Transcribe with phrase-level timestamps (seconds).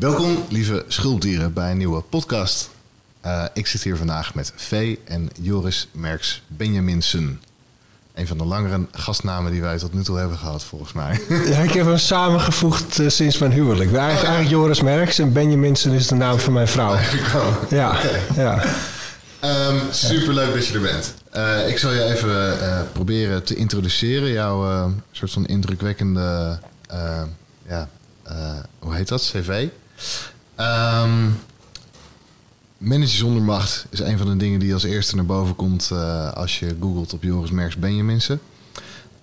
[0.00, 2.70] Welkom, lieve schulpdieren, bij een nieuwe podcast.
[3.26, 7.40] Uh, ik zit hier vandaag met Vee en Joris Merks Benjaminsen.
[8.14, 11.20] Een van de langere gastnamen die wij tot nu toe hebben gehad, volgens mij.
[11.28, 13.92] Ja, ik heb hem samengevoegd uh, sinds mijn huwelijk.
[13.92, 14.28] Eigenlijk, oh, ja.
[14.28, 16.96] eigenlijk Joris Merks en Benjaminsen is de naam van mijn vrouw.
[17.70, 17.98] Ja,
[18.34, 18.64] ja.
[19.44, 21.14] Um, superleuk dat je er bent.
[21.36, 22.58] Uh, ik zal je even
[22.92, 24.30] proberen te introduceren.
[24.30, 26.58] Jouw soort van indrukwekkende,
[27.68, 27.88] ja,
[28.78, 29.68] hoe heet dat, cv.
[30.60, 31.38] Um,
[32.78, 36.32] manager zonder macht is een van de dingen die als eerste naar boven komt uh,
[36.32, 38.40] als je googelt op Joris Merks Benjaminsen.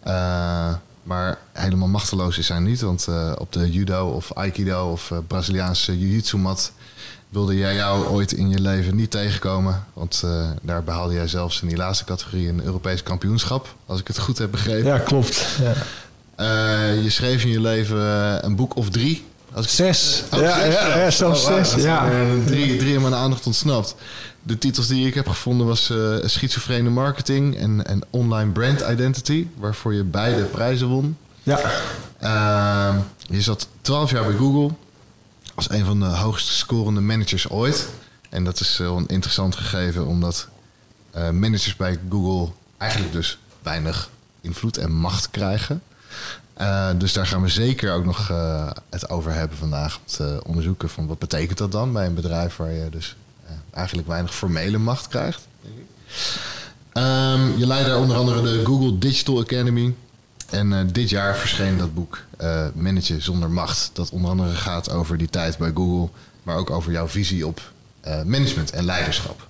[0.07, 5.11] Uh, maar helemaal machteloos is hij niet, want uh, op de judo of aikido of
[5.27, 6.71] Braziliaanse jiu-jitsu mat
[7.29, 9.85] wilde jij jou ooit in je leven niet tegenkomen.
[9.93, 10.23] Want
[10.61, 14.37] daar behaalde jij zelfs in die laatste categorie een Europees kampioenschap, als ik het goed
[14.37, 14.85] heb begrepen.
[14.85, 15.57] Ja, klopt.
[15.59, 15.73] Ja.
[16.91, 17.99] je schreef in je leven
[18.45, 19.25] een boek of drie
[19.57, 20.23] als zes.
[20.33, 21.83] Oh, ja, zes, ja, ja, zelfs oh, zes.
[21.83, 22.09] Ja.
[22.45, 23.95] Drie, drie aan mijn aandacht ontsnapt.
[24.43, 29.47] De titels die ik heb gevonden was uh, Schizofrene Marketing en, en Online Brand Identity,
[29.57, 31.17] waarvoor je beide prijzen won.
[31.43, 31.59] Ja.
[32.23, 32.95] Uh,
[33.29, 34.75] je zat twaalf jaar bij Google
[35.55, 37.87] als een van de hoogst scorende managers ooit.
[38.29, 40.47] En dat is wel een interessant gegeven, omdat
[41.15, 44.09] uh, managers bij Google eigenlijk dus weinig
[44.41, 45.81] invloed en macht krijgen.
[46.61, 49.95] Uh, dus daar gaan we zeker ook nog uh, het over hebben vandaag.
[49.95, 53.51] Om te onderzoeken van wat betekent dat dan bij een bedrijf waar je dus uh,
[53.71, 55.47] eigenlijk weinig formele macht krijgt.
[56.93, 59.95] Um, je leidt daar onder andere de Google Digital Academy.
[60.49, 62.23] En dit jaar verscheen dat boek
[62.73, 63.89] Managen zonder macht.
[63.93, 66.09] Dat onder andere gaat over die tijd bij Google.
[66.43, 67.61] Maar ook over jouw visie op
[68.25, 69.47] management en leiderschap.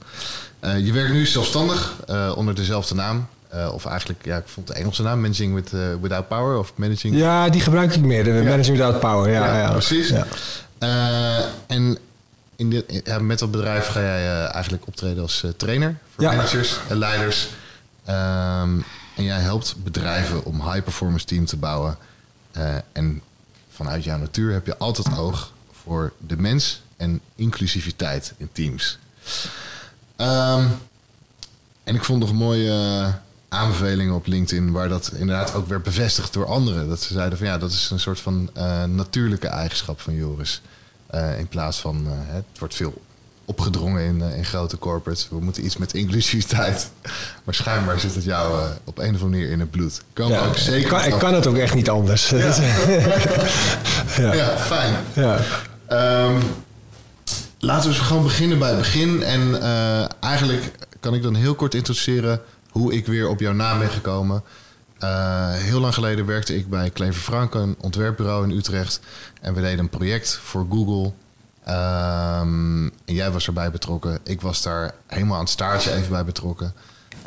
[0.62, 3.28] je werkt nu zelfstandig onder dezelfde naam.
[3.54, 6.74] Uh, of eigenlijk, ja, ik vond de Engelse naam, Managing with, uh, Without Power of
[6.76, 7.16] Managing...
[7.16, 8.44] Ja, die gebruik ik meer, de ja.
[8.44, 9.30] Managing Without Power.
[9.32, 9.72] Ja, ja, ja.
[9.72, 10.10] precies.
[10.10, 10.26] Ja.
[10.80, 11.98] Uh, en
[12.56, 17.48] in dit, met dat bedrijf ga jij eigenlijk optreden als trainer voor managers en leiders.
[18.10, 18.86] Um,
[19.16, 21.98] en jij helpt bedrijven om high-performance team te bouwen.
[22.92, 23.22] en
[23.72, 25.52] vanuit jouw natuur heb je altijd oog
[25.84, 29.00] voor de mens en inclusiviteit in teams.
[30.18, 30.80] Um,
[31.84, 33.14] en ik vond nog een mooie
[33.50, 36.88] aanbevelingen op LinkedIn waar dat inderdaad ook werd bevestigd door anderen.
[36.88, 40.62] Dat ze zeiden van ja, dat is een soort van uh, natuurlijke eigenschap van Joris.
[41.16, 43.02] Uh, in plaats van uh, het wordt veel
[43.46, 45.30] opgedrongen in, in grote corporates.
[45.30, 46.90] We moeten iets met inclusiviteit.
[47.44, 50.02] Maar schijnbaar zit het jou op een of andere manier in het bloed.
[50.14, 50.80] Kan ja, ook zeker.
[50.80, 52.30] Ik kan, ik kan, het ook echt niet anders.
[52.30, 52.38] Ja,
[54.18, 54.34] ja.
[54.34, 54.96] ja fijn.
[55.14, 55.40] Ja.
[56.26, 56.42] Um,
[57.60, 59.24] laten we gewoon beginnen bij het begin.
[59.24, 59.62] En
[60.20, 64.44] eigenlijk kan ik dan heel kort introduceren hoe ik weer op jouw naam ben gekomen.
[65.00, 69.00] Uh, heel lang geleden werkte ik bij Klever Frank, een ontwerpbureau in Utrecht.
[69.42, 71.14] En we deden een project voor Google.
[71.68, 74.20] Um, en jij was erbij betrokken.
[74.24, 76.74] Ik was daar helemaal aan het staartje even bij betrokken.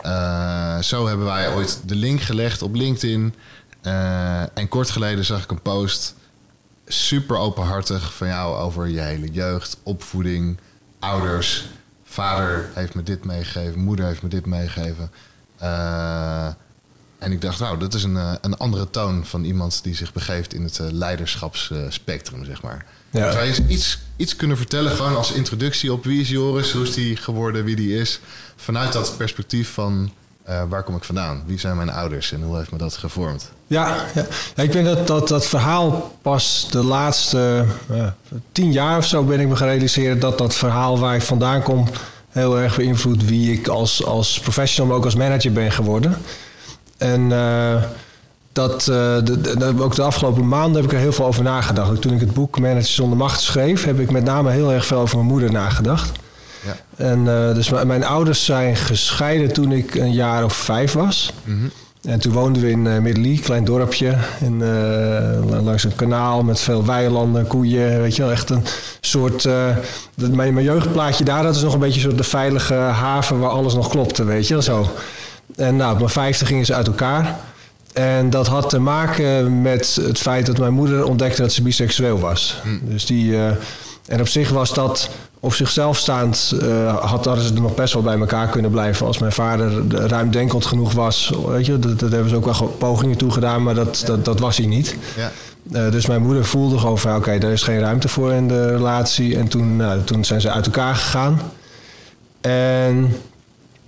[0.04, 3.34] Uh, zo hebben wij ooit de link gelegd op LinkedIn.
[3.82, 6.14] Uh, en kort geleden zag ik een post,
[6.86, 10.58] super openhartig, van jou over je hele jeugd, opvoeding,
[10.98, 11.68] ouders.
[12.04, 15.10] Vader heeft me dit meegegeven, moeder heeft me dit meegegeven.
[15.62, 16.46] Uh,
[17.18, 20.12] en ik dacht, nou, dat is een, eh, een andere toon van iemand die zich
[20.12, 22.84] begeeft in het uh, leiderschapsspectrum, zeg maar.
[23.10, 23.32] Ja.
[23.32, 26.94] Zou je iets, iets kunnen vertellen, gewoon als introductie op wie is Joris, hoe is
[26.94, 28.20] die geworden, wie die is,
[28.56, 30.12] vanuit dat perspectief van
[30.68, 33.50] waar kom ik vandaan, wie zijn mijn ouders en hoe heeft me dat gevormd?
[33.66, 34.26] Ja, ja.
[34.54, 37.64] ja ik ben dat, dat dat verhaal pas de laatste
[38.52, 41.88] tien jaar of zo ben ik me gerealiseerd dat dat verhaal waar ik vandaan kom
[42.30, 46.16] heel erg beïnvloed wie ik als, als professional, maar ook als manager ben geworden.
[46.98, 47.82] En uh,
[48.52, 48.86] dat, uh,
[49.24, 52.00] de, de, ook de afgelopen maanden heb ik er heel veel over nagedacht.
[52.00, 54.98] Toen ik het boek Manager zonder macht schreef, heb ik met name heel erg veel
[54.98, 56.18] over mijn moeder nagedacht.
[56.64, 56.76] Ja.
[56.96, 57.24] En
[57.54, 61.32] dus mijn ouders zijn gescheiden toen ik een jaar of vijf was.
[61.44, 61.70] Mm
[62.02, 64.14] en toen woonden we in uh, Middelie, klein dorpje.
[64.40, 68.00] In, uh, langs een kanaal met veel weilanden, koeien.
[68.00, 68.64] Weet je wel, echt een
[69.00, 69.44] soort...
[69.44, 69.76] Uh,
[70.14, 73.38] mijn, mijn jeugdplaatje daar, dat is nog een beetje soort de veilige haven...
[73.38, 74.86] waar alles nog klopte, weet je zo.
[75.56, 77.36] En nou, op mijn vijfde gingen ze uit elkaar.
[77.92, 82.18] En dat had te maken met het feit dat mijn moeder ontdekte dat ze biseksueel
[82.18, 82.60] was.
[82.62, 82.90] Hm.
[82.90, 83.36] Dus die...
[84.06, 87.92] en op zich was dat op zichzelf staand uh, had, hadden ze er nog best
[87.94, 91.32] wel bij elkaar kunnen blijven als mijn vader ruimdenkend genoeg was.
[91.46, 94.40] Weet je, dat, dat hebben ze ook wel pogingen toe gedaan, maar dat, dat, dat
[94.40, 94.96] was hij niet.
[95.16, 95.30] Ja.
[95.72, 98.48] Uh, dus mijn moeder voelde gewoon van oké, okay, er is geen ruimte voor in
[98.48, 99.36] de relatie.
[99.36, 101.40] En toen, nou, toen zijn ze uit elkaar gegaan.
[102.40, 103.16] En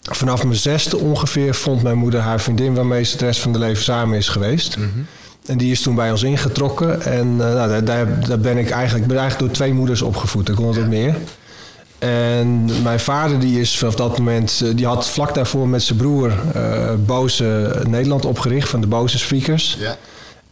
[0.03, 3.59] vanaf mijn zesde ongeveer vond mijn moeder haar vriendin waarmee ze de rest van de
[3.59, 4.77] leven samen is geweest.
[4.77, 5.07] Mm -hmm.
[5.47, 7.03] En die is toen bij ons ingetrokken.
[7.03, 10.49] En uh, nou, daar, daar, ben ik eigenlijk, ben eigenlijk door twee moeders opgevoed.
[10.49, 10.87] Ik kon het ja.
[10.87, 11.17] meer.
[12.03, 15.99] En mijn vader die is vanaf dat moment, eh, die had vlak daarvoor met zijn
[15.99, 19.77] broer uh, Boze Nederland opgericht van de Boze Speakers.
[19.81, 19.97] Ja.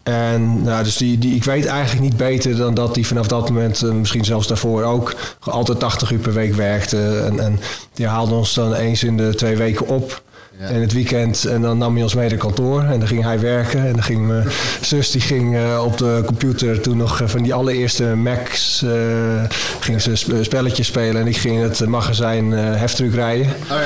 [0.02, 3.48] En nou, dus die, die, ik weet eigenlijk niet beter dan dat hij vanaf dat
[3.48, 7.18] moment, uh, misschien zelfs daarvoor ook, altijd 80 uur per week werkte.
[7.18, 7.60] En, en
[7.94, 10.22] die haalde ons dan eens in de twee weken op.
[10.60, 12.82] En het weekend, en dan nam hij ons mee naar kantoor.
[12.82, 13.86] En dan ging hij werken.
[13.86, 14.48] En dan ging mijn
[14.80, 18.90] zus, die ging uh, op de computer toen nog van die allereerste Macs, uh,
[19.80, 21.20] ging ze spelletjes spelen.
[21.20, 23.46] En ik ging in het magazijn uh, heftruck rijden.
[23.70, 23.78] Oh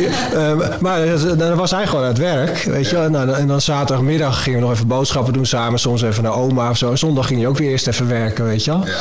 [0.00, 0.54] ja.
[0.80, 2.96] maar dan was hij gewoon aan het werk, weet je.
[2.96, 5.78] En, en dan zaterdagmiddag gingen we nog even boodschappen doen samen.
[5.78, 6.96] Soms even naar oma of zo.
[6.96, 8.86] Zondag ging hij ook weer eerst even werken, weet je wel.
[8.86, 8.96] Ja.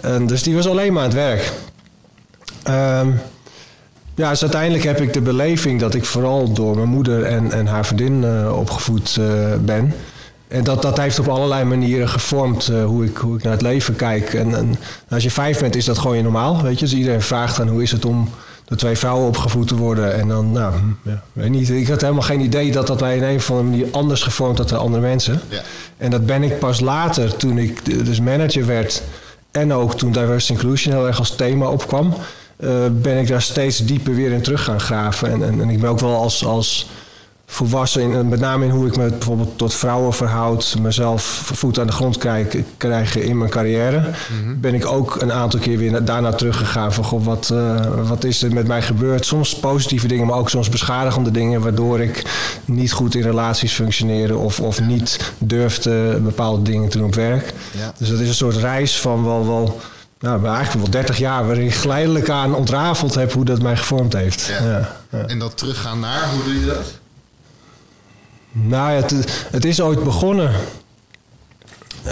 [0.00, 1.52] En dus die was alleen maar aan het werk.
[2.68, 3.20] Um,
[4.14, 7.66] ja, dus uiteindelijk heb ik de beleving dat ik vooral door mijn moeder en, en
[7.66, 9.26] haar vriendin uh, opgevoed uh,
[9.60, 9.94] ben.
[10.48, 13.62] En dat, dat heeft op allerlei manieren gevormd uh, hoe, ik, hoe ik naar het
[13.62, 14.34] leven kijk.
[14.34, 14.76] En, en,
[15.08, 16.62] als je vijf bent, is dat gewoon normaal.
[16.62, 16.84] Weet je?
[16.84, 18.28] Dus iedereen vraagt dan hoe is het om
[18.64, 20.14] door twee vrouwen opgevoed te worden.
[20.14, 21.70] En dan, nou, ja, weet niet.
[21.70, 24.58] Ik had helemaal geen idee dat dat wij in een of andere manier anders gevormd
[24.58, 25.40] had dan andere mensen.
[25.48, 25.62] Ja.
[25.96, 29.02] En dat ben ik pas later, toen ik dus manager werd.
[29.50, 32.14] En ook toen diversity inclusion heel erg als thema opkwam
[32.56, 35.30] uh, ben ik daar steeds dieper weer in terug gaan graven.
[35.30, 36.88] En, en, en ik ben ook wel als, als
[37.46, 41.22] volwassen, in, met name in hoe ik me bijvoorbeeld tot vrouwen verhoud, mezelf
[41.54, 44.60] voet aan de grond krijg, krijg in mijn carrière, mhm.
[44.60, 48.42] ben ik ook een aantal keer weer daarna teruggegaan van god, wat, uh, wat is
[48.42, 49.26] er met mij gebeurd?
[49.26, 52.22] Soms positieve dingen, maar ook soms beschadigende dingen, waardoor ik
[52.64, 57.54] niet goed in relaties functioneerde of, of niet durfde bepaalde dingen te doen op werk.
[57.70, 57.92] Ja.
[57.98, 59.80] Dus dat is een soort reis van wel, wel
[60.24, 64.12] nou, eigenlijk wel 30 jaar waarin ik geleidelijk aan ontrafeld heb hoe dat mij gevormd
[64.12, 64.46] heeft.
[64.46, 64.96] Ja.
[65.10, 66.98] Ja, En dat teruggaan naar, hoe doe je dat?
[68.52, 70.52] Nou ja, het, het is ooit begonnen.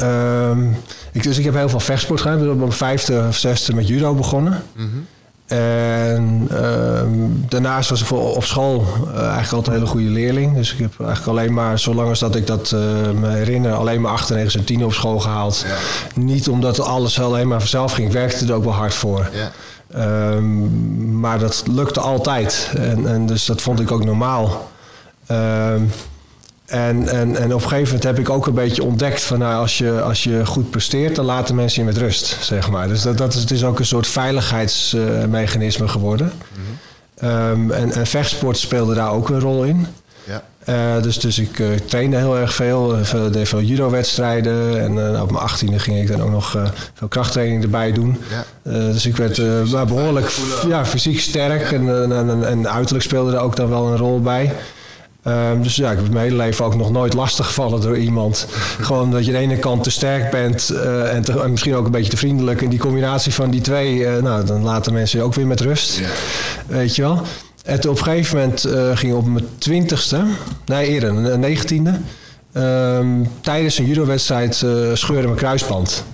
[0.03, 0.77] Um,
[1.13, 2.37] ik, dus ik heb heel veel vechtsport gedaan.
[2.37, 4.63] Ik ben op mijn vijfde of zesde met judo begonnen.
[4.73, 5.07] Mm -hmm.
[5.53, 7.03] En uh,
[7.49, 10.55] daarnaast was ik op school uh, eigenlijk altijd een hele goede leerling.
[10.55, 12.81] Dus ik heb eigenlijk alleen maar, zolang als dat ik dat uh,
[13.21, 15.65] me herinner, alleen maar 8, 9 en 10 op school gehaald.
[15.67, 15.75] Ja.
[16.23, 18.07] Niet omdat alles alleen maar vanzelf ging.
[18.07, 19.31] Ik werkte er ook wel hard voor.
[19.33, 19.51] Ja.
[20.35, 22.71] Um, maar dat lukte altijd.
[22.77, 24.71] En, en dus dat vond ik ook normaal.
[25.31, 25.91] Um,
[26.73, 29.61] en, en, en op een gegeven moment heb ik ook een beetje ontdekt van nou,
[29.61, 32.89] als je, als je goed presteert, dan laten mensen je met rust, zeg maar.
[32.89, 36.33] Dus dat, dat is, het is ook een soort veiligheidsmechanisme geworden.
[36.33, 36.63] Mm
[37.19, 37.31] -hmm.
[37.31, 39.87] um, en, en vechtsport speelde daar ook een rol in.
[40.25, 40.43] Ja.
[40.69, 44.81] Uh, dus, dus ik uh, trainde heel erg veel, veel deed veel judo-wedstrijden.
[44.81, 46.57] En op mijn achttiende ging ik dan ook nog
[46.95, 48.19] veel krachttraining erbij doen.
[48.31, 48.73] Ja.
[48.93, 50.33] dus ik werd dus behoorlijk
[50.69, 54.53] ja, fysiek sterk en, en, en, uiterlijk speelde er ook dan wel een rol bij.
[55.27, 58.47] Um, dus ja, ik heb mijn hele leven ook nog nooit lastig gevallen door iemand.
[58.81, 61.75] Gewoon dat je aan de ene kant te sterk bent uh, en, te, en, misschien
[61.75, 62.63] ook een beetje te vriendelijk.
[62.63, 65.61] En die combinatie van die twee, uh, nou, dan laten mensen je ook weer met
[65.61, 65.99] rust.
[65.99, 66.07] Ja.
[66.67, 67.23] Weet je wel.
[67.65, 70.25] En op een gegeven moment uh, ging op mijn twintigste,
[70.67, 72.01] nee eerder, een negentiende.
[72.57, 74.55] Um, tijdens een judo-wedstrijd
[74.93, 76.05] scheurde mijn kruisband.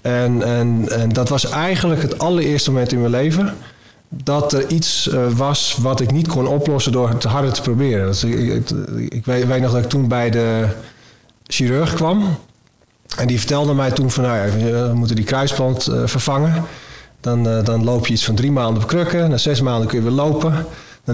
[0.00, 3.54] En, en, en dat was eigenlijk het allereerste moment in mijn leven
[4.08, 8.06] dat er iets uh, was wat ik niet kon oplossen door het harder te proberen.
[8.06, 8.70] Dus ik,
[9.08, 10.68] ik, weet, nog dat ik toen bij de
[11.46, 12.38] chirurg kwam.
[13.16, 16.64] En die vertelde mij toen van, nou ja, we moeten die kruisband uh, vervangen.
[17.20, 19.30] Dan, dan loop je iets van drie maanden op krukken.
[19.30, 20.66] Na zes maanden kun je weer lopen.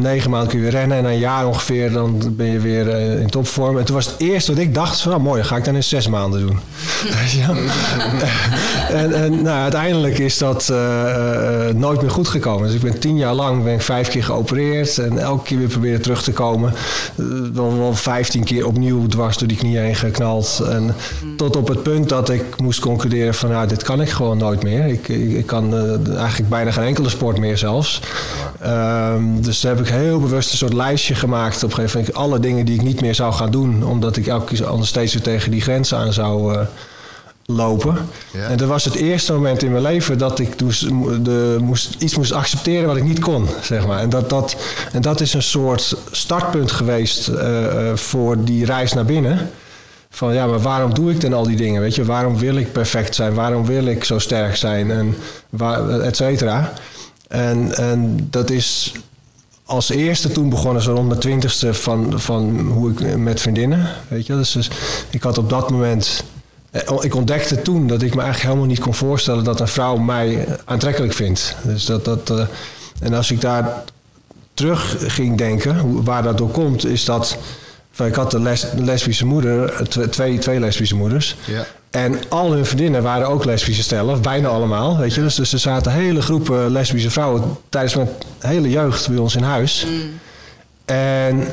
[0.02, 2.86] Negen maanden kun je weer rennen en na een jaar ongeveer dan ben je weer
[2.86, 3.78] uh, in topvorm.
[3.78, 5.84] En toen was het eerste wat ik dacht, van, oh, mooi, ga ik dan in
[5.84, 6.58] zes maanden doen.
[9.02, 12.66] en, en nou, uiteindelijk is dat uh, nooit meer goed gekomen.
[12.66, 15.68] Dus ik ben tien jaar lang ben ik vijf keer geopereerd en elke keer weer
[15.68, 16.72] proberen terug te komen.
[17.52, 20.62] dan wel vijftien keer opnieuw dwars door die knieën heen geknald.
[20.68, 20.94] En
[21.36, 24.62] tot op het punt dat ik moest concluderen van nou, dit kan ik gewoon nooit
[24.62, 24.86] meer.
[24.86, 25.74] Ik, ik, kan
[26.16, 28.00] eigenlijk bijna geen enkele sport meer zelfs.
[28.66, 31.62] Um, dus heb ik heel bewust een soort lijstje gemaakt.
[31.62, 33.84] Op een gegeven moment alle dingen die ik niet meer zou gaan doen.
[33.84, 36.60] Omdat ik elke keer anders steeds weer tegen die grens aan zou uh,
[37.46, 37.96] lopen.
[38.32, 38.48] Ja.
[38.48, 40.78] En dat was het eerste moment in mijn leven dat ik dus
[41.22, 43.46] de, moest, iets moest accepteren wat ik niet kon.
[43.62, 43.98] Zeg maar.
[43.98, 44.56] en, dat, dat,
[44.92, 49.50] en dat is een soort startpunt geweest uh, voor die reis naar binnen.
[50.10, 51.80] Van ja, maar waarom doe ik dan al die dingen?
[51.80, 53.34] Weet je, waarom wil ik perfect zijn?
[53.34, 54.90] Waarom wil ik zo sterk zijn?
[54.90, 55.16] En
[55.50, 56.72] waar, et cetera.
[57.28, 58.92] En, en dat is
[59.64, 63.88] als eerste toen begonnen, zo rond mijn twintigste, van, van hoe ik met vriendinnen.
[64.08, 64.70] Weet je, dus, dus
[65.10, 66.24] ik had op dat moment.
[66.70, 69.96] Eh, ik ontdekte toen dat ik me eigenlijk helemaal niet kon voorstellen dat een vrouw
[69.96, 71.56] mij aantrekkelijk vindt.
[71.62, 72.46] Dus dat, dat, uh,
[73.00, 73.82] en als ik daar
[74.54, 77.36] terug ging denken, waar dat door komt, is dat.
[78.04, 81.36] Ik had een les, lesbische moeder, twee, twee lesbische moeders.
[81.44, 81.66] Ja.
[81.94, 84.98] En al hun vriendinnen waren ook lesbische stellen, bijna allemaal.
[84.98, 85.20] Weet je?
[85.20, 88.08] Dus, dus er zaten hele groepen lesbische vrouwen tijdens mijn
[88.38, 89.86] hele jeugd bij ons in huis.
[89.88, 90.00] Mm.
[90.84, 91.46] En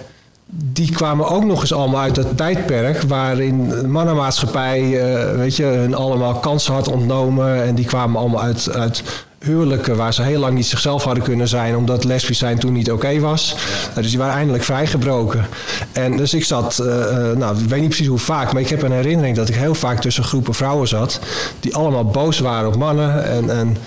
[0.45, 5.63] die kwamen ook nog eens allemaal uit dat tijdperk waarin de mannenmaatschappij uh, weet je,
[5.63, 7.63] hun allemaal kansen had ontnomen.
[7.63, 9.03] En die kwamen allemaal uit, uit
[9.45, 12.91] huwelijken waar ze heel lang niet zichzelf hadden kunnen zijn, omdat lesbisch zijn toen niet
[12.91, 13.55] oké was.
[13.89, 15.45] Nou, dus die waren eindelijk vrijgebroken.
[15.91, 16.87] En dus ik zat, uh,
[17.31, 19.75] nou, ik weet niet precies hoe vaak, maar ik heb een herinnering dat ik heel
[19.75, 21.19] vaak tussen groepen vrouwen zat,
[21.59, 23.25] die allemaal boos waren op mannen.
[23.25, 23.77] En, en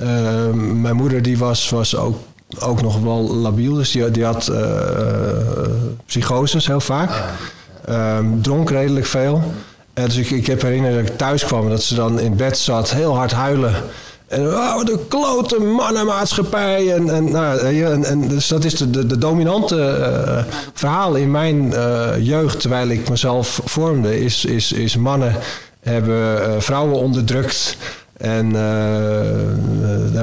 [0.00, 2.16] uh, mijn moeder die was, was ook,
[2.58, 4.52] ook nog wel labiel, dus die, die had
[6.06, 7.10] psychoses heel vaak.
[7.88, 9.42] Um, dronk redelijk veel.
[9.94, 12.58] En dus ik, ik heb herinnerd dat ik thuis kwam dat ze dan in bed
[12.58, 13.74] zat, heel hard huilen.
[14.32, 16.94] En oh, de klote mannenmaatschappij.
[16.94, 21.64] En, en, nou, en, en dus dat is de, de, dominante uh, verhaal in mijn
[21.64, 25.36] uh, jeugd, terwijl ik mezelf vormde, is, is, is mannen
[25.80, 27.76] hebben uh, vrouwen onderdrukt.
[28.16, 28.54] En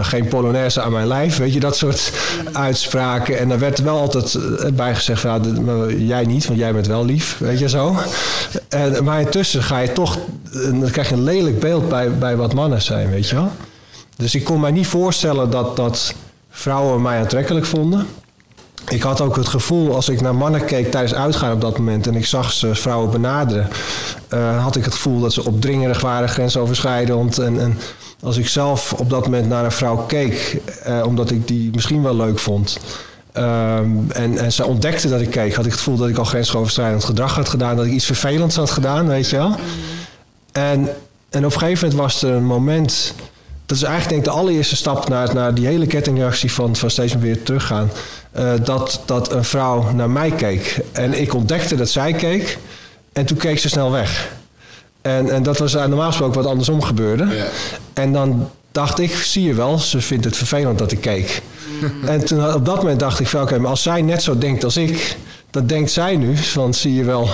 [0.02, 2.12] geen Polonaise aan mijn lijf, weet je, dat soort
[2.54, 3.40] uitspraken.
[3.40, 4.38] En daar werd wel altijd
[4.76, 7.96] bij gezegd: nou, jij niet, want jij bent wel lief, weet je zo.
[8.70, 10.18] En, maar intussen ga je toch,
[10.52, 13.52] dan krijg je een lelijk beeld bij, bij wat mannen zijn, weet je wel.
[14.20, 16.14] Dus ik kon mij niet voorstellen dat, dat
[16.50, 18.08] vrouwen mij aantrekkelijk vonden.
[18.88, 22.08] Ik had ook het gevoel, als ik naar mannen keek tijdens uitgaan op dat moment
[22.08, 23.70] en ik zag ze vrouwen benaderen,
[24.34, 27.38] uh, had ik het gevoel dat ze opdringerig waren, grensoverschrijdend.
[27.38, 27.78] En, en
[28.22, 32.04] als ik zelf op dat moment naar een vrouw keek, uh, omdat ik die misschien
[32.04, 32.80] wel leuk vond,
[33.34, 36.24] um, en, en ze ontdekte dat ik keek, had ik het gevoel dat ik al
[36.24, 39.56] grensoverschrijdend gedrag had gedaan, dat ik iets vervelends had gedaan, weet je wel.
[40.52, 40.90] En,
[41.30, 43.14] en op een gegeven moment was er een moment
[43.70, 46.90] dat is eigenlijk denk ik de allereerste stap naar, naar die hele kettingreactie van, van
[46.90, 47.92] steeds meer weer teruggaan.
[48.38, 50.80] Uh, dat, dat een vrouw naar mij keek.
[50.92, 52.58] En ik ontdekte dat zij keek.
[53.14, 54.32] En toen keek ze snel weg.
[55.02, 57.36] En, en dat was normaal gesproken wat andersom gebeurde.
[57.36, 57.46] Ja.
[57.94, 61.42] En dan dacht ik, zie je wel, ze vindt het vervelend dat ik keek.
[62.06, 64.64] En toen, op dat moment dacht ik van oké, maar als zij net zo denkt
[64.64, 65.18] als ik,
[65.50, 67.30] dan denkt zij nu, van zie je wel,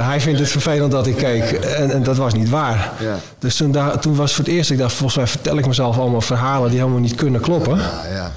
[0.00, 1.50] hij vindt het vervelend dat ik keek.
[1.52, 2.92] En, en dat was niet waar.
[3.00, 3.16] Ja.
[3.38, 5.98] Dus toen, daar, toen was voor het eerst, ik dacht, volgens mij vertel ik mezelf
[5.98, 7.76] allemaal verhalen die helemaal niet kunnen kloppen.
[7.76, 8.32] Ja, ja.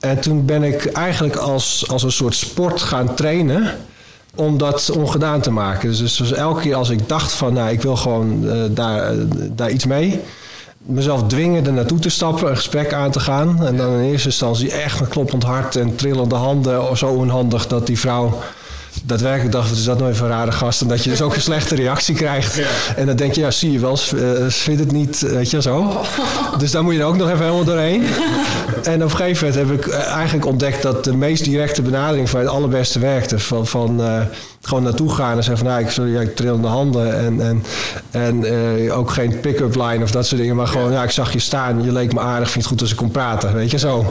[0.00, 3.76] En toen ben ik eigenlijk als, als een soort sport gaan trainen
[4.34, 5.88] om dat ongedaan te maken.
[5.88, 9.24] Dus, dus elke keer als ik dacht van, nou, ik wil gewoon uh, daar, uh,
[9.52, 10.20] daar iets mee
[10.86, 13.66] mezelf dwingen er naartoe te stappen, een gesprek aan te gaan.
[13.66, 17.86] En dan in eerste instantie echt met kloppend hart en trillende handen, zo onhandig dat
[17.86, 18.38] die vrouw
[19.02, 20.80] daadwerkelijk dacht, wat is dat nou voor een rare gast?
[20.80, 22.60] En dat je dus ook een slechte reactie krijgt.
[22.96, 26.00] En dan denk je, ja, zie je wel, uh, vindt het niet, weet je, zo.
[26.58, 28.04] Dus daar moet je er ook nog even helemaal doorheen.
[28.82, 32.30] En op een gegeven moment heb ik eh, eigenlijk ontdekt dat de meest directe benadering
[32.30, 33.38] van het allerbeste werkte.
[33.38, 34.20] Van, van uh,
[34.64, 37.18] gewoon naartoe gaan en zeggen van, nou, ik, ja, ik trillende handen.
[37.18, 37.64] En, en,
[38.10, 40.56] en uh, ook geen pick-up line of dat soort dingen.
[40.56, 42.90] Maar gewoon, ja, ik zag je staan, je leek me aardig, vind het goed als
[42.90, 44.06] ik kon praten, weet je, zo.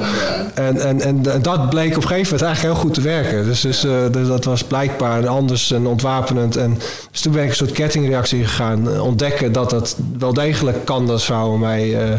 [0.53, 3.45] En, en, en, en dat bleek op een gegeven moment eigenlijk heel goed te werken.
[3.45, 3.81] Dus, dus,
[4.11, 6.55] dus dat was blijkbaar anders en ontwapenend.
[6.55, 6.79] En,
[7.11, 9.01] dus toen ben ik een soort kettingreactie gegaan.
[9.01, 12.13] Ontdekken dat het wel degelijk kan dat vrouwen mij uh,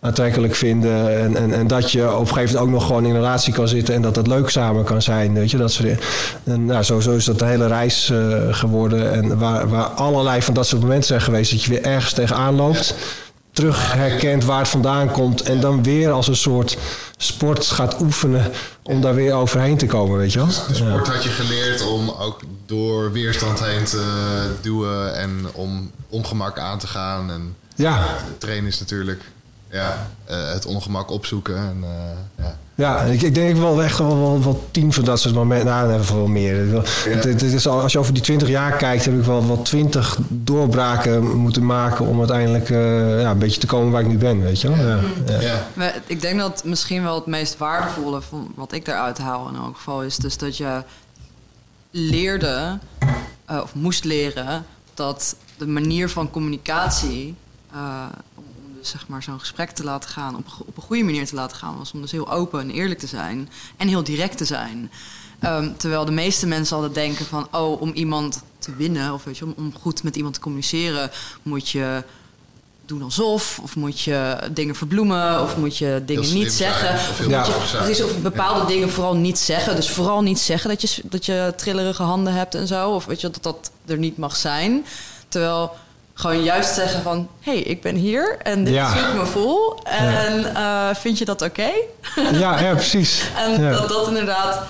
[0.00, 1.18] aantrekkelijk vinden.
[1.18, 3.52] En, en, en dat je op een gegeven moment ook nog gewoon in een relatie
[3.52, 3.94] kan zitten.
[3.94, 5.34] En dat het leuk samen kan zijn.
[5.34, 6.04] Weet je, dat soort,
[6.44, 9.12] en nou, zo, zo is dat de hele reis uh, geworden.
[9.12, 11.50] En waar, waar allerlei van dat soort momenten zijn geweest.
[11.50, 12.94] Dat je weer ergens tegenaan loopt
[13.58, 15.42] terug herkent waar het vandaan komt.
[15.42, 16.78] En dan weer als een soort
[17.16, 18.52] sport gaat oefenen
[18.82, 20.46] om daar weer overheen te komen, weet je wel.
[20.46, 24.04] Dus de sport had je geleerd om ook door weerstand heen te
[24.60, 27.30] duwen en om ongemak aan te gaan.
[27.30, 28.16] En ja.
[28.38, 29.22] trainen is natuurlijk
[29.70, 31.56] ja, uh, het ongemak opzoeken.
[31.56, 32.58] En, uh, ja.
[32.74, 35.66] ja, ik, ik denk wel echt wel, wel, wel tien van dat soort momenten.
[35.66, 36.66] Nou, even wel meer.
[36.66, 36.82] Ja.
[37.10, 39.62] Het, het, is al, als je over die twintig jaar kijkt, heb ik wel wel
[39.62, 44.18] twintig doorbraken moeten maken om uiteindelijk uh, ja, een beetje te komen waar ik nu
[44.18, 44.86] ben, weet je wel.
[44.86, 45.00] Ja.
[45.40, 45.66] ja.
[45.74, 49.56] Maar ik denk dat misschien wel het meest waardevolle van wat ik eruit haal in
[49.56, 50.82] elk geval is dus dat je
[51.90, 52.78] leerde
[53.46, 57.34] of moest leren dat de manier van communicatie
[58.88, 61.78] zeg maar zo'n gesprek te laten gaan, op, op een goede manier te laten gaan,
[61.78, 64.90] was om dus heel open en eerlijk te zijn en heel direct te zijn.
[65.44, 69.38] Um, terwijl de meeste mensen altijd denken van, oh, om iemand te winnen of weet
[69.38, 71.10] je, om, om goed met iemand te communiceren,
[71.42, 72.02] moet je
[72.88, 76.94] doen alsof, of moet je dingen verbloemen, of moet je dingen niet zeggen.
[76.94, 77.44] Of, ja.
[77.86, 79.76] je, of bepaalde dingen vooral niet zeggen.
[79.76, 82.90] Dus vooral niet zeggen dat je, dat je trillerige handen hebt en zo.
[82.90, 84.84] Of weet je, dat dat er niet mag zijn.
[85.28, 85.76] Terwijl
[86.18, 87.28] gewoon juist zeggen van...
[87.40, 89.78] hé, hey, ik ben hier en dit is hoe ik me voel.
[89.84, 91.70] En uh, vind je dat oké?
[92.32, 93.30] ja, ja, precies.
[93.36, 94.62] en dat dat inderdaad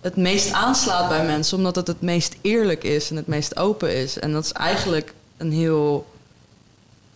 [0.00, 1.56] het meest aanslaat bij mensen...
[1.56, 4.18] omdat het het meest eerlijk is en het meest open is.
[4.18, 6.06] En dat is eigenlijk een heel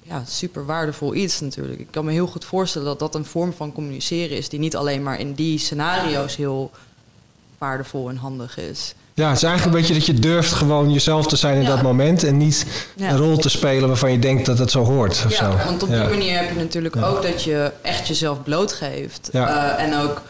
[0.02, 1.80] ja, super waardevol iets natuurlijk.
[1.80, 4.48] Ik kan me heel goed voorstellen dat dat een vorm van communiceren is...
[4.48, 6.70] die niet alleen maar in die scenario's heel
[7.58, 8.94] waardevol en handig is...
[9.20, 11.82] Ja, het is eigenlijk een beetje dat je durft gewoon jezelf te zijn in dat
[11.82, 12.66] moment en niet
[12.98, 15.22] een rol te spelen waarvan je denkt dat het zo hoort.
[15.26, 15.64] Of ja, zo.
[15.64, 19.30] want op die manier heb je natuurlijk ook dat je echt jezelf blootgeeft.
[19.32, 20.22] Uh, en ook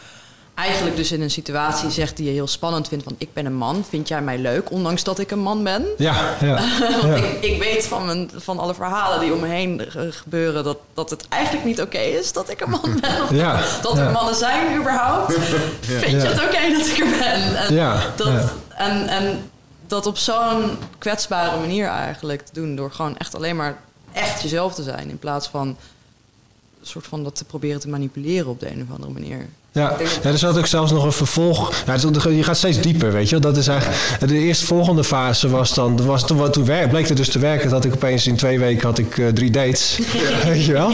[0.53, 3.55] eigenlijk dus in een situatie zegt die je heel spannend vindt van ik ben een
[3.55, 5.85] man, vind jij mij leuk, ondanks dat ik een man ben?
[5.97, 6.59] Ja, ja.
[7.15, 11.09] Ik, ik, weet van, mijn, van alle verhalen die om me heen gebeuren dat, dat
[11.09, 13.23] het eigenlijk niet oké is dat ik een man ben.
[13.23, 15.33] Of ja, dat er mannen zijn überhaupt.
[15.81, 17.55] Vind je het oké dat ik er ben?
[17.55, 19.49] En ja, dat, en, en
[19.87, 22.75] dat op zo'n kwetsbare manier eigenlijk te doen.
[22.75, 23.77] Door gewoon echt alleen maar
[24.11, 25.09] echt jezelf te zijn.
[25.09, 28.95] In plaats van een soort van dat te proberen te manipuleren op de een of
[28.95, 29.49] andere manier.
[29.73, 31.83] Ja, ja er zat ook zelfs nog een vervolg.
[32.29, 33.39] Je gaat steeds dieper, weet je.
[33.39, 36.05] Dat is eigenlijk, de eerste volgende fase was dan...
[36.05, 38.97] Was, toen, toen bleek het dus te werken dat ik opeens in twee weken had
[38.97, 39.99] ik uh, drie dates.
[40.45, 40.91] weet je wel?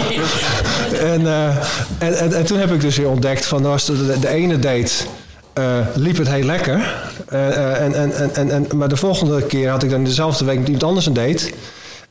[1.00, 1.48] En, uh,
[1.98, 3.62] en, en, en, toen heb ik dus weer ontdekt van...
[3.62, 4.93] was de, de ene date
[5.60, 6.95] uh, liep het heel lekker.
[7.28, 10.84] En, en, en, en, maar de volgende keer had ik dan dezelfde week met iemand
[10.84, 11.51] anders een date.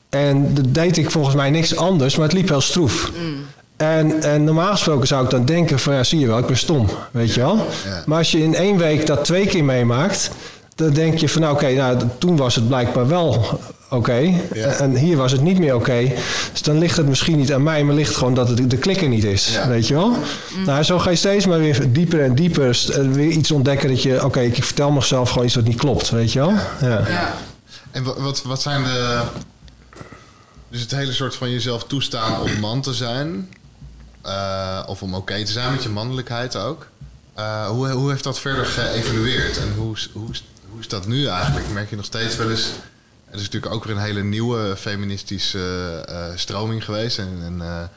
[0.09, 3.11] En deed ik volgens mij niks anders, maar het liep heel stroef.
[3.21, 3.45] Mm.
[3.77, 6.57] En, en, normaal gesproken zou ik dan denken van ja, zie je wel, ik ben
[6.57, 7.67] stom, weet je wel.
[8.07, 10.31] Maar als je in één week dat twee keer meemaakt,
[10.75, 13.61] dan denk je van nou oké, nou, toen was het blijkbaar wel
[13.91, 14.41] oké.
[14.79, 16.12] En hier was het niet meer oké.
[16.53, 19.09] Dus dan ligt het misschien niet aan mij, maar ligt gewoon dat het de klikker
[19.09, 19.59] niet is.
[19.69, 20.09] Weet je wel?
[20.09, 20.65] Mm.
[20.65, 22.79] Nou, zo ga je steeds maar weer dieper en dieper
[23.12, 26.11] weer iets ontdekken dat je, oké, ik vertel mezelf gewoon iets wat niet klopt.
[26.11, 26.53] Weet je wel?
[26.81, 27.09] Ja.
[27.09, 27.35] ja.
[27.91, 29.23] En wat, wat zijn de.
[30.71, 33.49] Dus het hele soort van jezelf toestaan om man te zijn.
[34.27, 36.87] Uh, of om oké te zijn met je mannelijkheid ook.
[37.39, 39.59] Uh, hoe, hoe heeft dat verder geëvolueerd?
[39.59, 40.31] En hoe, hoe,
[40.71, 41.69] hoe is dat nu eigenlijk?
[41.73, 42.73] Merk je nog steeds wel eens
[43.31, 47.19] er is natuurlijk ook weer een hele nieuwe feministische uh, stroming geweest.
[47.19, 47.89] En een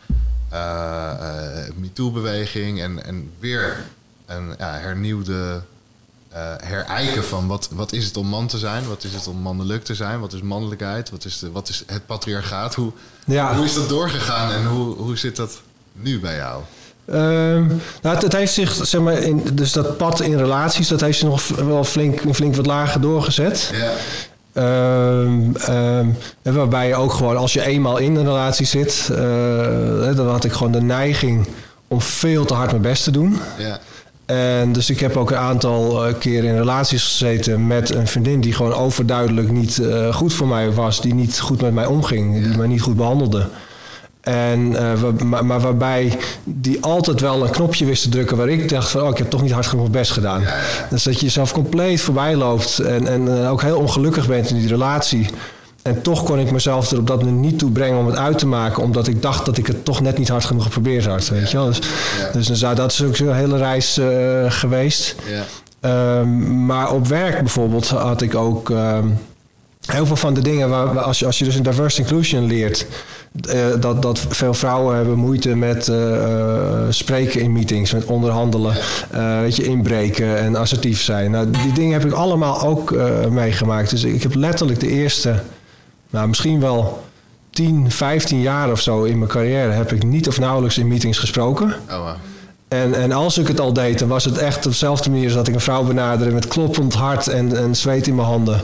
[0.54, 2.82] uh, MeToo-beweging.
[2.82, 3.86] En, en weer
[4.26, 5.62] een ja, hernieuwde
[6.62, 8.88] herijken van wat, wat is het om man te zijn?
[8.88, 10.20] Wat is het om mannelijk te zijn?
[10.20, 11.10] Wat is mannelijkheid?
[11.10, 12.76] Wat is, de, wat is het patriarchaat?
[12.76, 12.92] Hoe,
[13.26, 13.56] ja.
[13.56, 15.62] hoe is dat doorgegaan en hoe, hoe zit dat
[16.02, 16.62] nu bij jou?
[17.12, 17.68] Um,
[18.02, 21.20] nou, het, het, heeft zich, zeg maar, in, dus dat pad in relaties, dat heeft
[21.20, 23.72] zich nog wel flink, flink wat lager doorgezet.
[23.74, 23.92] Ja.
[24.54, 29.18] Um, um, waarbij je ook gewoon, als je eenmaal in een relatie zit, uh,
[30.16, 31.48] dan had ik gewoon de neiging
[31.88, 33.40] om veel te hard mijn best te doen.
[33.58, 33.80] Ja.
[34.26, 38.42] En dus ik heb ook een aantal uh, keer in relaties gezeten met een vriendin
[38.42, 42.44] die gewoon overduidelijk niet uh, goed voor mij was, die niet goed met mij omging,
[42.44, 43.48] die mij niet goed behandelde.
[44.22, 48.70] En, uh, maar, maar, waarbij die altijd wel een knopje wist te drukken waar ik
[48.70, 50.44] dacht van oh, ik heb toch niet hard genoeg best gedaan.
[50.90, 54.56] Dus dat je jezelf compleet voorbij loopt en, en uh, ook heel ongelukkig bent in
[54.56, 55.30] die relatie.
[55.82, 58.38] En toch kon ik mezelf er op dat moment niet toe brengen om het uit
[58.38, 61.28] te maken, omdat ik dacht dat ik het toch net niet hard genoeg geprobeerd had.
[61.28, 61.66] Weet je wel?
[62.32, 64.06] Dus, dus, dat is ook zo'n hele reis uh,
[64.48, 65.16] geweest.
[65.82, 69.18] Um, maar op werk bijvoorbeeld had ik ook um,
[69.86, 72.86] heel veel van de dingen waar, als, je, als je dus een diverse inclusion leert.
[73.54, 78.76] Uh, dat, dat veel vrouwen hebben moeite met uh, spreken in meetings, met onderhandelen,
[79.42, 81.32] weet je, inbreken en assertief zijn.
[81.32, 82.96] Nou, die dingen heb ik allemaal ook
[83.30, 83.90] meegemaakt.
[83.90, 85.42] Dus ik heb letterlijk de eerste,
[86.10, 87.04] nou misschien wel
[87.50, 91.18] 10, 15 jaar of zo in mijn carrière heb ik niet of nauwelijks in meetings
[91.18, 91.74] gesproken.
[91.90, 92.16] Oh, wow.
[92.68, 95.34] En, en als ik het al deed, dan was het echt op dezelfde manier als
[95.34, 98.62] dat ik een vrouw benaderde met kloppend hart en, en zweet in mijn handen.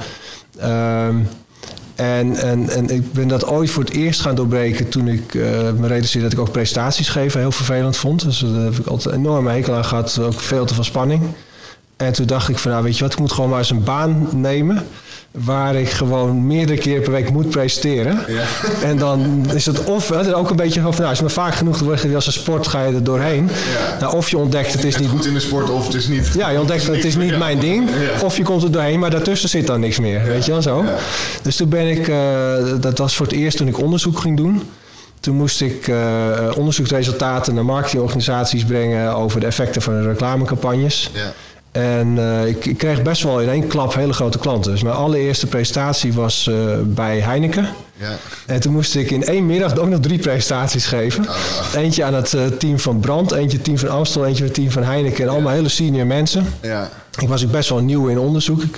[0.64, 1.28] Um,
[1.96, 5.44] en, en, en ik ben dat ooit voor het eerst gaan doorbreken toen ik uh,
[5.72, 8.24] me realiseerde dat ik ook presentaties geven heel vervelend vond.
[8.24, 11.24] Dus daar heb ik altijd een enorme hekel aan gehad, ook veel te veel spanning.
[11.98, 13.84] En toen dacht ik van nou weet je wat, ik moet gewoon maar eens een
[13.84, 14.88] baan nemen
[15.44, 18.20] waar ik gewoon meerdere keren per week moet presteren.
[18.28, 18.44] Ja.
[18.90, 21.34] En dan is het of, het is ook een beetje van, nou, als je maar
[21.34, 23.50] vaak genoeg wordt als een sport, ga je er doorheen.
[23.50, 24.00] Ja.
[24.00, 25.10] Nou, of je ontdekt het is niet...
[25.10, 26.32] goed in de sport of het is niet...
[26.38, 27.90] Ja, je ontdekt het, het is niet mijn ding.
[28.24, 30.24] Of je komt er doorheen, maar daartussen zit dan niks meer.
[30.24, 30.86] Weet je wel zo?
[31.42, 32.18] Dus toen ben ik, uh,
[32.80, 34.62] dat was voor het eerst toen ik onderzoek ging doen.
[35.20, 35.98] Toen moest ik uh,
[36.58, 41.10] onderzoeksresultaten naar marketingorganisaties brengen over de effecten van reclamecampagnes.
[41.14, 41.34] Ja.
[41.76, 44.72] En uh, ik, ik, kreeg best wel in één klap hele grote klanten.
[44.72, 47.68] Dus mijn allereerste presentatie was uh, bij Heineken.
[47.98, 48.18] Ja.
[48.46, 51.24] En toen moest ik in één middag ook nog drie presentaties geven.
[51.24, 51.36] Oh,
[51.76, 54.84] eentje aan het uh, team van Brand, eentje team van Amstel, eentje het team van
[54.84, 55.24] Heineken.
[55.24, 56.54] En allemaal hele senior mensen.
[56.62, 56.90] Ja.
[57.20, 58.64] Ik was ook best wel nieuw in onderzoek.
[58.64, 58.78] Ik,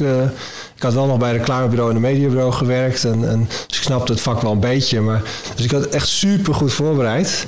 [0.76, 3.04] ik had wel nog bij een reclamebureau en een mediabureau gewerkt.
[3.04, 5.02] En, en, dus ik snapte het vak wel een beetje.
[5.02, 5.22] Maar,
[5.56, 7.48] dus ik had echt super goed voorbereid.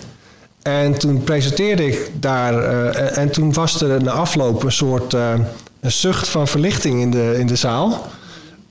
[0.70, 2.54] En toen presenteerde ik daar.
[2.54, 5.34] Uh, en toen was er na afloop een soort uh,
[5.82, 8.08] een zucht van verlichting in de, in de zaal.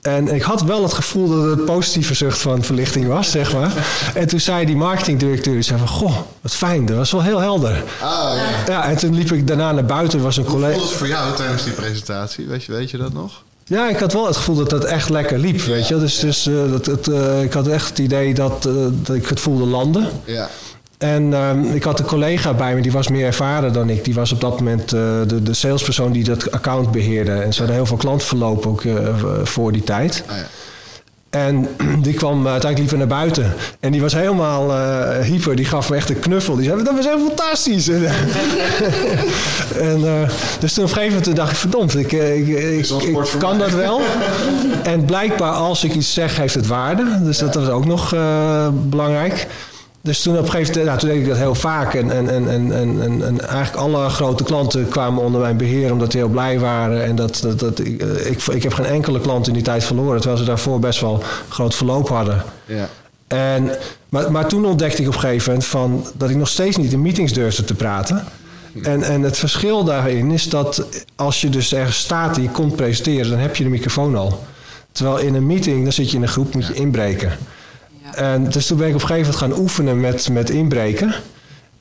[0.01, 3.71] En ik had wel het gevoel dat het positieve zucht van verlichting was, zeg maar.
[4.13, 7.83] En toen zei die marketingdirecteur, zei van, goh, wat fijn, dat was wel heel helder.
[8.01, 8.73] Ah, ja.
[8.73, 8.89] ja.
[8.89, 10.67] en toen liep ik daarna naar buiten, was een collega...
[10.67, 12.47] Hoe voelde het voor jou tijdens die presentatie?
[12.47, 13.43] Weet je, weet je dat nog?
[13.65, 15.99] Ja, ik had wel het gevoel dat het echt lekker liep, weet je.
[15.99, 19.27] Dus, dus uh, dat, het, uh, ik had echt het idee dat, uh, dat ik
[19.27, 20.09] het voelde landen.
[20.25, 20.49] Ja.
[20.99, 24.03] En um, ik had een collega bij me, die was meer ervaren dan ik.
[24.03, 27.31] Die was op dat moment uh, de, de salespersoon die dat account beheerde.
[27.31, 29.07] En ze hadden heel veel klantverloop ook uh,
[29.43, 30.23] voor die tijd.
[30.27, 30.43] Ah, ja.
[31.29, 31.67] En
[32.05, 33.53] die kwam uiteindelijk liever naar buiten.
[33.79, 34.73] En die was helemaal
[35.21, 35.55] hyper.
[35.55, 36.55] Die gaf me echt een knuffel.
[36.55, 37.87] Die zei, dat was heel fantastisch.
[39.89, 40.27] en,
[40.59, 43.71] dus toen op een gegeven moment dacht ik, verdomd, ik, ik, ik, ik kan dat
[43.71, 44.01] wel.
[44.83, 47.19] en blijkbaar als ik iets zeg, heeft het waarde.
[47.23, 47.45] Dus ja.
[47.45, 48.09] dat was ook nog
[48.89, 49.47] belangrijk.
[50.01, 51.93] Dus toen op een gegeven moment, nou, toen deed ik dat heel vaak.
[51.93, 56.11] En, en, en, en, en, en eigenlijk alle grote klanten kwamen onder mijn beheer omdat
[56.11, 57.03] die heel blij waren.
[57.03, 60.17] En dat, dat, dat, ik, ik, ik heb geen enkele klant in die tijd verloren.
[60.17, 62.43] Terwijl ze daarvoor best wel groot verloop hadden.
[62.65, 62.89] Ja.
[63.27, 63.69] En,
[64.09, 66.91] maar, maar toen ontdekte ik op een gegeven moment van, dat ik nog steeds niet
[66.91, 68.23] in meetings durfde te praten.
[68.83, 70.85] En, en het verschil daarin is dat
[71.15, 74.43] als je dus ergens staat en je komt presenteren, dan heb je de microfoon al.
[74.91, 77.31] Terwijl in een meeting, dan zit je in een groep, moet je inbreken.
[78.19, 81.13] En dus toen ben ik op een gegeven moment gaan oefenen met, met inbreken.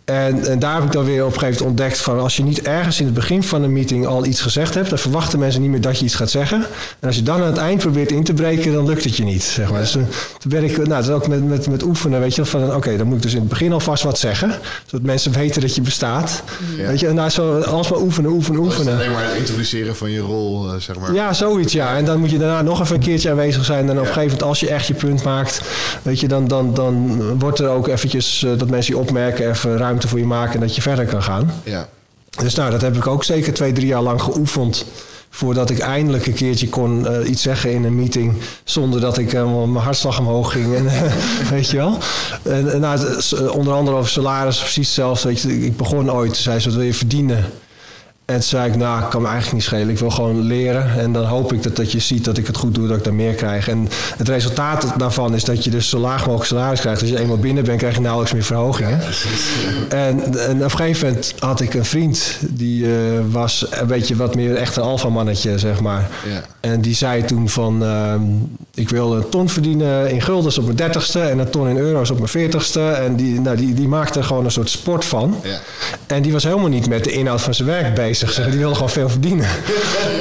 [0.08, 2.42] En, en, daar heb ik dan weer op een gegeven moment ontdekt van als je
[2.42, 5.60] niet ergens in het begin van een meeting al iets gezegd hebt, dan verwachten mensen
[5.60, 6.66] niet meer dat je iets gaat zeggen.
[7.00, 9.24] En als je dan aan het eind probeert in te breken, dan lukt het je
[9.24, 9.42] niet.
[9.42, 9.80] Zeg maar.
[9.80, 10.06] Dus toen,
[10.48, 13.06] ben ik, nou, dat is ook met, met, met oefenen, weet je, van oké, dan
[13.06, 14.54] moet ik dus in het begin alvast wat zeggen,
[14.86, 16.42] zodat mensen weten dat je bestaat.
[16.76, 18.94] Weet je, en nou, zo alsmaar oefenen, oefenen, oefenen.
[18.94, 21.14] alleen maar het introduceren van je rol, eh, zeg maar.
[21.14, 21.96] Ja, zoiets, ja.
[21.96, 23.88] En dan moet je daarna nog even een keertje aanwezig zijn.
[23.88, 25.60] En op een gegeven moment, als je echt je punt maakt,
[26.02, 29.76] weet je, dan, dan, dan wordt er ook eventjes uh, dat mensen je opmerken, even
[29.98, 31.52] ruim voor je maken en dat je verder kan gaan.
[31.64, 31.88] Ja.
[32.42, 34.84] Dus nou, dat heb ik ook zeker twee, drie jaar lang geoefend.
[35.30, 38.34] Voordat ik eindelijk een keertje kon uh, iets zeggen in een meeting.
[38.64, 40.74] Zonder dat ik uh, mijn hartslag omhoog ging.
[40.74, 40.84] En,
[41.50, 41.98] weet je wel.
[42.42, 43.00] En, en nou,
[43.50, 45.28] onder andere over salaris, precies hetzelfde.
[45.28, 47.44] Weet je, ik begon ooit, zei ze, wat wil je verdienen?
[48.28, 49.88] En toen zei ik, nou, ik kan me eigenlijk niet schelen.
[49.88, 50.98] Ik wil gewoon leren.
[50.98, 53.04] En dan hoop ik dat, dat je ziet dat ik het goed doe, dat ik
[53.04, 53.68] daar meer krijg.
[53.68, 57.00] En het resultaat daarvan is dat je dus zo laag mogelijk salaris krijgt.
[57.00, 59.00] Als je eenmaal binnen bent, krijg je nauwelijks meer verhogingen.
[59.88, 62.38] en, en op een gegeven moment had ik een vriend.
[62.40, 62.92] Die uh,
[63.30, 66.10] was een beetje wat meer echt een alfamannetje, zeg maar.
[66.30, 66.42] Ja.
[66.60, 68.14] En die zei toen van, uh,
[68.74, 71.20] ik wil een ton verdienen in guldens op mijn dertigste.
[71.20, 72.80] En een ton in euro's op mijn veertigste.
[72.80, 75.36] En die, nou, die, die maakte er gewoon een soort sport van.
[75.42, 75.60] Ja.
[76.06, 78.32] En die was helemaal niet met de inhoud van zijn werk bezig bezig.
[78.32, 78.50] Zeg.
[78.50, 79.46] Die wilde gewoon veel verdienen.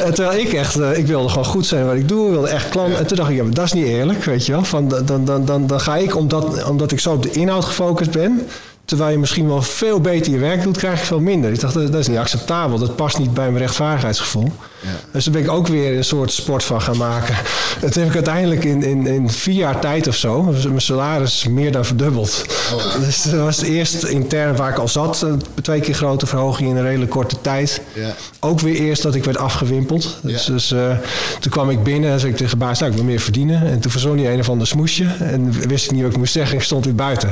[0.05, 2.31] en terwijl ik echt, uh, ik wilde gewoon goed zijn wat ik doe.
[2.31, 2.95] wilde echt klant.
[2.95, 4.63] En toen dacht ik, ja, maar dat is niet eerlijk, weet je wel.
[4.63, 8.11] Van, dan, dan, dan, dan ga ik, omdat, omdat ik zo op de inhoud gefocust
[8.11, 8.47] ben...
[8.87, 11.51] Terwijl je misschien wel veel beter je werk doet, krijg je veel minder.
[11.51, 12.79] Ik dacht, dat, is niet acceptabel.
[12.79, 14.51] Dat past niet bij mijn rechtvaardigheidsgevoel.
[14.81, 14.89] Ja.
[15.11, 17.35] Dus daar ben ik ook weer een soort sport van gaan maken.
[17.81, 21.71] Dat heb ik uiteindelijk in, in, in vier jaar tijd of zo, mijn salaris meer
[21.71, 22.45] dan verdubbeld.
[22.73, 25.25] Oh, Dus dat was eerst intern waar ik al zat,
[25.61, 27.81] twee keer grote verhoging in een redelijk korte tijd.
[27.93, 28.13] Ja.
[28.39, 30.17] Ook weer eerst dat ik werd afgewimpeld.
[30.21, 30.97] Dus, dus uh,
[31.39, 33.61] toen kwam ik binnen en zei ik tegen baas, nou, ik wil meer verdienen.
[33.67, 35.05] En toen verzon hij een of ander smoesje.
[35.19, 36.57] En wist ik niet wat ik moest zeggen.
[36.57, 37.29] Ik stond weer buiten.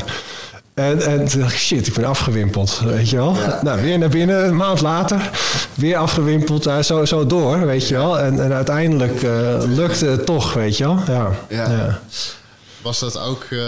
[0.75, 3.35] En, en toen dacht ik, shit, ik ben afgewimpeld, weet je wel.
[3.61, 5.29] Nou, weer naar binnen, een maand later,
[5.73, 8.19] weer afgewimpeld, uh, zo, zo door, weet je wel.
[8.19, 9.31] En, en uiteindelijk uh,
[9.67, 10.99] lukte het toch, weet je wel.
[11.07, 11.31] Ja.
[11.47, 11.99] ja.
[12.86, 13.62] Was dat ook, uh,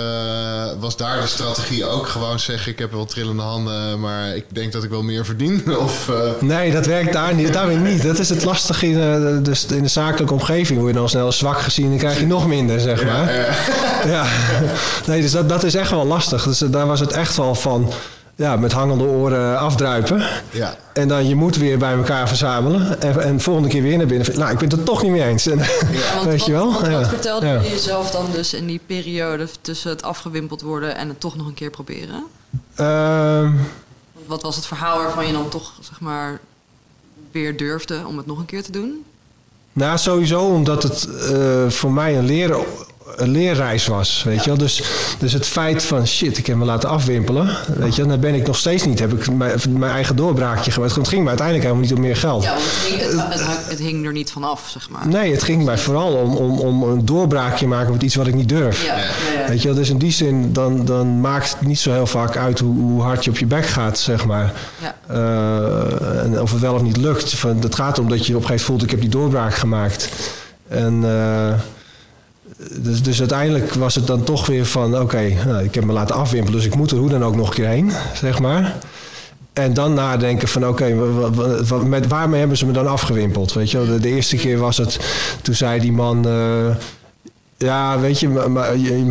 [0.80, 4.72] was daar de strategie ook gewoon zeggen: ik heb wel trillende handen, maar ik denk
[4.72, 5.64] dat ik wel meer verdien?
[5.86, 6.18] Of, uh...
[6.40, 8.04] Nee, dat werkt daar, niet, daar weer niet.
[8.04, 10.80] Dat is het lastige in, uh, dus in de zakelijke omgeving.
[10.80, 13.34] Word je dan snel zwak gezien, dan krijg je nog minder, zeg maar.
[13.34, 14.08] Ja, ja.
[14.08, 14.26] ja.
[15.08, 16.44] Nee, dus dat, dat is echt wel lastig.
[16.44, 17.92] Dus daar was het echt wel van
[18.38, 20.24] ja, met hangende oren afdruipen.
[20.52, 20.76] Ja.
[20.94, 23.02] En dan je moet weer bij elkaar verzamelen.
[23.02, 24.40] En, en volgende keer weer naar binnen.
[24.40, 25.48] Nou, ik ben het er toch niet mee eens.
[25.48, 25.58] En,
[25.92, 26.74] ja, weet je wel?
[26.74, 31.08] Wat, wat vertelde je jezelf dan dus in die periode tussen het afgewimpeld worden en
[31.08, 32.24] het toch nog een keer proberen?
[32.80, 33.54] Uh,
[34.26, 36.40] wat was het verhaal waarvan je dan toch, zeg maar,
[37.32, 39.06] weer durfde om het nog een keer te doen?
[39.74, 42.66] Nou, sowieso omdat het uh, voor mij een leren
[43.16, 44.24] een leerreis was.
[44.24, 44.58] Weet je wel?
[44.58, 44.84] Dus,
[45.20, 47.58] dus het feit van shit, ik heb me laten afwimpelen.
[47.76, 49.00] Weet je, dan ben ik nog steeds niet.
[49.00, 50.96] Heb ik mijn, mijn eigen doorbraakje gemaakt.
[50.96, 52.44] Het ging me uiteindelijk helemaal niet om meer geld.
[52.44, 55.08] Ja, het hing, het, het, hing er niet vanaf, zeg maar.
[55.08, 58.36] Nee, het ging mij vooral om, om, om een doorbraakje maken met iets wat ik
[58.36, 58.86] niet durf.
[58.86, 58.96] Ja.
[59.48, 62.38] Weet je wel, dus in die zin, dan, dan maakt het niet zo heel vaak
[62.38, 64.54] uit hoe, hoe hard je op je bek gaat, zeg maar.
[64.82, 64.96] Ja.
[65.12, 67.34] Uh, en of het wel of niet lukt.
[67.34, 69.56] Van, het gaat om dat je op een gegeven moment voelt, ik heb die doorbraak
[69.56, 70.10] gemaakt.
[70.68, 71.02] En...
[71.04, 71.54] Uh,
[72.76, 75.00] dus, dus uiteindelijk was het dan toch weer van...
[75.00, 77.48] oké, nou, ik heb me laten afwimpelen, dus ik moet er hoe dan ook nog
[77.48, 78.76] een keer heen, zeg maar.
[79.54, 80.94] En dan nadenken van oké,
[81.86, 83.54] met waarmee hebben ze me dan afgewimpeld?
[83.54, 85.00] Weet je, de, de eerste keer was het,
[85.42, 86.28] toen zei die man...
[86.28, 86.76] Uh,
[87.58, 89.06] ja, weet je, maar, je,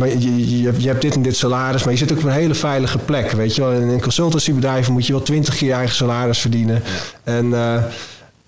[0.59, 2.97] je, je, hebt dit en dit salaris, maar je zit ook op een hele veilige
[2.97, 3.31] plek.
[3.31, 6.83] Weet je wel, in een consultancybedrijf moet je wel twintig keer je eigen salaris verdienen.
[7.23, 7.83] En uh,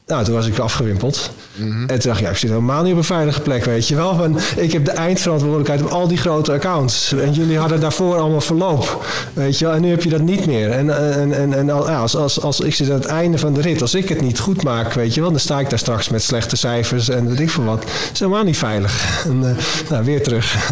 [0.10, 1.32] nou, toen was ik afgewimpeld.
[1.60, 3.95] En toen dacht ik, ja, ik zit helemaal niet op een veilige plek, weet je
[3.95, 4.17] wel.
[4.17, 7.13] Want ik heb de eindverantwoordelijkheid op al die grote accounts.
[7.13, 9.74] En jullie hadden daarvoor allemaal verloop, weet je wel.
[9.74, 10.72] En nu heb je dat niet meer.
[10.72, 13.82] En, en, en, en als, als, als ik zit aan het einde van de rit,
[13.82, 16.24] als ik het niet goed maak, weet je wel, dan sta ik daar straks met
[16.24, 17.82] slechte cijfers en weet ik veel wat.
[17.82, 19.24] Dat is helemaal niet veilig.
[19.26, 20.54] En, uh, nou, weer terug.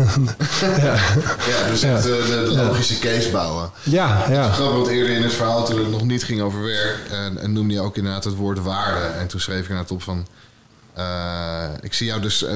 [0.62, 0.96] ja.
[1.50, 3.70] ja, dus echt de, logische case bouwen.
[3.84, 4.52] Ja, ja.
[4.52, 7.54] Grappig, want eerder in het verhaal, toen het nog niet ging over werk, en, en
[7.54, 9.06] noemde je ook inderdaad het woord waarde.
[9.20, 10.28] En toen schreef ik naar het op van
[10.98, 12.54] uh, ik zie jou dus uh,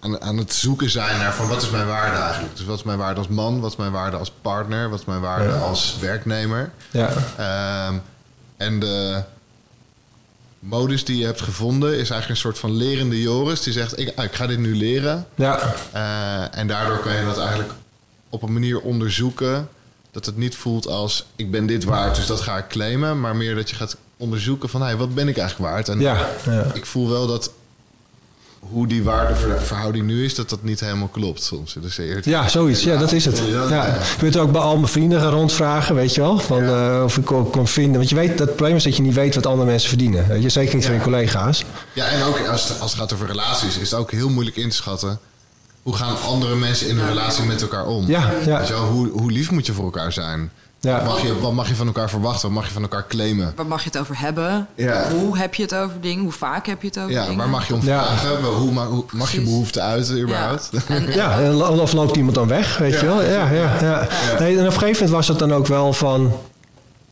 [0.00, 2.56] aan, aan, het zoeken zijn naar van wat is mijn waarde eigenlijk.
[2.56, 5.04] Dus wat is mijn waarde als man, wat is mijn waarde als partner, wat is
[5.04, 5.58] mijn waarde ja.
[5.58, 6.70] als werknemer.
[6.90, 7.10] Ja.
[7.38, 7.96] Uh,
[8.56, 9.22] en de
[10.58, 13.62] modus die je hebt gevonden is eigenlijk een soort van lerende Joris.
[13.62, 15.26] Die zegt, ik, ik ga dit nu leren.
[15.34, 15.74] Ja.
[15.94, 17.72] Uh, en daardoor kan je dat eigenlijk
[18.28, 19.68] op een manier onderzoeken...
[20.10, 23.20] dat het niet voelt als, ik ben dit waard, dus dat ga ik claimen.
[23.20, 25.88] Maar meer dat je gaat onderzoeken van, hey, wat ben ik eigenlijk waard?
[25.88, 26.66] En ja, ja.
[26.74, 27.50] ik voel wel dat
[28.70, 31.76] hoe die waardeverhouding nu is, dat dat niet helemaal klopt soms.
[31.80, 32.82] Dus ja, zoiets.
[32.82, 33.42] Ja, dat is het.
[33.48, 33.86] Ja.
[33.86, 36.38] Ik wil het ook bij al mijn vrienden gaan rondvragen, weet je wel.
[36.38, 37.96] Van, uh, of ik kon vinden.
[37.96, 40.28] Want je weet, dat probleem is dat je niet weet wat andere mensen verdienen.
[40.28, 41.64] Weet je, zeker niet van je collega's.
[41.92, 44.56] Ja, en ook als het, als het gaat over relaties, is het ook heel moeilijk
[44.56, 45.18] in te schatten.
[45.82, 48.06] Hoe gaan andere mensen in hun relatie met elkaar om?
[48.06, 48.74] Ja, ja.
[48.74, 50.50] hoe, hoe lief moet je voor elkaar zijn?
[50.82, 50.96] Ja.
[50.96, 52.42] Wat, mag je, wat mag je van elkaar verwachten?
[52.42, 53.52] Wat mag je van elkaar claimen?
[53.56, 54.66] Waar mag je het over hebben?
[54.74, 55.10] Ja.
[55.10, 56.22] Hoe heb je het over dingen?
[56.22, 57.38] Hoe vaak heb je het over ja, dingen?
[57.38, 58.44] Waar mag je om vragen?
[58.44, 60.70] Hoe, hoe, mag je behoefte uiten überhaupt?
[61.14, 63.22] Ja, en, of loopt iemand dan weg, weet je wel?
[63.22, 64.08] Ja, ja, ja.
[64.38, 66.32] Nee, en op een gegeven moment was het dan ook wel van...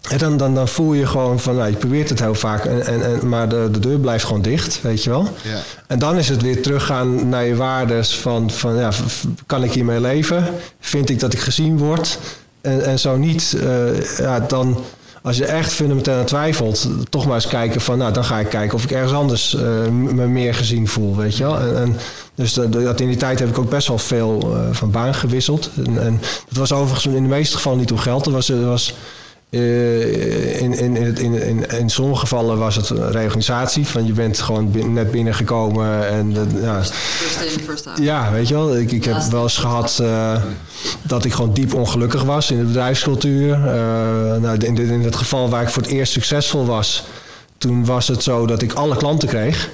[0.09, 2.87] En dan, dan, dan voel je gewoon van, nou, je probeert het heel vaak, en,
[2.87, 5.29] en, en, maar de, de deur blijft gewoon dicht, weet je wel.
[5.43, 5.59] Ja.
[5.87, 8.91] En dan is het weer teruggaan naar je waardes van, van ja,
[9.47, 10.55] kan ik hiermee leven?
[10.81, 12.19] Vind ik dat ik gezien word?
[12.61, 14.77] En, en zo niet, uh, ja, dan
[15.23, 18.77] als je echt fundamenteel twijfelt, toch maar eens kijken van, nou, dan ga ik kijken
[18.77, 21.59] of ik ergens anders uh, me meer gezien voel, weet je wel.
[21.59, 21.97] En, en
[22.35, 25.71] dus dat in die tijd heb ik ook best wel veel uh, van baan gewisseld.
[25.87, 28.25] En, en dat was overigens in de meeste gevallen niet om geld.
[28.25, 28.95] Dat was, was
[29.51, 33.87] uh, in, in, in, in, in, sommige gevallen was het een reorganisatie.
[33.87, 36.09] Van je bent gewoon bin, net binnengekomen.
[36.09, 36.83] En, uh, ja,
[38.01, 38.77] ja, weet je wel.
[38.77, 40.43] Ik, ik heb wel eens gehad uh,
[41.03, 43.59] dat ik gewoon diep ongelukkig was in de bedrijfscultuur.
[44.41, 47.05] nou, in, in het geval waar ik voor het eerst succesvol was,
[47.59, 49.71] toen was het zo dat ik alle klanten kreeg.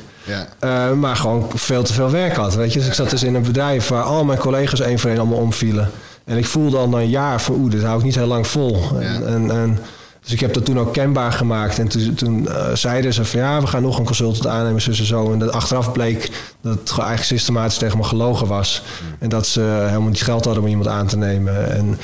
[0.60, 0.94] Ja.
[0.94, 2.54] maar gewoon veel te veel werk had.
[2.54, 2.78] Weet je?
[2.78, 5.38] Dus ik zat dus in een bedrijf waar al mijn collega's één voor één allemaal
[5.38, 5.90] omvielen.
[6.26, 8.46] En ik voelde al na een jaar van, oeh, dit hou ik niet heel lang
[8.46, 9.00] vol.
[9.00, 9.78] En, en, en,
[10.20, 11.78] dus ik heb dat toen ook kenbaar gemaakt.
[11.78, 14.90] En toen, toen uh, zeiden ze van, ja, we gaan nog een consultant aannemen, zo
[14.90, 15.32] en zo.
[15.32, 18.82] En dat achteraf bleek dat het eigenlijk systematisch tegen me gelogen was.
[18.98, 19.16] Hmm.
[19.18, 21.70] En dat ze helemaal niet geld hadden om iemand aan te nemen.
[21.70, 21.98] En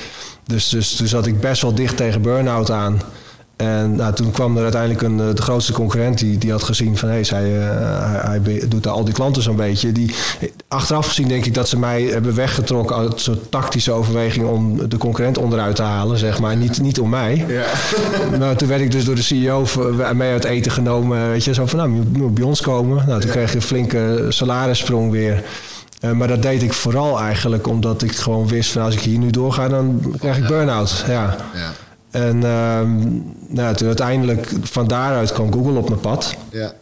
[0.45, 3.01] dus, dus toen zat ik best wel dicht tegen burn-out aan.
[3.63, 6.97] En nou, toen kwam er uiteindelijk een, eh, de grootste concurrent die, die had gezien
[6.97, 7.61] van hey, zij, uh,
[8.23, 9.93] hij, hij, doet al die klanten zo'n beetje.
[9.93, 10.15] Die,
[10.69, 14.89] achteraf gezien denk ik dat ze mij hebben weggetrokken uit een soort tactische overweging om
[14.89, 16.57] de concurrent onderuit te halen, zeg maar.
[16.57, 17.45] Niet, niet om mij.
[17.49, 17.65] Ja.
[18.39, 19.67] Maar toen werd ik dus door de CEO
[20.15, 21.31] mee uit eten genomen.
[21.31, 23.05] Weet je, zo van nou, je moet bij ons komen.
[23.07, 25.43] Nou, toen kreeg je een flinke salarissprong weer.
[26.15, 29.31] maar dat deed ik vooral eigenlijk omdat ik gewoon wist van als ik hier nu
[29.31, 31.05] doorga, dan krijg ik burn-out.
[31.09, 31.37] Ja.
[32.13, 32.91] En ehm,
[33.49, 36.37] nou, toen uiteindelijk van daaruit kwam Google op mijn pad.
[36.51, 36.73] Ja.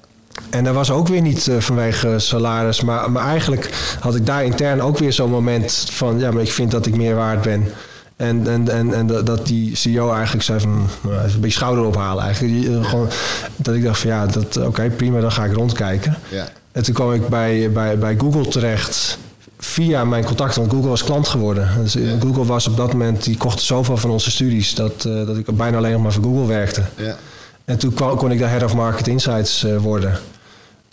[0.51, 4.45] En dat was ook weer niet uh, vanwege salaris, maar, maar eigenlijk had ik daar
[4.45, 7.69] intern ook weer zo'n moment van, ja, maar ik vind dat ik meer waard ben.
[8.16, 12.25] En, en, en, en dat die CEO eigenlijk zei van, nou, een beetje schouder ophalen
[12.25, 12.66] eigenlijk.
[12.66, 13.09] Eh, gewoon,
[13.57, 16.16] dat ik dacht van, ja, dat oké, prima, dan ga ik rondkijken.
[16.29, 16.49] Ja.
[16.73, 19.19] En toen kwam ik bij, bij, bij Google terecht
[19.62, 21.68] via mijn contact, want Google was klant geworden.
[21.83, 25.37] Dus Google was op dat moment, die kocht zoveel van onze studies dat, uh, dat
[25.37, 26.83] ik bijna alleen nog maar voor Google werkte.
[26.96, 27.16] Ja.
[27.64, 30.18] En toen kwam, kon ik de Head of Market Insights uh, worden.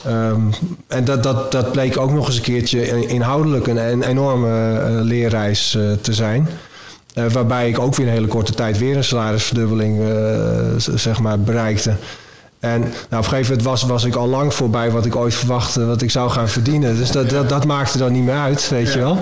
[0.07, 0.53] Um,
[0.87, 5.01] en dat, dat, dat bleek ook nog eens een keertje inhoudelijk een, een enorme uh,
[5.01, 6.47] leerreis te zijn.
[7.31, 10.01] Waarbij ik ook weer een hele korte tijd weer een salarisverdubbeling
[10.77, 11.95] zeg maar, bereikte.
[12.59, 15.35] En nou, op een gegeven moment was, was ik al lang voorbij wat ik ooit
[15.35, 16.95] verwachtte, wat ik zou gaan verdienen.
[16.95, 19.13] Dus dat, dat, dat maakte dan niet meer uit, weet je wel.
[19.13, 19.21] Ja.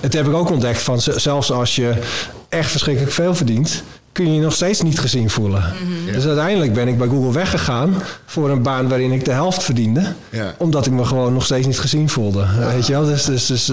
[0.00, 1.94] Het heb ik ook ontdekt van zelfs als je
[2.48, 5.60] echt verschrikkelijk veel verdient, kun je je nog steeds niet gezien voelen.
[5.60, 6.12] Mhm.
[6.12, 7.94] Dus uiteindelijk ben ik bij Google weggegaan
[8.26, 10.14] voor een baan waarin ik de helft verdiende.
[10.30, 10.54] Ja.
[10.58, 12.46] Omdat ik me gewoon nog steeds niet gezien voelde.
[12.58, 13.04] Weet je wel?
[13.04, 13.66] Dus, dus, dus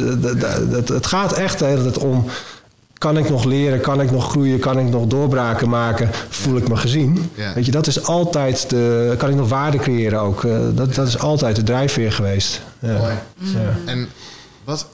[0.73, 2.25] het, het gaat echt de hele tijd om
[3.03, 3.81] kan ik nog leren?
[3.81, 4.59] Kan ik nog groeien?
[4.59, 6.09] Kan ik nog doorbraken maken?
[6.29, 7.31] Voel ik me gezien?
[7.55, 9.15] Weet je, dat is altijd de.
[9.17, 10.43] Kan ik nog waarde creëren ook?
[10.43, 12.61] Uh, dat, dat is altijd de drijfveer geweest.
[12.79, 12.97] Ja.
[12.97, 13.13] Mooi.
[13.85, 14.09] En
[14.63, 14.87] wat,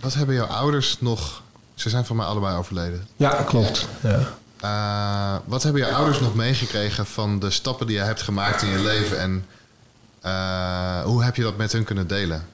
[0.00, 1.42] wat hebben jouw ouders nog.
[1.74, 3.06] Ze zijn van mij allebei overleden.
[3.16, 3.88] Ja, klopt.
[4.00, 4.18] Ja.
[4.64, 8.68] Uh, wat hebben je ouders nog meegekregen van de stappen die je hebt gemaakt in
[8.68, 9.44] je leven en
[10.24, 12.44] uh, hoe heb je dat met hun kunnen delen?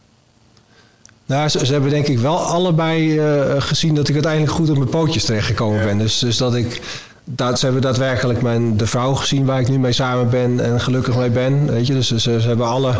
[1.26, 4.88] Nou, ze, hebben denk ik wel allebei uh, gezien dat ik uiteindelijk goed op mijn
[4.88, 5.98] pootjes terechtgekomen ben.
[5.98, 6.80] Dus, dus dat ik
[7.28, 10.80] dat, ze hebben daadwerkelijk mijn, de vrouw gezien waar ik nu mee samen ben en
[10.80, 11.72] gelukkig mee ben.
[11.72, 11.92] Weet je?
[11.92, 12.92] Dus ze, ze hebben alle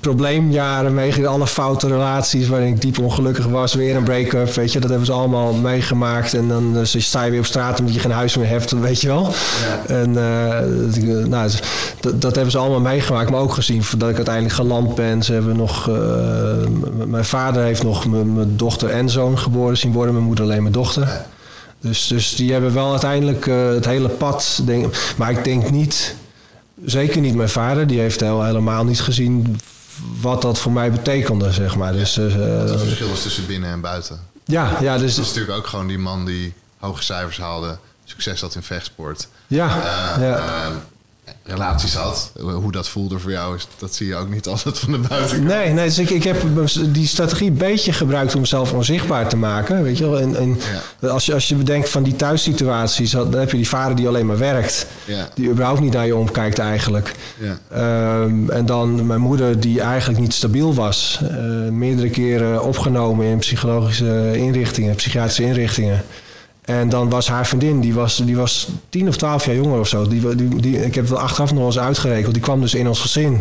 [0.00, 4.54] probleemjaren meegemaakt, alle foute relaties waarin ik diep ongelukkig was, weer een break-up.
[4.54, 4.80] Weet je?
[4.80, 6.34] Dat hebben ze allemaal meegemaakt.
[6.34, 9.00] En dan dus sta je weer op straat omdat je geen huis meer hebt, weet
[9.00, 9.32] je wel.
[9.66, 9.94] Ja.
[9.94, 11.62] En uh, nou, dus
[12.00, 15.22] dat, dat, hebben ze allemaal meegemaakt, maar ook gezien dat ik uiteindelijk geland ben.
[15.22, 15.96] Ze hebben nog, uh,
[17.06, 20.74] mijn vader heeft nog mijn dochter en zoon geboren zien worden, mijn moeder alleen mijn
[20.74, 21.24] dochter.
[21.80, 24.60] Dus, dus die hebben wel uiteindelijk uh, het hele pad.
[24.64, 26.14] Denk, maar ik denk niet,
[26.84, 29.60] zeker niet mijn vader, die heeft heel, helemaal niet gezien
[30.20, 31.92] wat dat voor mij betekende, zeg maar.
[31.92, 34.20] Dus, uh, het verschil is tussen binnen en buiten.
[34.44, 35.14] Ja, ja dus.
[35.14, 39.28] Dat is natuurlijk ook gewoon die man die hoge cijfers haalde, succes had in vechtsport.
[39.46, 40.72] Ja, uh, ja
[41.50, 42.32] relaties had.
[42.40, 45.48] Hoe dat voelde voor jou, is, dat zie je ook niet altijd van de buitenkant.
[45.48, 46.42] Nee, nee dus ik, ik heb
[46.88, 49.82] die strategie een beetje gebruikt om mezelf onzichtbaar te maken.
[49.82, 50.20] Weet je wel?
[50.20, 50.58] En, en
[51.10, 54.26] als, je, als je bedenkt van die thuissituaties, dan heb je die vader die alleen
[54.26, 54.86] maar werkt.
[55.04, 55.28] Ja.
[55.34, 57.14] Die überhaupt niet naar je omkijkt eigenlijk.
[57.38, 58.20] Ja.
[58.22, 61.20] Um, en dan mijn moeder die eigenlijk niet stabiel was.
[61.22, 61.28] Uh,
[61.70, 66.04] meerdere keren opgenomen in psychologische inrichtingen, psychiatrische inrichtingen.
[66.64, 69.88] En dan was haar vriendin, die was, die was tien of twaalf jaar jonger of
[69.88, 70.08] zo.
[70.08, 72.34] Die, die, die, ik heb het achteraf nog eens uitgerekend.
[72.34, 73.40] Die kwam dus in ons gezin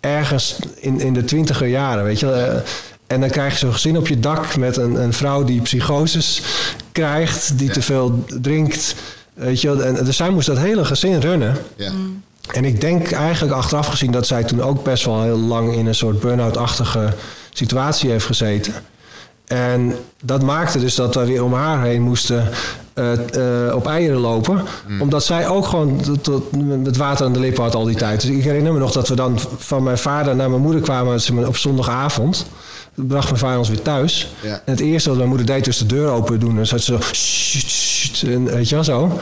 [0.00, 2.32] ergens in, in de twintiger jaren, weet je.
[2.32, 2.60] Eh,
[3.06, 6.42] en dan krijg je zo'n gezin op je dak met een, een vrouw die psychoses
[6.92, 8.94] krijgt, die te veel drinkt.
[9.34, 11.56] Weet je, en dus zij moest dat hele gezin runnen.
[11.76, 11.92] Ja.
[12.52, 15.86] En ik denk eigenlijk achteraf gezien dat zij toen ook best wel heel lang in
[15.86, 17.14] een soort burn-out-achtige
[17.52, 18.74] situatie heeft gezeten.
[19.46, 22.48] En dat maakte dus dat we weer om haar heen moesten
[22.94, 24.62] uh, uh, op eieren lopen.
[24.88, 25.02] Mm.
[25.02, 28.20] Omdat zij ook gewoon tot, met water aan de lippen had al die tijd.
[28.20, 31.46] Dus ik herinner me nog dat we dan van mijn vader naar mijn moeder kwamen
[31.46, 32.46] op zondagavond.
[32.94, 34.34] bracht mijn vader ons weer thuis.
[34.40, 34.52] Ja.
[34.52, 36.58] En het eerste wat mijn moeder deed, dus de deur open doen.
[36.58, 36.98] En zat ze
[38.20, 38.26] zo...
[38.26, 39.18] En, weet je wel zo.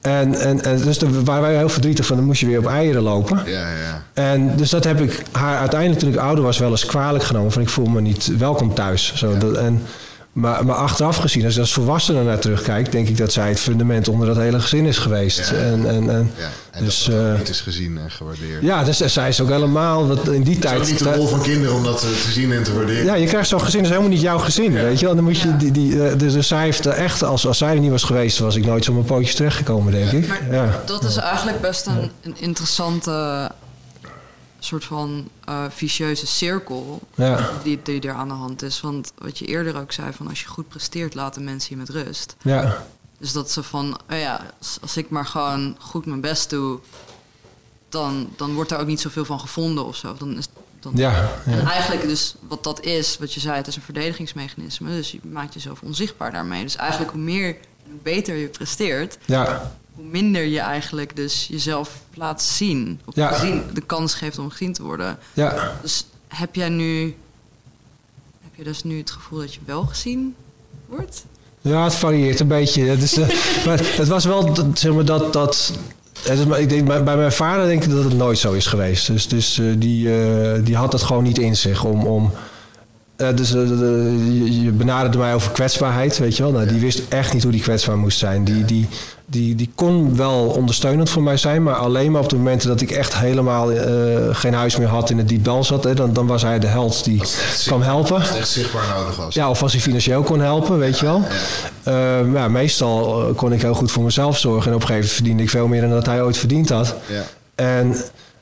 [0.00, 2.66] En, en, en dus daar waren wij heel verdrietig van, dan moest je weer op
[2.66, 3.42] eieren lopen.
[3.44, 4.02] Ja, ja.
[4.12, 7.52] En dus dat heb ik haar uiteindelijk toen ik ouder was wel eens kwalijk genomen.
[7.52, 9.14] Van ik voel me niet welkom thuis.
[9.14, 9.38] Zo, ja.
[9.38, 9.82] dat, en,
[10.36, 13.60] maar, maar achteraf gezien, als je als volwassene naar terugkijkt, denk ik dat zij het
[13.60, 15.50] fundament onder dat hele gezin is geweest.
[15.50, 15.56] Ja.
[15.56, 16.48] En, en, en, ja.
[16.70, 18.62] en dus, dat uh, niet is gezien en gewaardeerd.
[18.62, 20.74] Ja, dus zij is ook helemaal wat in die tijd.
[20.74, 23.04] Het is niet de rol van kinderen om dat te zien en te waarderen.
[23.04, 24.82] Ja, je krijgt zo'n gezin, dat is helemaal niet jouw gezin, ja.
[24.82, 25.14] weet je wel.
[25.14, 27.90] Dan moet je die, die, dus, dus zij heeft echt, als, als zij er niet
[27.90, 30.28] was geweest, was ik nooit zo mijn pootjes terechtgekomen, denk ik.
[30.28, 30.82] Maar ja.
[30.86, 33.50] dat is eigenlijk best een, een interessante
[34.58, 37.50] soort van uh, vicieuze cirkel ja.
[37.62, 38.80] die, die er aan de hand is.
[38.80, 41.88] Want wat je eerder ook zei, van als je goed presteert, laten mensen je met
[41.88, 42.36] rust.
[42.42, 42.84] Ja.
[43.18, 44.40] Dus dat ze van, oh ja,
[44.80, 46.78] als ik maar gewoon goed mijn best doe,
[47.88, 50.14] dan, dan wordt er ook niet zoveel van gevonden of zo.
[50.18, 50.48] Dan is,
[50.80, 51.12] dan, ja,
[51.46, 54.90] ja, En eigenlijk dus wat dat is, wat je zei, het is een verdedigingsmechanisme.
[54.90, 56.62] Dus je maakt jezelf onzichtbaar daarmee.
[56.62, 57.56] Dus eigenlijk hoe meer,
[57.90, 63.00] hoe beter je presteert, ja hoe minder je eigenlijk dus jezelf laat zien.
[63.04, 65.18] Of gezien, de kans geeft om gezien te worden.
[65.32, 65.72] Ja.
[65.82, 67.16] Dus heb jij nu...
[68.42, 70.34] Heb je dus nu het gevoel dat je wel gezien
[70.86, 71.24] wordt?
[71.60, 72.82] Ja, het varieert een beetje.
[72.82, 73.28] Het, is, uh,
[73.66, 75.32] maar het was wel, zeg maar, dat...
[75.32, 75.72] dat
[76.22, 78.66] het is, ik denk, bij, bij mijn vader denk ik dat het nooit zo is
[78.66, 79.06] geweest.
[79.06, 82.06] Dus, dus uh, die, uh, die had het gewoon niet in zich om...
[82.06, 82.32] om
[83.16, 86.52] uh, dus je, je benaderde mij over kwetsbaarheid, weet je wel.
[86.52, 88.44] Nou, die wist echt niet hoe die kwetsbaar moest zijn.
[88.44, 88.88] Die, die,
[89.26, 92.80] die, die kon wel ondersteunend voor mij zijn, maar alleen maar op de momenten dat
[92.80, 93.80] ik echt helemaal uh,
[94.32, 97.04] geen huis meer had in het diep zat, hè, dan, dan was hij de held
[97.04, 97.22] die
[97.64, 98.16] kwam helpen.
[98.16, 99.34] Als echt zichtbaar nodig was.
[99.34, 101.22] Ja, of als hij financieel kon helpen, weet ja, je wel.
[101.84, 102.20] Ja.
[102.22, 105.12] Uh, ja, meestal kon ik heel goed voor mezelf zorgen en op een gegeven moment
[105.12, 106.94] verdiende ik veel meer dan dat hij ooit verdiend had.
[107.06, 107.22] Ja.
[107.54, 107.96] En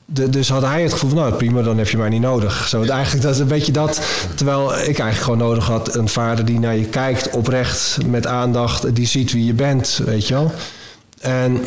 [0.05, 2.69] de, dus had hij het gevoel van, nou prima, dan heb je mij niet nodig.
[2.69, 2.83] Zo.
[2.83, 4.01] Eigenlijk dat is een beetje dat.
[4.35, 8.95] Terwijl ik eigenlijk gewoon nodig had een vader die naar je kijkt, oprecht, met aandacht,
[8.95, 10.53] die ziet wie je bent, weet je wel.
[11.21, 11.63] En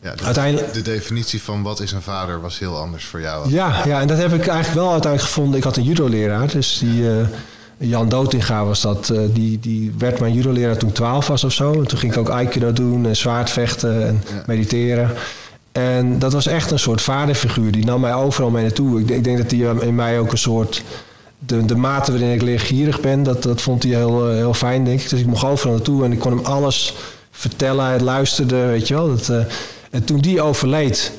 [0.00, 0.72] ja, de, uiteindelijk...
[0.72, 3.50] de definitie van wat is een vader was heel anders voor jou.
[3.50, 5.58] Ja, ja, en dat heb ik eigenlijk wel uiteindelijk gevonden.
[5.58, 7.00] Ik had een judo-leraar, dus die...
[7.00, 7.26] Uh,
[7.78, 9.08] Jan Dotinga was dat.
[9.12, 11.72] Uh, die, die werd mijn judo-leraar toen ik 12 was of zo.
[11.72, 14.42] En toen ging ik ook aikido doen en zwaardvechten en ja.
[14.46, 15.10] mediteren.
[15.76, 17.72] En dat was echt een soort vaderfiguur.
[17.72, 19.00] Die nam mij overal mee naartoe.
[19.00, 20.82] Ik, ik denk dat hij in mij ook een soort...
[21.38, 25.00] De, de mate waarin ik leergierig ben, dat, dat vond hij heel, heel fijn, denk
[25.00, 25.10] ik.
[25.10, 26.94] Dus ik mocht overal naartoe en ik kon hem alles
[27.30, 27.84] vertellen.
[27.84, 29.08] Hij luisterde, weet je wel.
[29.08, 29.36] Dat, uh,
[29.90, 31.12] en toen die overleed...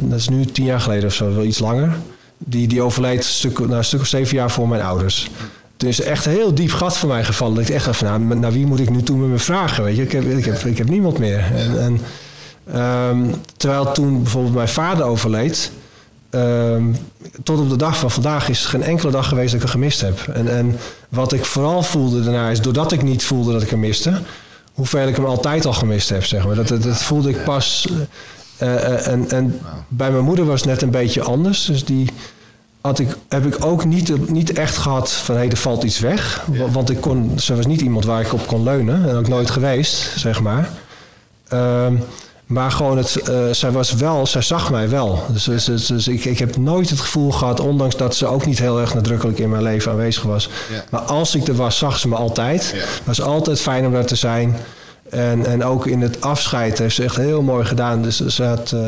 [0.00, 1.96] Dat is nu tien jaar geleden of zo, wel iets langer.
[2.38, 5.30] Die, die overleed stuk, nou, een stuk of zeven jaar voor mijn ouders.
[5.76, 7.54] Is echt een heel diep gat voor mij gevallen.
[7.54, 9.84] Dat ik echt dacht nou, naar wie moet ik nu toe met me vragen?
[9.84, 10.02] Weet je?
[10.02, 11.44] Ik, heb, ik, heb, ik heb niemand meer.
[11.54, 12.00] En, en
[12.74, 15.72] Um, terwijl toen bijvoorbeeld mijn vader overleed,
[16.30, 16.96] um,
[17.42, 19.80] tot op de dag van vandaag is er geen enkele dag geweest dat ik hem
[19.80, 20.20] gemist heb.
[20.34, 20.76] En, en
[21.08, 24.12] wat ik vooral voelde daarna is, doordat ik niet voelde dat ik hem miste,
[24.72, 26.54] hoeveel ik hem altijd al gemist heb, zeg maar.
[26.54, 27.88] Dat, dat, dat voelde ik pas.
[28.62, 31.64] Uh, en en bij mijn moeder was het net een beetje anders.
[31.64, 32.08] Dus die
[32.80, 35.98] had ik, heb ik ook niet, niet echt gehad van hé, hey, er valt iets
[35.98, 36.44] weg.
[36.52, 36.70] Ja.
[36.70, 39.08] Want ik kon, ze was niet iemand waar ik op kon leunen.
[39.08, 40.70] En ook nooit geweest, zeg maar.
[41.52, 42.02] Um,
[42.52, 45.24] maar gewoon, het, uh, zij was wel, zij zag mij wel.
[45.28, 48.46] Dus, dus, dus, dus, ik, ik heb nooit het gevoel gehad, ondanks dat ze ook
[48.46, 50.48] niet heel erg nadrukkelijk in mijn leven aanwezig was.
[50.72, 50.84] Ja.
[50.90, 52.72] Maar als ik er was, zag ze me altijd.
[52.72, 52.86] Het ja.
[53.04, 54.56] was altijd fijn om daar te zijn.
[55.10, 58.02] En, en ook in het afscheid heeft ze echt heel mooi gedaan.
[58.02, 58.72] Dus ze had.
[58.74, 58.80] Uh,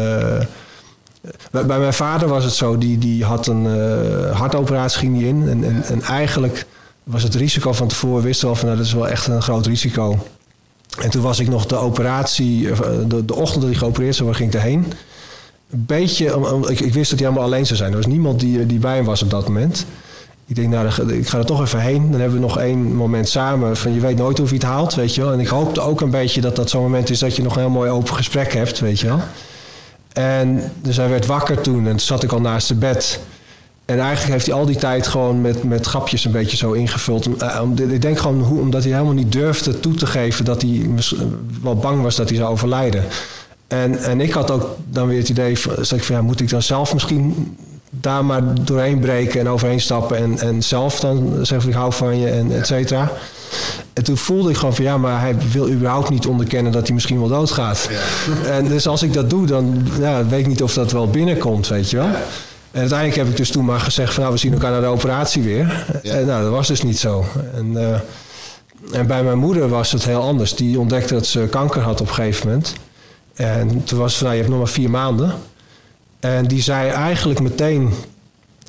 [1.50, 5.26] bij, bij, mijn vader was het zo, die, die had een uh, hartoperatie ging die
[5.26, 5.48] in.
[5.48, 6.66] En, en, en, eigenlijk
[7.04, 9.42] was het risico van tevoren, wisten we al van nou, dat is wel echt een
[9.42, 10.18] groot risico.
[11.00, 12.68] En toen was ik nog de operatie,
[13.06, 14.92] de, de ochtend dat hij geopereerd zou ging ik erheen.
[15.70, 16.24] Een beetje,
[16.68, 17.90] ik, ik, wist dat hij helemaal alleen zou zijn.
[17.90, 19.86] Er was niemand die, die bij hem was op dat moment.
[20.46, 22.10] Ik denk, nou, ik ga er toch even heen.
[22.10, 23.76] Dan hebben we nog één moment samen.
[23.76, 25.32] Van je weet nooit of je het haalt, weet je wel.
[25.32, 27.60] En ik hoopte ook een beetje dat dat zo'n moment is dat je nog een
[27.60, 29.20] heel mooi open gesprek hebt, weet je wel.
[30.12, 33.20] En dus hij werd wakker toen en zat ik al naast zijn bed.
[33.84, 37.28] En eigenlijk heeft hij al die tijd gewoon met, met grapjes een beetje zo ingevuld.
[37.76, 40.90] Ik denk gewoon hoe, omdat hij helemaal niet durfde toe te geven dat hij
[41.62, 43.04] wel bang was dat hij zou overlijden.
[43.68, 46.92] En, en ik had ook dan weer het idee, van ja, moet ik dan zelf
[46.92, 47.56] misschien
[47.90, 52.18] daar maar doorheen breken en overheen stappen en, en zelf dan zeggen ik hou van
[52.18, 53.12] je en et cetera.
[53.92, 56.94] En toen voelde ik gewoon van ja, maar hij wil überhaupt niet onderkennen dat hij
[56.94, 57.88] misschien wel doodgaat.
[57.90, 58.50] Ja.
[58.50, 61.68] En dus als ik dat doe, dan ja, weet ik niet of dat wel binnenkomt,
[61.68, 62.08] weet je wel.
[62.74, 64.86] En uiteindelijk heb ik dus toen maar gezegd van nou, we zien elkaar naar de
[64.86, 65.86] operatie weer.
[66.02, 66.14] Ja.
[66.14, 67.24] En nou, dat was dus niet zo.
[67.54, 67.94] En, uh,
[68.92, 70.54] en bij mijn moeder was het heel anders.
[70.54, 72.72] Die ontdekte dat ze kanker had op een gegeven moment.
[73.34, 75.34] En toen was het van nou, je hebt nog maar vier maanden.
[76.20, 77.90] En die zei eigenlijk meteen,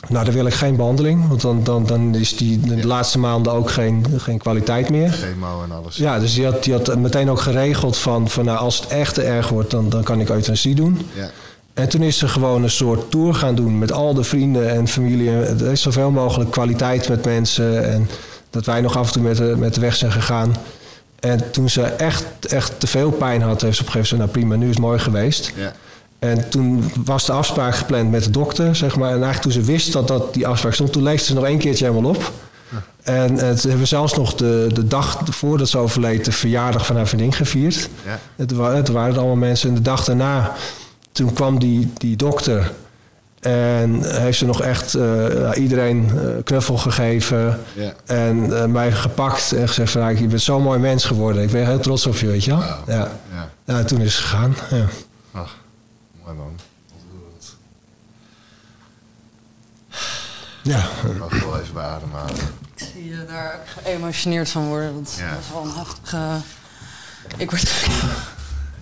[0.07, 1.27] nou dan wil ik geen behandeling.
[1.27, 2.85] Want dan, dan, dan is die de Ja.
[2.85, 5.11] laatste maanden ook geen, geen kwaliteit meer.
[5.11, 5.95] Chemo en alles.
[5.95, 9.13] Ja, dus die had, die had meteen ook geregeld van, van nou, als het echt
[9.13, 11.07] te erg wordt, dan, dan kan ik euthanasie doen.
[11.13, 11.29] Ja.
[11.75, 14.87] En toen is ze gewoon een soort tour gaan doen met al de vrienden en
[14.87, 15.29] familie.
[15.31, 17.91] Er is zoveel mogelijk kwaliteit met mensen.
[17.91, 18.09] En
[18.49, 20.55] dat wij nog af en toe met de, met de weg zijn gegaan.
[21.19, 24.35] En toen ze echt, echt te veel pijn had, heeft ze op een gegeven moment
[24.35, 25.51] nou prima, nu is het mooi geweest.
[25.55, 25.73] Ja.
[26.19, 29.07] En toen was de afspraak gepland met de dokter, zeg maar.
[29.11, 31.57] En eigenlijk toen ze wist dat, dat die afspraak stond, toen leefde ze nog één
[31.57, 32.31] keertje helemaal op.
[33.01, 36.85] En uh, toen hebben we zelfs nog de, de dag voordat ze overleed, de verjaardag
[36.85, 37.89] van haar vriendin gevierd.
[38.05, 38.19] Ja.
[38.35, 39.69] Het, wa het waren allemaal mensen.
[39.69, 40.55] En de dag daarna,
[41.15, 42.71] toen kwam die, die dokter.
[43.39, 47.59] En heeft ze nog echt uh, iedereen uh, knuffel gegeven.
[48.05, 50.01] En uh, mij gepakt en gezegd van...
[50.01, 51.43] "Nou, je bent zo'n mooi mens geworden.
[51.43, 52.59] Ik ben heel trots op je, weet je wel.
[52.87, 53.11] Ja.
[53.33, 53.49] Ja.
[53.65, 54.55] ja, toen is ze gegaan.
[54.71, 54.85] Ja.
[55.31, 55.57] Ach,
[56.23, 56.55] mooi man.
[60.61, 60.83] Ja.
[61.09, 62.35] Ik mag wel even bij ademhalen.
[62.75, 64.93] Ik zie je daar ook geëmotioneerd van worden.
[64.93, 65.29] Dat is, Ja.
[65.29, 66.17] dat is wel een heftige...
[67.37, 67.73] Ik word...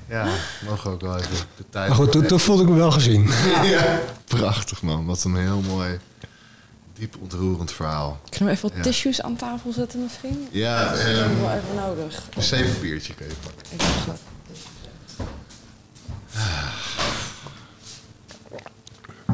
[0.10, 0.28] Ja,
[0.68, 1.88] mogen ook wel even de tijd.
[1.88, 3.30] Maar goed, toen, toen voelde ik me wel gezien.
[3.64, 4.00] Ja.
[4.26, 6.00] Prachtig man, wat een heel mooi
[6.98, 8.20] diep ontroerend verhaal.
[8.30, 10.48] Kunnen we even wat tissues aan tafel zetten misschien?
[10.52, 12.24] Ja, dat is um, wel even nodig.
[12.36, 13.66] Een zeepapiertje kun je pakken.
[13.70, 14.20] Ik dacht dat.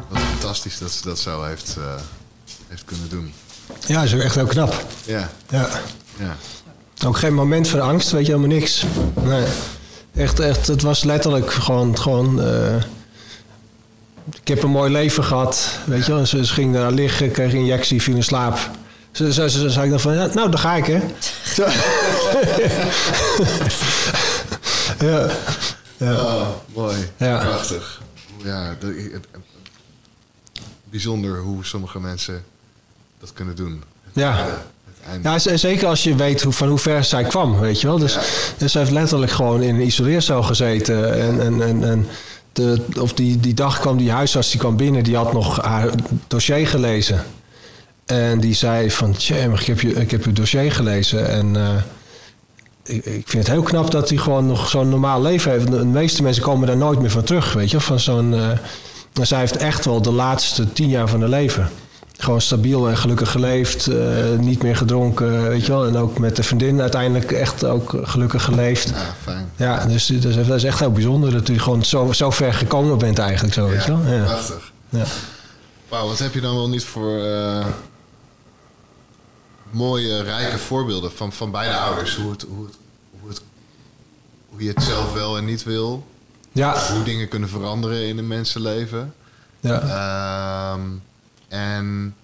[0.08, 1.94] Wat fantastisch dat ze dat zo heeft, uh,
[2.68, 3.32] heeft kunnen doen.
[3.86, 4.86] Ja, is ook echt heel knap.
[5.04, 5.30] Ja.
[5.48, 5.68] ja.
[6.18, 6.36] ja.
[7.06, 8.84] Ook geen moment van angst, weet je helemaal niks.
[9.22, 9.46] Nee.
[10.20, 12.76] Echt, echt, het was letterlijk gewoon, gewoon uh,
[14.40, 16.26] ik heb een mooi leven gehad, weet je wel.
[16.26, 18.70] Ze, ze ging daar liggen, kreeg een injectie, viel in slaap.
[19.10, 21.00] Ze, ze, ze, zei ik dan van, ja, nou, daar ga ik, hè.
[25.10, 25.30] ja.
[25.96, 26.12] ja.
[26.12, 26.96] Oh, mooi.
[27.16, 27.38] Ja.
[27.38, 28.02] Prachtig.
[28.44, 29.20] Ja, de,
[30.84, 32.44] bijzonder hoe sommige mensen
[33.20, 33.82] dat kunnen doen.
[34.12, 34.46] Ja.
[35.22, 37.98] Ja, zeker als je weet hoe, van hoe ver zij kwam, weet je wel.
[37.98, 38.18] Dus,
[38.56, 41.20] dus ze heeft letterlijk gewoon in een isoleercel gezeten.
[41.20, 42.06] En, en, en, en
[42.52, 45.90] de, of die, die dag kwam die huisarts, die kwam binnen, die had nog haar
[46.26, 47.24] dossier gelezen.
[48.06, 51.28] En die zei van, tjee, ik heb je, ik heb je dossier gelezen.
[51.28, 51.68] En uh,
[52.84, 55.70] ik, ik, vind het heel knap dat hij gewoon nog zo'n normaal leven heeft.
[55.70, 57.80] De meeste mensen komen daar nooit meer van terug, weet je.
[57.80, 58.48] Van zo'n, uh,
[59.22, 61.70] zij heeft echt wel de laatste tien jaar van haar leven
[62.22, 63.86] gewoon stabiel en gelukkig geleefd.
[63.86, 65.86] Uh, niet meer gedronken, weet je wel.
[65.86, 68.88] En ook met de vriendin uiteindelijk echt ook gelukkig geleefd.
[68.88, 69.50] Ja, fijn.
[69.56, 72.98] Ja, dus, dus dat is echt heel bijzonder dat u gewoon zo, zo ver gekomen
[72.98, 74.14] bent eigenlijk zo, weet je wel.
[74.14, 74.72] Ja, prachtig.
[74.88, 75.04] Ja.
[75.88, 77.66] Wauw, wat heb je dan wel niet voor uh,
[79.70, 82.16] mooie, rijke voorbeelden van, van beide ouders?
[82.16, 82.76] Hoe, het, hoe, het,
[83.20, 83.42] hoe, het,
[84.48, 86.06] hoe je het zelf wel en niet wil.
[86.52, 86.92] Ja.
[86.94, 89.14] Hoe dingen kunnen veranderen in een mensenleven.
[89.60, 90.72] Ja.
[90.72, 91.02] Um,
[91.50, 92.14] en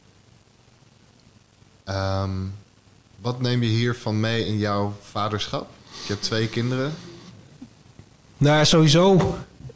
[1.89, 2.53] um,
[3.21, 5.67] wat neem je hiervan mee in jouw vaderschap?
[6.07, 6.93] Je hebt twee kinderen.
[8.39, 9.35] Nou, sowieso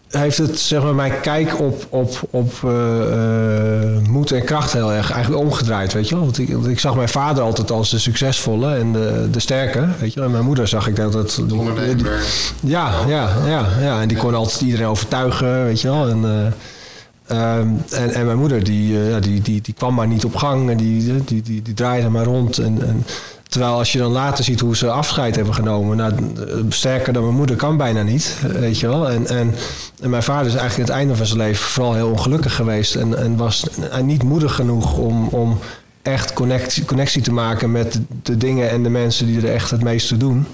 [0.09, 5.11] heeft het zeg maar, mijn kijk op, op, op uh, moed en kracht heel erg
[5.11, 6.25] eigenlijk omgedraaid, weet je wel.
[6.25, 9.89] Want ik, want ik zag mijn vader altijd als de succesvolle en de, de sterke,
[10.01, 10.29] weet je wel.
[10.29, 11.49] En mijn moeder zag ik altijd...
[11.49, 12.23] De ondernemer.
[12.61, 14.01] Ja, ja, ja, ja.
[14.01, 16.09] En die kon altijd iedereen overtuigen, weet je wel.
[16.09, 16.23] En...
[16.23, 16.53] Uh,
[17.33, 20.71] Um, en, en, mijn moeder, die, ja, die, die, die kwam maar niet op gang
[20.71, 22.59] en die, die, die, die draaide maar rond.
[22.59, 23.05] En, en,
[23.49, 26.13] terwijl als je dan later ziet hoe ze afscheid hebben genomen, nou,
[26.69, 29.11] sterker dan mijn moeder kan bijna niet, weet je wel.
[29.11, 29.55] En, en,
[30.01, 33.19] en mijn vader is eigenlijk het einde van zijn leven vooral heel ongelukkig geweest en,
[33.19, 33.67] en was
[34.03, 35.59] niet moedig genoeg om, om
[36.03, 39.83] echt connectie, connectie te maken met de dingen en de mensen die er echt het
[39.83, 40.47] meeste doen.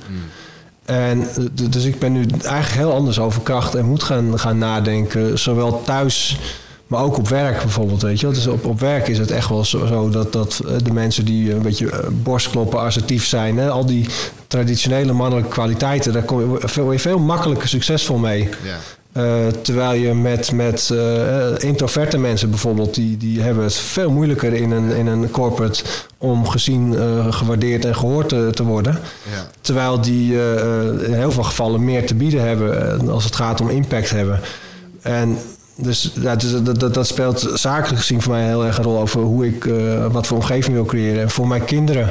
[0.85, 1.27] En
[1.71, 5.39] dus ik ben nu eigenlijk heel anders over kracht en moed gaan, gaan nadenken.
[5.39, 6.39] Zowel thuis
[6.87, 8.35] maar ook op werk bijvoorbeeld, weet je wel.
[8.35, 11.53] Dus op, op werk is het echt wel zo, dat, dat eh, de mensen die
[11.53, 13.59] een beetje eh, borstkloppen, assertief zijn...
[13.59, 14.09] Hè, al die
[14.47, 16.13] traditionele mannelijke kwaliteiten...
[16.13, 18.49] daar kom je, veel, je veel makkelijker succesvol mee.
[18.63, 18.77] Ja.
[19.23, 22.95] Uh, terwijl je met, met uh, introverte mensen bijvoorbeeld...
[22.95, 25.85] Die, die hebben het veel moeilijker in een, in een corporate...
[26.19, 28.99] om gezien, uh, gewaardeerd en gehoord te, te worden.
[29.33, 29.47] Ja.
[29.61, 30.33] Terwijl die
[31.05, 33.09] in heel veel gevallen meer te bieden hebben...
[33.09, 34.41] als het gaat om impact hebben.
[35.03, 35.39] En
[35.77, 38.99] dus, ja, dus dat, dat, dat, speelt zakelijk gezien voor mij heel erg een rol
[38.99, 41.23] over hoe ik, uh, wat voor omgeving wil creëren.
[41.23, 42.11] En voor mijn kinderen,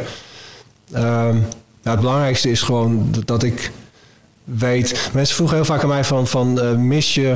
[0.95, 1.36] uh,
[1.84, 3.72] het belangrijkste is gewoon dat, dat, ik
[4.43, 5.09] weet.
[5.13, 7.36] Mensen vroegen heel vaak aan mij van, van uh, mis je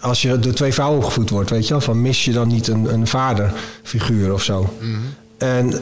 [0.00, 2.68] als je door twee vrouwen opgevoed wordt, weet je wel, van mis je dan niet
[2.68, 4.74] een, een vaderfiguur of zo?
[4.80, 5.14] Mm -hmm.
[5.38, 5.72] En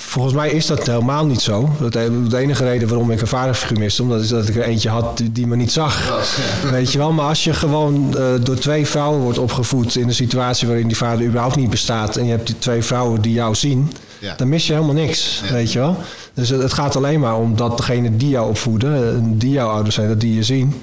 [0.00, 1.76] Volgens mij is dat helemaal niet zo.
[1.90, 5.22] De enige reden waarom ik een vaderfiguur miste, omdat is dat ik er eentje had
[5.32, 6.22] die, me niet zag.
[6.70, 10.14] Weet je wel, maar als je gewoon uh, door twee vrouwen wordt opgevoed in een
[10.14, 13.54] situatie waarin die vader überhaupt niet bestaat en je hebt die twee vrouwen die jou
[13.54, 14.34] zien, ja.
[14.34, 15.40] dan mis je helemaal niks.
[15.44, 15.52] Ja.
[15.52, 15.96] Weet je wel.
[16.34, 19.68] Dus het, het, gaat alleen maar om dat degene die jou opvoeden, eh, die jouw
[19.68, 20.74] ouders zijn, dat die je zien.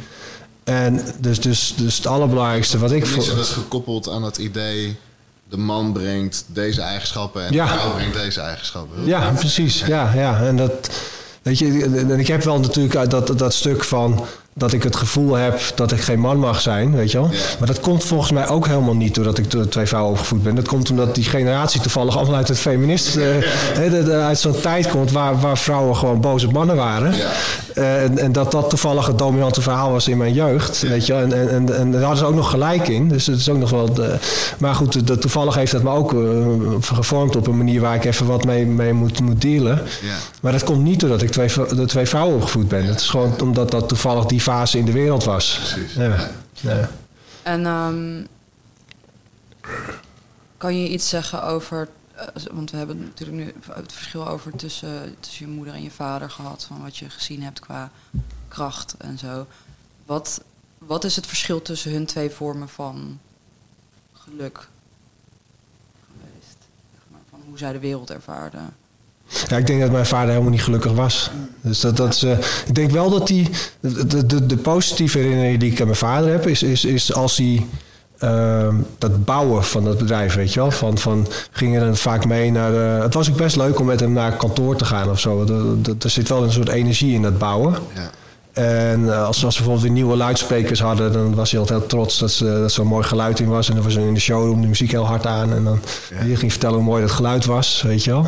[0.63, 3.25] En dus, dus, dus het allerbelangrijkste wat ik voor.
[3.25, 4.95] Dat is gekoppeld aan het idee
[5.49, 7.65] de man brengt deze eigenschappen en ja.
[7.65, 9.05] de vrouw brengt deze eigenschappen.
[9.05, 9.79] Ja, precies.
[9.79, 10.43] Ja, ja.
[10.43, 10.89] En dat,
[11.41, 11.67] weet je,
[12.17, 14.25] ik heb wel natuurlijk dat, dat stuk van
[14.57, 17.29] dat ik het gevoel heb dat ik geen man mag zijn, weet je wel.
[17.31, 17.37] Ja.
[17.59, 20.55] Maar dat komt volgens mij ook helemaal niet doordat ik door twee vrouwen opgevoed ben.
[20.55, 25.11] Dat komt omdat die generatie toevallig allemaal uit het feminist, uh, uit zo'n tijd komt
[25.11, 27.15] waar, waar vrouwen gewoon boze mannen waren.
[27.15, 27.31] Ja.
[27.75, 30.89] Uh, en, en, dat dat toevallig het dominante verhaal was in mijn jeugd, ja.
[30.89, 31.21] weet je wel.
[31.21, 33.09] En, en, en, en, daar hadden ze ook nog gelijk in.
[33.09, 33.93] Dus het is ook nog wel...
[33.93, 34.15] De,
[34.57, 36.29] maar goed, de, toevallig heeft dat me ook uh,
[36.81, 39.81] gevormd op een manier waar ik even wat mee, mee moet, moet dealen.
[40.41, 42.85] Maar dat komt niet doordat ik twee, de twee vrouwen opgevoed ben.
[42.85, 45.55] Het is gewoon omdat dat toevallig die fase in de wereld was.
[45.55, 45.93] Precies.
[45.93, 46.29] Ja.
[46.51, 46.89] Ja.
[47.43, 48.27] En um,
[50.57, 51.89] kan je iets zeggen over...
[52.15, 55.91] Uh, want we hebben natuurlijk nu het verschil over tussen, tussen je moeder en je
[55.91, 56.63] vader gehad...
[56.63, 57.91] van wat je gezien hebt qua
[58.47, 59.47] kracht en zo.
[60.05, 60.41] Wat,
[60.77, 63.19] wat is het verschil tussen hun twee vormen van
[64.13, 64.67] geluk
[66.05, 66.57] geweest?
[67.45, 68.59] hoe zij de wereld ervaarde.
[69.47, 71.31] Ja, ik denk dat mijn vader helemaal niet gelukkig was.
[71.61, 72.31] Dus dat, dat, uh,
[72.65, 73.49] ik denk wel dat die,
[73.79, 77.37] de, de, de positieve herinnering die ik aan mijn vader heb, is, is, is als
[77.37, 77.65] hij
[78.23, 78.67] uh,
[78.97, 80.71] dat bouwen van dat bedrijf, weet je wel.
[80.71, 82.73] Van, van gingen dan vaak mee naar.
[82.73, 85.45] Uh, het was ook best leuk om met hem naar kantoor te gaan of zo.
[85.99, 87.75] Er zit wel een soort energie in dat bouwen.
[87.93, 88.09] Ja.
[88.61, 92.19] En als, als we bijvoorbeeld weer nieuwe luidsprekers hadden, dan was hij altijd heel trots
[92.19, 93.69] dat, ze, dat zo'n mooi geluid in was.
[93.69, 95.53] En dan was in de showroom de muziek heel hard aan.
[95.53, 95.79] En dan
[96.27, 96.35] ja.
[96.35, 98.27] ging vertellen hoe mooi dat geluid was, weet je wel.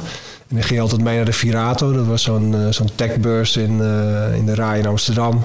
[0.50, 1.93] En dan ging je altijd mee naar de Virato.
[1.93, 5.43] Dat was zo'n uh, zo'n techbeurs in, uh, in de Rai in Amsterdam.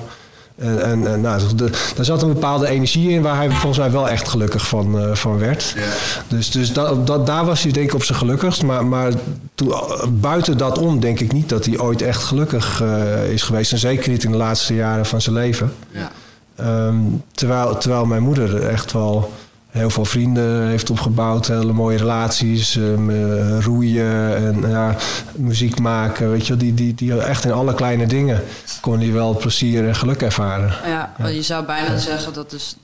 [0.57, 3.91] En, en, en nou, de, daar zat een bepaalde energie in waar hij volgens mij
[3.91, 5.75] wel echt gelukkig van, uh, van werd.
[5.77, 5.89] Yeah.
[6.29, 8.63] Dus, dus dat, dat, daar was hij denk ik op zijn gelukkigst.
[8.63, 9.13] Maar, maar
[9.55, 9.75] toen,
[10.21, 13.73] buiten dat om denk ik niet dat hij ooit echt gelukkig uh, is geweest.
[13.73, 15.73] En zeker niet in de laatste jaren van zijn leven.
[15.91, 16.87] Yeah.
[16.87, 19.33] Um, terwijl, terwijl mijn moeder echt wel
[19.73, 24.97] heel veel vrienden heeft opgebouwd, hele mooie relaties, um, uh, roeien en ja,
[25.35, 26.31] muziek maken.
[26.31, 28.43] Weet je, die, die, die echt in alle kleine dingen
[28.81, 30.75] kon hij wel plezier en geluk ervaren.
[30.85, 31.27] Ja, ja.
[31.27, 32.77] je zou bijna zeggen dat dus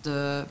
[0.00, 0.42] de.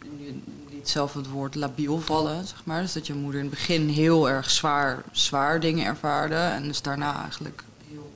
[0.00, 0.34] Je
[0.70, 2.80] liet zelf het woord labiel vallen, zeg maar.
[2.80, 6.34] Dus dat je moeder in het begin heel erg zwaar, zwaar dingen ervaarde.
[6.34, 8.12] En dus daarna eigenlijk heel,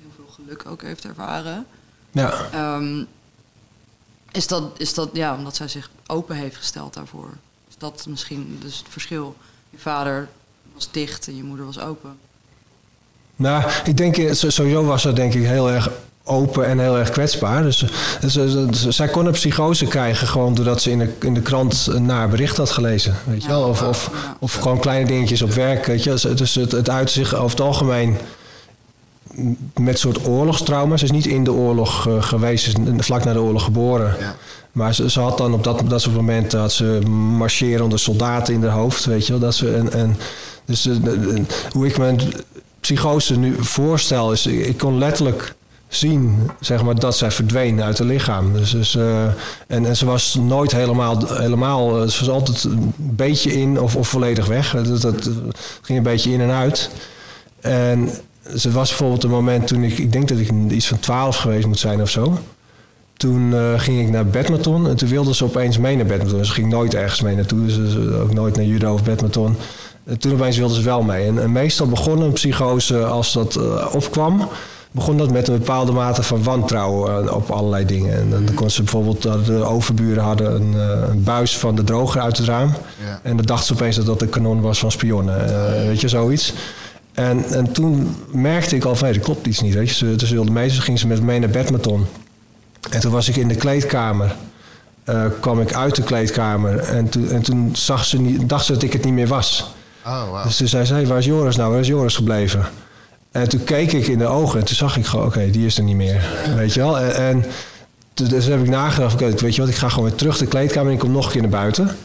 [0.00, 1.66] heel veel geluk ook heeft ervaren.
[2.10, 2.32] Ja.
[2.76, 3.06] Um,
[4.36, 7.28] is dat, is dat, ja, omdat zij zich open heeft gesteld daarvoor.
[7.68, 9.36] Is dat misschien dus het verschil?
[9.70, 10.28] Je vader
[10.74, 12.18] was dicht en je moeder was open.
[13.36, 15.90] Nou, ik denk, sowieso was ze denk ik heel erg
[16.24, 17.62] open en heel erg kwetsbaar.
[17.62, 17.84] Dus,
[18.20, 22.06] dus, zij kon een psychose krijgen gewoon doordat ze in de, in de krant een
[22.06, 23.14] naar bericht had gelezen.
[23.24, 23.62] Weet je wel?
[23.62, 25.86] Of, of, of gewoon kleine dingetjes op werk.
[25.86, 26.34] Weet je?
[26.34, 28.18] Dus het, het uit zich over het algemeen
[29.80, 30.98] met soort oorlogstrauma's.
[30.98, 34.16] Ze is niet in de oorlog uh, geweest, ze is vlak na de oorlog geboren.
[34.20, 34.34] Ja.
[34.72, 37.00] Maar ze, ze, had dan op dat, dat soort momenten had ze
[37.36, 39.40] marcherende soldaten in haar hoofd, weet je wel.
[39.40, 40.16] Dat ze, en, en,
[40.64, 40.96] dus uh,
[41.70, 42.20] hoe ik mijn
[42.80, 45.54] psychose nu voorstel, is ik kon letterlijk
[45.88, 48.52] zien zeg maar, dat zij verdween uit het lichaam.
[48.52, 49.24] Dus, dus, uh,
[49.66, 54.08] en, en ze was nooit helemaal, helemaal, ze was altijd een beetje in of, of
[54.08, 54.70] volledig weg.
[54.82, 55.30] Dat, dat
[55.82, 56.90] ging een beetje in en uit.
[57.60, 58.10] En
[58.52, 61.36] dus het was bijvoorbeeld een moment toen ik, ik denk dat ik iets van 12
[61.36, 62.38] geweest moet zijn of zo.
[63.16, 66.44] Toen uh, ging ik naar badminton en toen wilde ze opeens mee naar badminton.
[66.44, 69.56] Ze ging nooit ergens mee naartoe, dus ook nooit naar judo of badminton.
[70.04, 71.26] En toen opeens wilde ze wel mee.
[71.26, 74.48] En, en meestal begon een psychose als dat uh, opkwam
[74.90, 78.14] begon dat met een bepaalde mate van wantrouwen uh, op allerlei dingen.
[78.18, 80.74] En dan kon ze bijvoorbeeld, de overburen hadden een,
[81.10, 82.68] een buis van de droger uit het raam.
[83.04, 83.20] Ja.
[83.22, 85.50] En dan dachten ze opeens dat dat een kanon was van spionnen.
[85.50, 86.52] Uh, weet je, zoiets.
[87.16, 89.74] En, en toen merkte ik al van, hey, er klopt iets niet.
[89.74, 89.94] Weet je.
[89.94, 92.06] Ze, dus wilde dus ging ze met me mee naar badminton.
[92.90, 94.34] En toen was ik in de kleedkamer.
[95.06, 96.78] Uh, kwam ik uit de kleedkamer.
[96.78, 99.74] En, toen en toen zag ze niet, dacht ze dat ik het niet meer was.
[100.06, 100.44] Oh, wow.
[100.44, 101.70] Dus toen zei ze, waar is Joris nou?
[101.70, 102.68] Waar is Joris gebleven?
[103.30, 105.78] En toen keek ik in de ogen en toen zag ik gewoon, oké, die is
[105.78, 106.24] er niet meer.
[106.56, 106.98] Weet je wel?
[106.98, 107.44] En, en
[108.14, 110.94] dus heb ik nagedacht, weet je wat, ik ga gewoon weer terug de kleedkamer en
[110.94, 111.96] ik kom nog een keer naar buiten.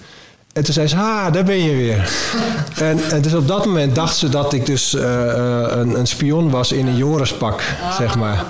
[0.53, 2.11] En toen zei ze, ha, daar ben je weer.
[2.89, 5.01] en, en, dus op dat moment dacht ze dat ik dus uh,
[5.67, 7.63] een, een, spion was in een Jorispak,
[7.97, 8.45] zeg maar.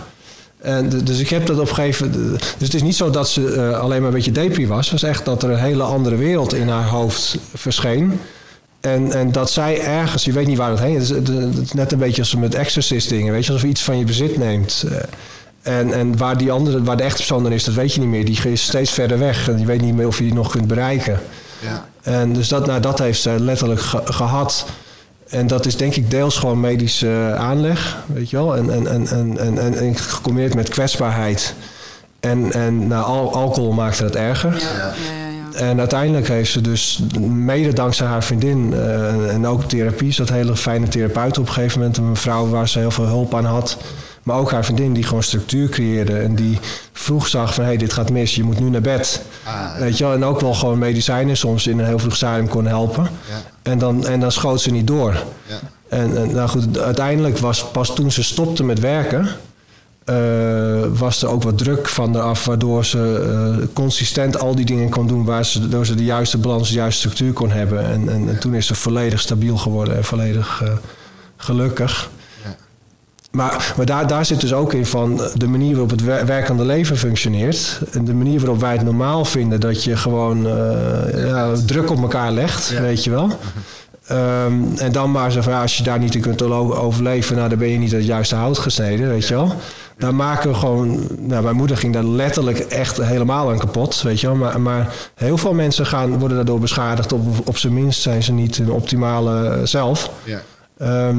[0.62, 2.40] En dus ik heb dat op een gegeven moment...
[2.40, 4.90] Dus het is niet zo dat ze uh, alleen maar een beetje depri was.
[4.90, 8.20] Het was echt dat er een hele andere wereld in haar hoofd verscheen.
[8.82, 11.10] En, en dat zij ergens, je weet niet waar het heen is.
[11.10, 11.30] Het
[11.62, 13.34] is net een beetje als met exorcist dingen.
[13.34, 14.86] Weet je, alsof je iets van je bezit neemt.
[15.62, 18.10] En, en waar, die andere, waar de echte persoon dan is, dat weet je niet
[18.10, 18.26] meer.
[18.26, 19.50] Die is steeds verder weg.
[19.50, 21.20] En je weet niet meer of je die nog kunt bereiken.
[21.60, 21.90] Ja.
[22.02, 24.66] En dus dat, nou, dat heeft ze letterlijk ge gehad.
[25.30, 28.56] En dat is denk ik deels gewoon medische aanleg, weet je wel.
[28.56, 31.54] En, en, en, en, en, en gecombineerd met kwetsbaarheid.
[32.20, 34.54] En, en nou, al alcohol maakte het erger.
[34.60, 34.94] Ja.
[35.54, 40.30] Ja, en uiteindelijk heeft ze dus, mede dankzij haar vriendin uh, en ook therapie, dat
[40.30, 43.46] hele fijne therapeut op een gegeven moment, een mevrouw waar ze heel veel hulp aan
[43.46, 43.78] had.
[44.24, 46.18] Maar ook haar vriendin die gewoon structuur creëerde.
[46.18, 46.60] En die
[46.92, 49.22] vroeg zag van, hé, hey, dit gaat mis, je moet nu naar bed.
[49.44, 50.14] Ah, Weet je wel?
[50.14, 53.04] En ook wel gewoon medicijnen soms in een heel vroeg stadium kon helpen.
[53.04, 53.42] Ja.
[53.72, 55.24] En, dan, en dan schoot ze niet door.
[55.46, 55.60] Ja.
[55.90, 59.28] En, en nou goed, uiteindelijk was pas toen ze stopte met werken...
[60.06, 64.90] Uh, was er ook wat druk van eraf, waardoor ze uh, consistent al die dingen
[64.90, 67.86] kon doen, waar ze, waardoor ze de juiste balans, de juiste structuur kon hebben.
[67.86, 70.70] En, en, en toen is ze volledig stabiel geworden en volledig uh,
[71.38, 72.10] gelukkig.
[73.32, 76.98] Maar, maar daar, daar zit dus ook in van de manier waarop het werkende leven
[76.98, 77.82] functioneert.
[77.92, 82.02] En de manier waarop wij het normaal vinden dat je gewoon uh, ja, druk op
[82.02, 83.30] elkaar legt, weet je wel.
[84.12, 87.58] Um, en dan maar zo van, als je daar niet in kunt overleven, nou, dan
[87.58, 89.56] ben je niet het juiste hout gesneden, weet je wel.
[89.98, 91.08] Daar maken we gewoon...
[91.20, 94.36] Nou, mijn moeder ging daar letterlijk echt helemaal aan kapot, weet je wel.
[94.36, 97.12] Maar, maar heel veel mensen gaan, worden daardoor beschadigd.
[97.12, 100.12] Op, op zijn minst zijn ze niet hun optimale zelf.
[100.24, 100.42] Ja.
[100.78, 101.18] Ehm,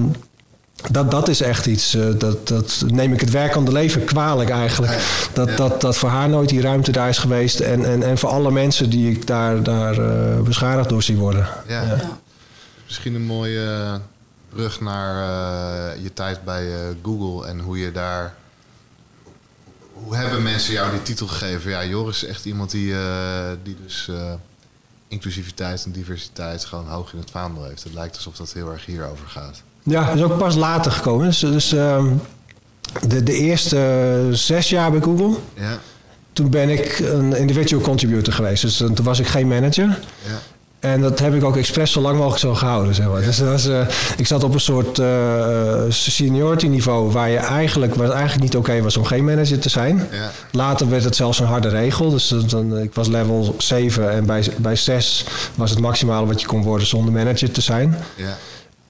[0.90, 5.00] dat, dat is echt iets, uh, dat, dat neem ik het werkende leven kwalijk eigenlijk.
[5.32, 7.60] Dat, dat, dat voor haar nooit die ruimte daar is geweest.
[7.60, 11.48] En, en, en voor alle mensen die ik daar, daar uh, beschadigd door zie worden.
[11.68, 11.82] Ja.
[11.82, 12.18] ja.
[12.86, 14.00] Misschien een mooie
[14.48, 15.14] brug naar
[15.94, 16.68] uh, je tijd bij
[17.02, 18.34] Google en hoe je daar.
[19.92, 21.70] Hoe hebben mensen jou die titel gegeven?
[21.70, 22.94] Ja, Joris is echt iemand die,
[23.62, 24.10] die dus
[25.08, 27.84] inclusiviteit en diversiteit gewoon hoog in het vaandel heeft.
[27.84, 29.62] Het lijkt alsof dat heel erg hierover gaat.
[29.82, 31.26] Ja, dat is ook pas later gekomen.
[31.26, 32.04] Dus, dus uh,
[33.06, 35.34] de, de eerste zes jaar bij Google.
[35.54, 35.78] Ja.
[36.32, 38.62] Toen ben ik een individual contributor geweest.
[38.62, 39.98] Dus toen was ik geen manager.
[40.26, 40.40] Ja.
[40.82, 42.94] En dat heb ik ook expres zo lang mogelijk zo gehouden.
[42.94, 43.20] Zeg maar.
[43.20, 43.26] ja.
[43.26, 47.94] Dus dat was, uh, ik zat op een soort uh, seniority niveau waar je eigenlijk,
[47.94, 50.08] waar het eigenlijk niet oké was om geen manager te zijn.
[50.10, 50.30] Ja.
[50.50, 52.10] Later werd het zelfs een harde regel.
[52.10, 55.24] Dus dan, ik was level 7 en bij, bij 6
[55.54, 57.96] was het maximale wat je kon worden zonder manager te zijn.
[58.16, 58.36] Ja.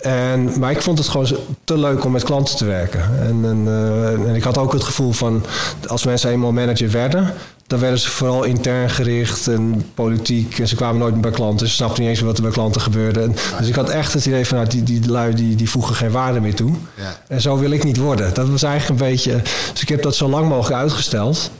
[0.02, 3.00] En, maar ik vond het gewoon te leuk om met klanten te werken.
[3.20, 5.44] En, en, uh, en, ik had ook het gevoel van,
[5.86, 7.34] als mensen eenmaal manager werden,
[7.66, 10.58] dan werden ze vooral intern gericht en politiek.
[10.58, 11.68] En ze kwamen nooit meer bij klanten.
[11.68, 13.20] Ze snapten niet eens wat er bij klanten gebeurde.
[13.20, 15.94] En, dus ik had echt het idee van, nou, die, die lui die, die voegen
[15.94, 16.72] geen waarde meer toe.
[16.94, 17.18] Ja.
[17.28, 18.34] En zo wil ik niet worden.
[18.34, 19.40] Dat was eigenlijk een beetje...
[19.72, 21.50] Dus ik heb dat zo lang mogelijk uitgesteld.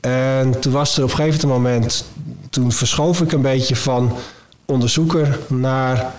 [0.00, 2.04] En toen was er op een gegeven moment...
[2.50, 4.16] Toen verschoof ik een beetje van
[4.64, 6.12] onderzoeker naar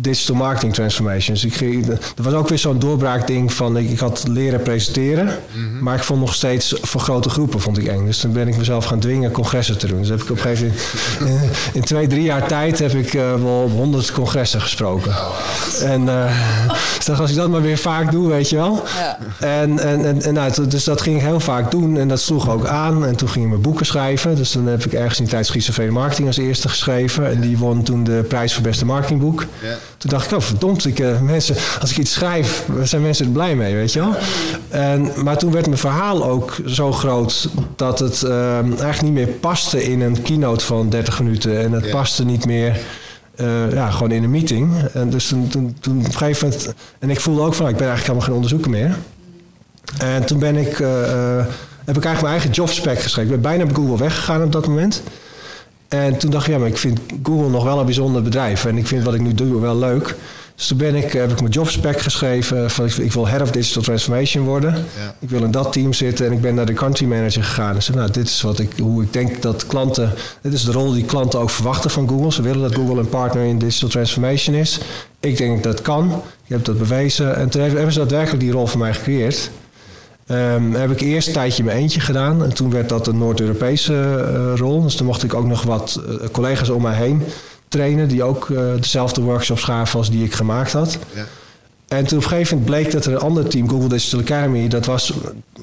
[0.00, 1.44] digital marketing transformations.
[1.44, 5.82] Ik, er was ook weer zo'n doorbraakding van ik, ik had leren presenteren, mhm.
[5.82, 8.06] maar ik vond nog steeds voor grote groepen vond ik eng.
[8.06, 9.98] Dus toen ben ik mezelf gaan dwingen congressen te doen.
[9.98, 10.72] Dus heb ik op een gegeven
[11.20, 15.14] moment in, in twee, drie jaar tijd heb ik uh, wel op honderd congressen gesproken.
[15.82, 16.30] En uh,
[17.04, 18.82] dus als ik dat maar weer vaak doe, weet je wel.
[18.98, 19.18] Ja.
[19.38, 22.50] En, en, en, en nou, dus dat ging ik heel vaak doen en dat sloeg
[22.50, 23.06] ook aan.
[23.06, 24.36] En toen ging ik mijn boeken schrijven.
[24.36, 27.30] Dus dan heb ik ergens in de tijd schizofrene marketing als eerste geschreven.
[27.30, 29.44] En die won toen de prijs voor beste marketingboek.
[29.62, 29.76] Ja.
[29.96, 33.32] Toen dacht ik, oh verdomd, ik, uh, mensen, als ik iets schrijf, zijn mensen er
[33.32, 34.14] blij mee, weet je wel.
[34.68, 39.26] En, maar toen werd mijn verhaal ook zo groot dat het uh, eigenlijk niet meer
[39.26, 41.60] paste in een keynote van 30 minuten.
[41.60, 42.80] En het paste niet meer
[43.36, 44.72] uh, ja, gewoon in een meeting.
[44.92, 46.74] En dus toen, toen, toen op een gegeven moment...
[46.98, 48.96] En ik voelde ook van, ik ben eigenlijk helemaal geen onderzoeker meer.
[49.98, 50.76] En toen ben ik,
[51.84, 53.34] heb ik eigenlijk mijn eigen jobspec geschreven.
[53.34, 55.02] Ik ben bijna bij Google weggegaan op dat moment.
[55.88, 58.64] En toen dacht ik, ja, maar ik vind Google nog wel een bijzonder bedrijf.
[58.64, 60.16] En ik vind wat ik nu doe wel leuk.
[60.54, 62.70] Dus toen ben ik, heb ik mijn jobspec geschreven.
[62.70, 64.72] Van ik, wil Head of Digital Transformation worden.
[64.72, 65.14] Ja.
[65.18, 66.26] Ik wil in dat team zitten.
[66.26, 67.74] En ik ben naar de country manager gegaan.
[67.74, 70.12] En zei, nou, dit is wat ik, hoe ik denk dat klanten...
[70.42, 72.32] Dit is de rol die klanten ook verwachten van Google.
[72.32, 74.78] Ze willen dat Google een partner in digital transformation is.
[75.20, 76.22] Ik denk dat dat kan.
[76.44, 77.36] Ik heb dat bewezen.
[77.36, 79.50] En toen hebben ze daadwerkelijk die rol voor mij gecreëerd.
[80.30, 82.44] Um, heb ik eerst een tijdje mijn eentje gedaan.
[82.44, 84.82] En toen werd dat een Noord-Europese uh, rol.
[84.82, 87.22] Dus toen mocht ik ook nog wat uh, collega's om mij heen
[87.68, 88.08] trainen.
[88.08, 90.98] Die ook uh, dezelfde workshops gaven als die ik gemaakt had.
[91.14, 91.24] Ja.
[91.88, 94.68] En toen op een gegeven moment bleek dat er een ander team, Google Digital Academy,
[94.68, 95.12] dat was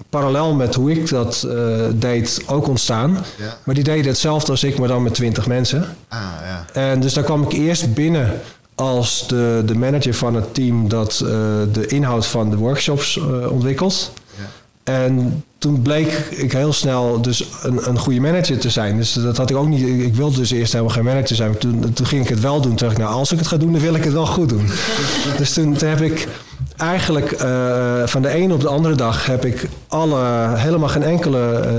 [0.09, 1.47] parallel met hoe ik dat
[1.93, 3.11] deed ook ontstaan.
[3.37, 3.57] Ja.
[3.63, 5.85] Maar die deden hetzelfde als ik, maar dan met twintig mensen.
[6.07, 6.65] Ah, ja.
[6.73, 8.39] En dus daar kwam ik eerst binnen
[8.75, 11.17] als de, de manager van het team dat
[11.71, 14.11] de inhoud van de workshops ontwikkelt.
[14.85, 18.97] En toen bleek ik heel snel dus een, een goede manager te zijn.
[18.97, 19.87] Dus dat had ik ook niet.
[19.87, 21.49] Ik wilde dus eerst helemaal geen manager zijn.
[21.49, 22.75] Maar toen, toen ging ik het wel doen.
[22.75, 24.49] Toen dacht ik, nou, als ik het ga doen, dan wil ik het wel goed
[24.49, 24.69] doen.
[25.37, 26.27] dus toen, heb ik
[26.77, 31.69] eigenlijk uh, van de ene op de andere dag heb ik alle, helemaal geen enkele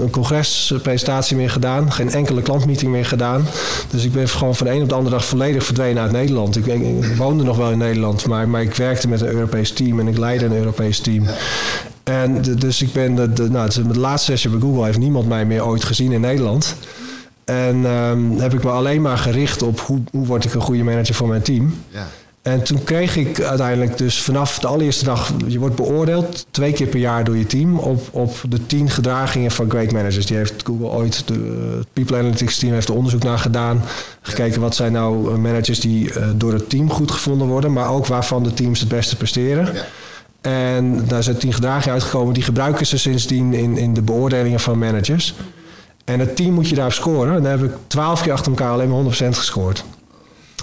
[0.00, 1.92] uh, congrespresentatie meer gedaan.
[1.92, 3.46] Geen enkele klantmeeting meer gedaan.
[3.90, 6.56] Dus ik ben gewoon van de ene op de andere dag volledig verdwenen uit Nederland.
[6.56, 10.00] Ik, ik, woonde nog wel in Nederland, maar, maar ik werkte met een Europees team
[10.00, 11.26] en ik leidde een Europees team.
[12.04, 15.44] En dus ik ben, de, de, nou, de laatste sessie bij Google heeft niemand mij
[15.44, 16.76] meer ooit gezien in Nederland.
[17.44, 20.82] En um, heb ik me alleen maar gericht op hoe, hoe word ik een goede
[20.82, 21.74] manager voor mijn team.
[21.88, 22.06] Ja.
[22.42, 26.86] En toen kreeg ik uiteindelijk dus vanaf de allereerste dag, je wordt beoordeeld twee keer
[26.86, 30.26] per jaar door je team op, op de tien gedragingen van great managers.
[30.26, 33.82] Die heeft Google ooit, de People Analytics team heeft er onderzoek naar gedaan.
[34.22, 38.06] Gekeken wat zijn nou managers die uh, door het team goed gevonden worden, maar ook
[38.06, 39.74] waarvan de teams het beste presteren.
[39.74, 39.84] Ja.
[40.44, 42.34] En daar zijn tien gedragingen uitgekomen.
[42.34, 45.34] Die gebruiken ze sindsdien in, in de beoordelingen van managers.
[46.04, 47.36] En het team moet je daar scoren.
[47.36, 49.84] En daar heb ik twaalf keer achter elkaar alleen maar 100% gescoord.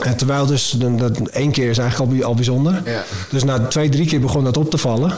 [0.02, 2.82] En terwijl dus dat één keer is eigenlijk al, al bijzonder.
[2.86, 3.04] Ja.
[3.30, 5.14] Dus na twee, drie keer begon dat op te vallen.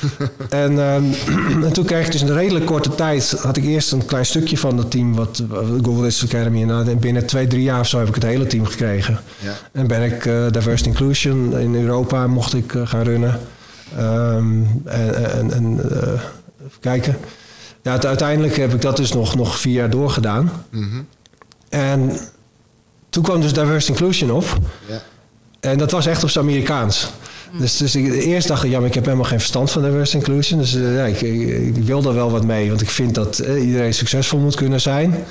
[0.48, 1.14] en, um,
[1.64, 3.30] en, toen kreeg ik dus in een redelijk korte tijd...
[3.40, 5.14] had ik eerst een klein stukje van dat team...
[5.14, 5.42] wat
[5.82, 6.70] Google Digital Academy...
[6.70, 9.20] en binnen twee, drie jaar of zo heb ik het hele team gekregen.
[9.38, 9.52] Ja.
[9.72, 13.40] En ben ik uh, Diversity Inclusion in Europa mocht ik uh, gaan runnen.
[13.98, 16.20] Um, en, en, en uh,
[16.80, 17.16] kijken.
[17.82, 20.50] Ja, uiteindelijk heb ik dat dus nog, nog vier jaar doorgedaan.
[20.70, 21.00] Mhm.
[21.68, 22.18] En
[23.08, 24.58] toen kwam dus Diverse Inclusion op.
[24.86, 25.02] Ja.
[25.60, 27.10] En dat was echt op zijn Amerikaans.
[27.58, 30.16] Dus, dus ik, eerst dacht ik, ja, maar ik heb helemaal geen verstand van Diverse
[30.16, 30.58] Inclusion.
[30.58, 31.20] Dus uh, ja, ik,
[31.76, 32.68] ik, wil daar wel wat mee.
[32.68, 35.24] Want ik vind dat uh, iedereen succesvol moet kunnen zijn.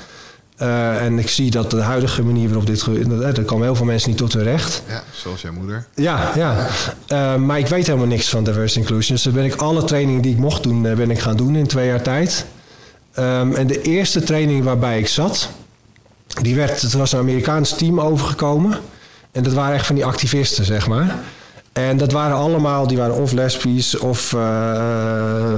[0.62, 3.84] Uh, en ik zie dat de huidige manier waarop dit gebeurt, er komen heel veel
[3.84, 4.82] mensen niet tot hun recht.
[4.88, 5.86] Ja, zoals jouw moeder.
[5.94, 6.66] Ja, ja.
[7.12, 9.14] Uh, maar ik weet helemaal niks van diverse inclusion.
[9.14, 11.66] Dus dan ben ik alle trainingen die ik mocht doen, ben ik gaan doen in
[11.66, 12.46] twee jaar tijd.
[13.18, 15.48] Um, en de eerste training waarbij ik zat,
[16.42, 18.78] die werd, het was een Amerikaans team overgekomen.
[19.32, 21.16] En dat waren echt van die activisten, zeg maar.
[21.78, 24.40] En dat waren allemaal, die waren of lesbisch of uh,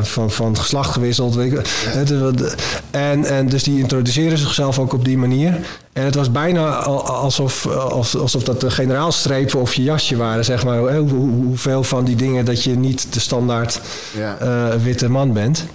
[0.02, 1.34] van, van geslacht gewisseld.
[1.34, 2.54] Weet ik.
[2.90, 5.58] En, en dus die introduceren zichzelf ook op die manier.
[5.92, 10.96] En het was bijna alsof, alsof dat de generaalstrepen of je jasje waren, zeg maar.
[10.96, 13.80] Hoe, hoeveel van die dingen dat je niet de standaard
[14.18, 15.66] uh, witte man bent.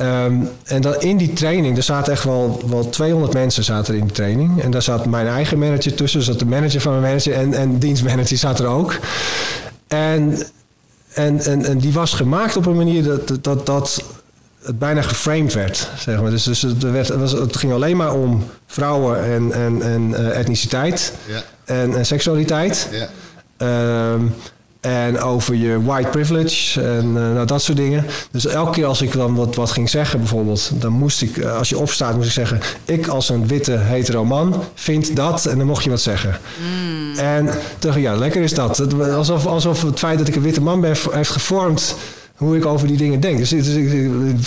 [0.00, 4.00] Um, en dan in die training, er zaten echt wel, wel 200 mensen zaten er
[4.00, 4.62] in die training.
[4.62, 7.78] En daar zat mijn eigen manager tussen, zat de manager van mijn manager en, en
[7.78, 8.98] dienstmanager zat er ook.
[9.94, 10.38] En,
[11.12, 14.04] en, en, en die was gemaakt op een manier dat, dat, dat
[14.62, 15.88] het bijna geframed werd.
[15.98, 16.30] Zeg maar.
[16.30, 20.10] Dus, dus het, werd, het, was, het ging alleen maar om vrouwen en, en, en
[20.10, 21.42] uh, etniciteit ja.
[21.64, 22.88] en, en seksualiteit.
[22.90, 23.08] Ja.
[24.12, 24.34] Um,
[24.84, 28.06] en over je white privilege en uh, nou, dat soort dingen.
[28.30, 30.70] Dus elke keer als ik dan wat, wat ging zeggen bijvoorbeeld...
[30.74, 32.60] dan moest ik, uh, als je opstaat, moest ik zeggen...
[32.84, 35.46] ik als een witte hetero man vind dat...
[35.46, 36.38] en dan mocht je wat zeggen.
[36.60, 37.18] Mm.
[37.18, 39.00] En toen ja, lekker is dat.
[39.00, 40.96] Alsof, alsof het feit dat ik een witte man ben...
[41.10, 41.96] heeft gevormd
[42.34, 43.38] hoe ik over die dingen denk.
[43.38, 43.92] Dus, dus ik,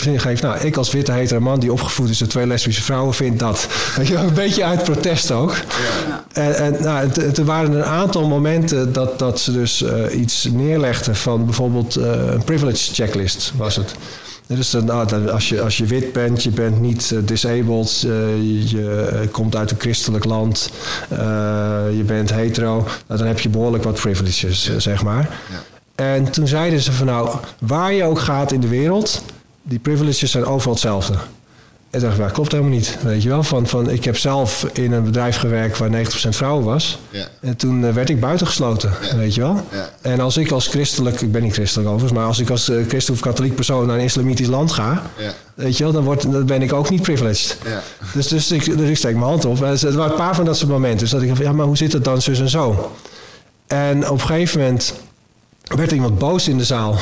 [0.06, 3.14] ik geef, nou, ik als witte hetero man die opgevoed is door twee lesbische vrouwen
[3.14, 3.68] vind dat.
[3.96, 5.56] Weet je, een beetje uit protest ook.
[5.56, 6.26] Ja.
[6.34, 11.16] En, en nou, er waren een aantal momenten dat, dat ze dus uh, iets neerlegden
[11.16, 13.94] van bijvoorbeeld uh, een privilege checklist was het.
[14.48, 19.28] Dus nou, als, je, als je wit bent, je bent niet uh, disabled, je, je
[19.32, 20.72] komt uit een christelijk land,
[21.96, 22.76] je bent hetero,
[23.08, 25.40] nou, dan heb je behoorlijk wat privileges, zeg maar.
[25.52, 25.77] Ja.
[25.98, 27.30] En toen zeiden ze van nou,
[27.60, 29.22] waar je ook gaat in de wereld,
[29.64, 31.14] die privileges zijn overal hetzelfde.
[31.90, 32.98] En dacht ik, dat klopt helemaal niet.
[33.04, 35.90] Weet je wel, van, van ik heb zelf in een bedrijf gewerkt waar 90%
[36.30, 37.00] vrouwen was.
[37.10, 37.28] Ja.
[37.42, 39.18] En toen uh, werd ik buitengesloten, Ja.
[39.18, 39.62] weet je wel.
[39.72, 39.90] Ja.
[40.02, 42.88] En als ik als christelijk, ik ben niet christelijk overigens, maar als ik als uh,
[42.88, 45.02] christelijk of katholiek persoon naar een islamitisch land ga,
[45.54, 47.58] weet je wel, dan, word, dan ben ik ook niet privileged.
[48.14, 49.62] Dus, dus, ik, dus ik steek mijn hand op.
[49.64, 51.00] En het waren een paar van dat soort momenten.
[51.00, 52.92] Dus dat ik dacht, ja, maar hoe zit het dan zus en zo?
[53.68, 54.94] En op een gegeven moment
[55.76, 56.98] werd iemand boos in de zaal.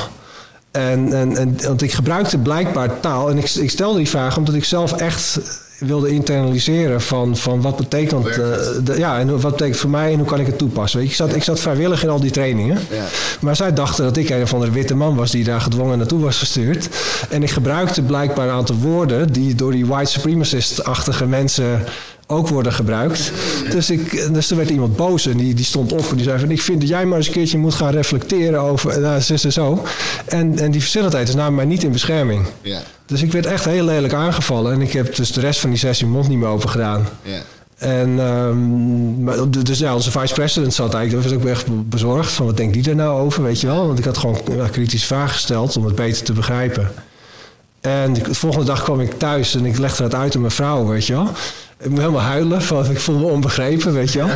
[0.72, 3.30] En, en, en, want ik gebruikte blijkbaar taal.
[3.30, 5.40] En ik, ik stelde die vraag omdat ik zelf echt
[5.80, 8.28] wilde internaliseren van, van wat betekent...
[8.28, 8.36] Uh,
[8.84, 11.00] de, ja, en wat betekent voor mij en hoe kan ik het toepassen.
[11.00, 12.80] Weet je, ik, zat, ik zat vrijwillig in al die trainingen.
[12.92, 13.06] Ja.
[13.40, 16.20] Maar zij dachten dat ik een of andere witte man was die daar gedwongen naartoe
[16.20, 16.90] was gestuurd.
[17.30, 21.84] En ik gebruikte blijkbaar een aantal woorden die door die white supremacist-achtige mensen
[22.28, 23.32] ook worden gebruikt.
[23.70, 26.40] Dus, ik, dus er werd iemand boos en die, die stond op en die zei
[26.40, 26.52] van...
[26.52, 29.00] ik vind dat jij maar eens een keertje moet gaan reflecteren over...
[29.00, 29.84] Nou, zus en zo.
[30.26, 32.46] En, en die verschillendheid is namelijk mij niet in bescherming.
[32.62, 32.82] Ja.
[33.06, 34.74] Dus ik werd echt heel lelijk aangevallen.
[34.74, 37.08] En ik heb dus de rest van die sessie mond niet meer open gedaan.
[37.22, 37.42] Ja.
[37.78, 42.46] En um, maar, dus ja, onze vice president zat eigenlijk, was ook echt bezorgd van
[42.46, 43.88] wat denkt die er nou over, weet je wel?
[43.88, 46.92] Want ik had gewoon ja, kritische vragen gesteld om het beter te begrijpen.
[47.82, 50.86] En de volgende dag kwam ik thuis en ik legde het uit aan mijn vrouw,
[50.86, 51.30] weet je wel.
[51.80, 54.30] Ik moet helemaal huilen, van, ik voelde me onbegrepen, weet je wel.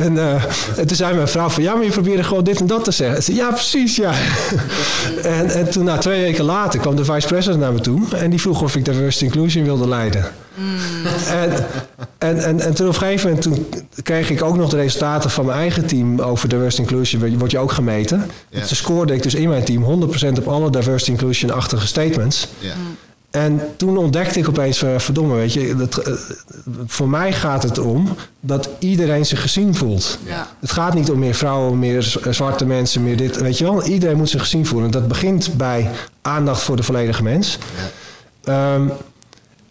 [0.00, 0.44] En, uh,
[0.76, 2.90] en toen zei mijn vrouw van, ja, maar je probeerde gewoon dit en dat te
[2.90, 3.22] zeggen.
[3.22, 4.12] Zei, ja, precies, ja.
[5.22, 8.16] en, en toen, nou, twee weken later, kwam de vice-president naar me toe.
[8.16, 10.24] En die vroeg of ik diversity inclusion wilde leiden.
[10.54, 10.76] Mm.
[11.30, 11.66] En,
[12.18, 13.66] en, en, en toen op een gegeven moment toen
[14.02, 17.38] kreeg ik ook nog de resultaten van mijn eigen team over diversity inclusion.
[17.38, 18.30] Word je ook gemeten.
[18.48, 18.64] Ja.
[18.64, 20.02] Toen scoorde ik dus in mijn team
[20.34, 22.48] 100% op alle diversity inclusion-achtige statements.
[22.58, 22.74] Ja.
[23.36, 26.14] En toen ontdekte ik opeens, uh, verdomme, weet je, dat, uh,
[26.86, 28.08] voor mij gaat het om
[28.40, 30.18] dat iedereen zich gezien voelt.
[30.24, 30.46] Ja.
[30.60, 33.84] Het gaat niet om meer vrouwen, meer zwarte mensen, meer dit, weet je wel.
[33.84, 34.90] Iedereen moet zich gezien voelen.
[34.90, 35.90] Dat begint bij
[36.22, 37.58] aandacht voor de volledige mens.
[38.44, 38.74] Ja.
[38.74, 38.92] Um,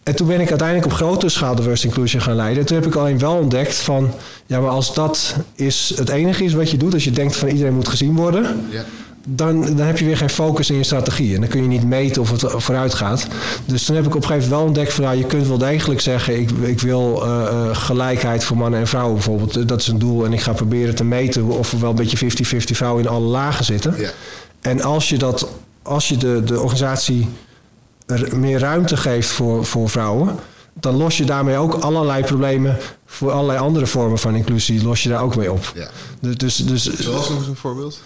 [0.02, 2.60] en toen ben ik uiteindelijk op grote schaal diversity inclusion gaan leiden.
[2.60, 4.10] En toen heb ik alleen wel ontdekt van...
[4.46, 6.94] ja, maar als dat is het enige is wat je doet...
[6.94, 8.66] als je denkt van iedereen moet gezien worden...
[8.70, 8.84] Ja.
[9.28, 11.34] Dan, dan heb je weer geen focus in je strategie.
[11.34, 13.26] En dan kun je niet meten of het vooruit gaat.
[13.64, 15.04] Dus toen heb ik op een gegeven moment wel ontdekt van...
[15.04, 16.40] Nou, je kunt wel degelijk zeggen...
[16.40, 19.68] ik, ik wil uh, uh, gelijkheid voor mannen en vrouwen bijvoorbeeld.
[19.68, 20.24] Dat is een doel.
[20.24, 23.26] En ik ga proberen te meten of er wel een beetje 50-50 vrouwen in alle
[23.26, 23.94] lagen zitten.
[23.98, 24.10] Ja.
[24.60, 25.48] En als je, dat,
[25.82, 27.28] als je de, de organisatie
[28.06, 30.36] er meer ruimte geeft voor, voor vrouwen,
[30.72, 35.08] dan los je daarmee ook allerlei problemen voor allerlei andere vormen van inclusie, los je
[35.08, 35.72] daar ook mee op.
[35.74, 35.88] Ja.
[36.20, 38.00] Dus, dus, dus, Zoals nog eens een voorbeeld?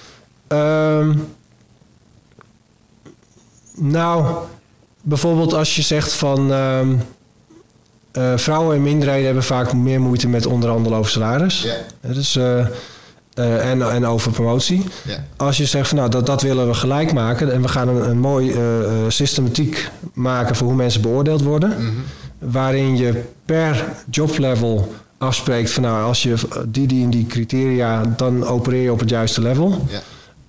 [0.52, 1.28] Um,
[3.76, 4.34] nou,
[5.02, 6.52] bijvoorbeeld als je zegt van...
[6.52, 6.94] Ehm,
[8.12, 11.62] uh, vrouwen en minderheden hebben vaak meer moeite met onderhandelen over salaris.
[11.62, 12.10] Ja.
[12.12, 12.66] Dus, uh,
[13.34, 14.84] uh, en, en over promotie.
[15.36, 18.10] Als je zegt van nou dat, dat willen we gelijk maken en we gaan een,
[18.10, 18.54] een mooi
[19.08, 21.68] systematiek maken voor hoe mensen beoordeeld worden.
[21.68, 22.04] Mm -hmm.
[22.50, 26.34] Waarin je per joblevel afspreekt van nou als je
[26.68, 29.86] die, die en die criteria, dan opereer je op het juiste level.
[29.88, 30.00] Ja.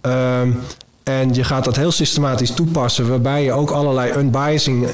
[0.01, 0.59] Um,
[1.03, 4.89] en je gaat dat heel systematisch toepassen, waarbij je ook allerlei unbiasing uh,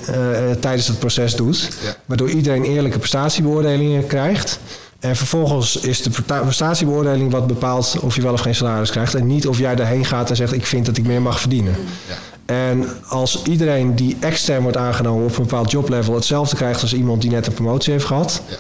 [0.60, 1.70] tijdens het proces doet.
[2.06, 4.60] Waardoor iedereen eerlijke prestatiebeoordelingen krijgt.
[5.00, 6.10] En vervolgens is de
[6.44, 9.16] prestatiebeoordeling wat bepaalt of je wel of geen salaris krijgt.
[9.16, 11.76] En niet of jij daarheen gaat en zegt: Ik vind dat ik meer mag verdienen.
[12.08, 12.16] Ja.
[12.46, 17.22] En als iedereen die extern wordt aangenomen op een bepaald joblevel hetzelfde krijgt als iemand
[17.22, 18.42] die net een promotie heeft gehad.
[18.50, 18.58] Ja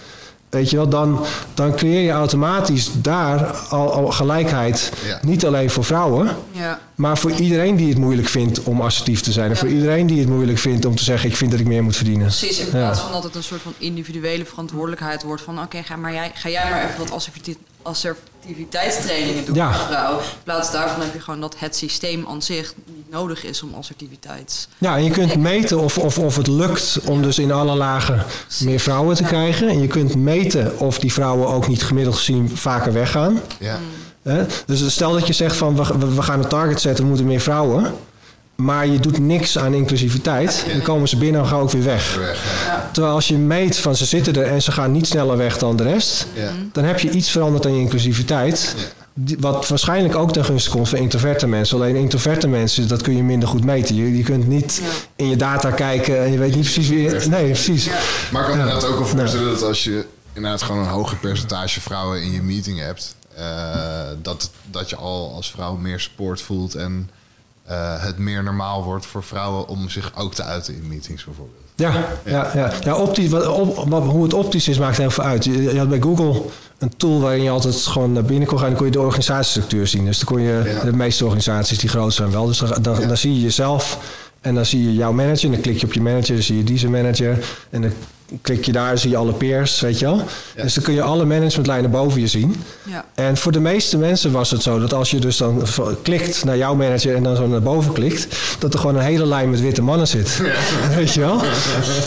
[0.50, 4.92] Weet je wel, dan, dan creëer je automatisch daar al, al gelijkheid.
[5.22, 6.80] Niet alleen voor vrouwen, ja.
[6.96, 9.50] maar voor iedereen die het moeilijk vindt om assertief te zijn.
[9.50, 11.84] En voor iedereen die het moeilijk vindt om te zeggen: Ik vind dat ik meer
[11.84, 12.26] moet verdienen.
[12.26, 15.96] Precies, in plaats van dat het een soort van individuele verantwoordelijkheid wordt: van oké, ga,
[15.96, 17.56] maar jij, ga jij maar even wat assertief
[17.88, 19.74] assertiviteitstrainingen doen ja.
[19.74, 20.18] vrouw.
[20.18, 23.74] In plaats daarvan heb je gewoon dat het systeem aan zich niet nodig is om
[23.74, 24.68] assertiviteit.
[24.78, 28.26] Ja, en je kunt meten of, of, of het lukt om dus in alle lagen
[28.60, 29.68] meer vrouwen te krijgen.
[29.68, 33.40] En je kunt meten of die vrouwen ook niet gemiddeld gezien vaker weggaan.
[33.60, 33.80] Ja.
[34.66, 37.42] Dus stel dat je zegt van we, we gaan een target zetten, we moeten meer
[37.42, 37.94] vrouwen
[38.58, 42.20] maar je doet niks aan inclusiviteit, dan komen ze binnen en gaan ook weer weg.
[42.92, 45.76] Terwijl als je meet van ze zitten er en ze gaan niet sneller weg dan
[45.76, 46.28] de rest,
[46.72, 48.76] dan heb je iets veranderd aan je inclusiviteit.
[49.40, 51.78] Wat waarschijnlijk ook ten gunste komt van introverte mensen.
[51.78, 53.96] Alleen introverte mensen, dat kun je minder goed meten.
[53.96, 54.82] Je, je kunt niet
[55.16, 57.30] in je data kijken en je weet niet precies wie.
[57.30, 57.90] Nee, precies.
[58.32, 61.18] Maar ik kan me inderdaad ook wel voorstellen dat als je inderdaad gewoon een hoger
[61.18, 63.44] percentage vrouwen in je meeting hebt, uh,
[64.22, 67.10] dat, dat je al als vrouw meer sport voelt en
[67.70, 71.66] uh, het meer normaal wordt voor vrouwen om zich ook te uiten in meetings bijvoorbeeld.
[71.76, 71.94] Ja,
[72.26, 72.72] ja, ja.
[72.84, 75.44] ja optisch, wat, op, wat, hoe het optisch is maakt heel veel uit.
[75.44, 76.42] Je, je, had bij Google
[76.78, 78.68] een tool waarin je altijd gewoon naar binnen kon gaan.
[78.68, 80.06] Dan kon je de organisatiestructuur zien.
[80.06, 82.46] Dus dan kon je de meeste organisaties die groot zijn wel.
[82.46, 84.00] Dus dan, dan, dan zie je jezelf
[84.42, 85.46] en dan zie je jouw manager.
[85.46, 87.46] En dan klik je op je manager, dan zie je deze manager.
[87.70, 87.92] En dan
[88.42, 90.22] klik je daar, zie je alle peers, weet je wel.
[90.56, 92.64] Dus dan kun je alle managementlijnen boven je zien.
[92.84, 93.06] Ja.
[93.16, 95.64] En voor de meeste mensen was het zo dat als je dus dan
[96.02, 98.28] klikt naar jouw manager en dan zo naar boven klikt,
[98.60, 100.42] dat er gewoon een hele lijn met witte mannen zit.
[100.96, 101.42] Weet je wel?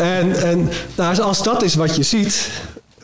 [0.01, 2.51] En, en nou, als dat is wat je ziet,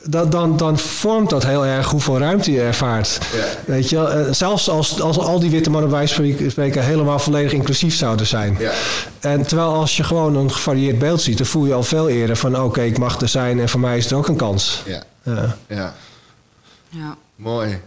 [0.09, 3.19] dat, dan, dan vormt dat heel erg hoeveel ruimte je ervaart.
[3.65, 7.95] Weet je, uh, zelfs als, als al die witte mannen bij spreken helemaal volledig inclusief
[7.97, 8.57] zouden zijn.
[8.59, 8.73] Ja.
[9.21, 12.37] En terwijl als je gewoon een gevarieerd beeld ziet, dan voel je al veel eerder
[12.37, 14.83] van oké, ik mag er zijn en voor mij is er ook een kans.
[14.85, 15.03] Ja.
[15.69, 15.95] ja.
[16.89, 17.17] ja.
[17.37, 17.81] Mooi.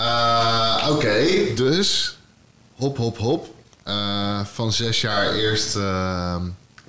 [0.00, 2.18] Uh, oké, dus
[2.74, 3.50] hop, hop, hop.
[3.88, 5.78] Uh, van zes jaar eerst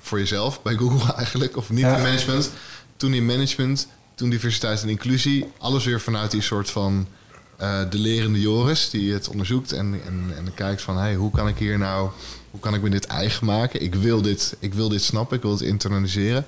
[0.02, 2.50] voor jezelf bij Google eigenlijk, of niet in management.
[2.98, 5.52] Toen in management, toen diversiteit en inclusie.
[5.58, 7.08] Alles weer vanuit die soort van
[7.62, 11.48] uh, de lerende Joris die het onderzoekt en, en, en kijkt van hey, hoe kan
[11.48, 12.10] ik hier nou,
[12.52, 13.82] hoe kan ik me dit eigen maken?
[13.82, 16.46] Ik wil dit, ik wil dit snappen, ik wil het internaliseren.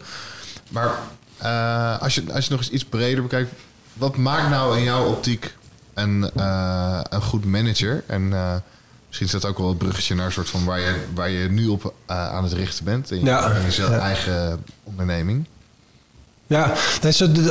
[0.70, 1.00] Maar
[1.44, 3.52] uh, als, je, als je nog eens iets breder bekijkt,
[3.94, 5.56] wat maakt nou in jouw optiek
[5.94, 8.04] een, uh, een goed manager?
[8.08, 8.28] En
[9.08, 11.50] misschien is dat ook wel het bruggetje naar een soort van waar je, waar je
[11.50, 13.52] nu op aan het richten bent in je, ja.
[13.52, 15.46] in je eigen onderneming.
[16.48, 16.74] Ja,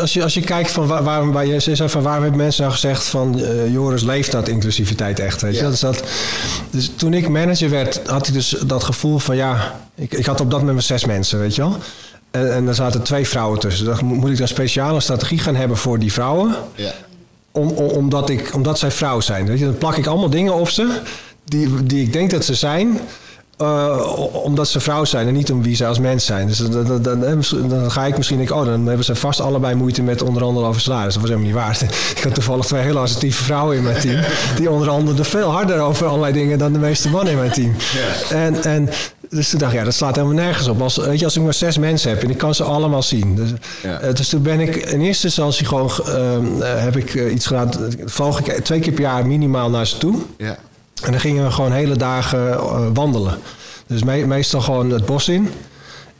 [0.00, 2.62] als je, als je kijkt van waar, waar, waar je zei van waarom hebben mensen
[2.62, 5.68] nou gezegd van uh, Joris leeft dat inclusiviteit echt, weet je?
[5.68, 6.02] Dus, dat,
[6.70, 10.40] dus toen ik manager werd, had ik dus dat gevoel van ja, ik, ik had
[10.40, 11.76] op dat moment zes mensen, weet je wel?
[12.30, 13.84] En, en er zaten twee vrouwen tussen.
[13.84, 16.54] Dan moet ik een speciale strategie gaan hebben voor die vrouwen.
[16.74, 16.92] Ja.
[17.50, 19.46] Om, om, omdat, ik, omdat zij vrouw zijn.
[19.46, 19.64] Weet je?
[19.64, 21.00] Dan plak ik allemaal dingen op ze
[21.44, 23.00] die, die ik denk dat ze zijn.
[23.62, 26.46] Uh, omdat ze vrouw zijn en niet om wie ze als mens zijn.
[26.46, 27.20] Dus dan, dan,
[27.68, 30.80] dan, ga ik misschien denken, oh, dan hebben ze vast allebei moeite met onderhandelen over
[30.80, 31.14] salaris.
[31.14, 31.78] Dat was helemaal niet waar.
[32.16, 34.24] Ik had toevallig twee heel assertieve vrouwen in mijn team.
[34.56, 37.74] Die onderhandelden veel harder over allerlei dingen dan de meeste mannen in mijn team.
[38.30, 38.88] En, en
[39.28, 40.80] dus toen dacht ik, ja, dat slaat helemaal nergens op.
[40.80, 43.34] Als, weet je, als ik maar zes mensen heb en ik kan ze allemaal zien.
[43.34, 43.50] Dus,
[43.84, 47.70] uh, dus toen ben ik in eerste instantie gewoon, uh, heb ik iets gedaan.
[48.04, 50.18] Volg ik twee keer per jaar minimaal naar ze toe.
[50.38, 50.56] Ja.
[51.02, 53.38] En dan gingen we gewoon hele dagen uh, wandelen.
[53.86, 55.48] Dus me meestal gewoon het bos in.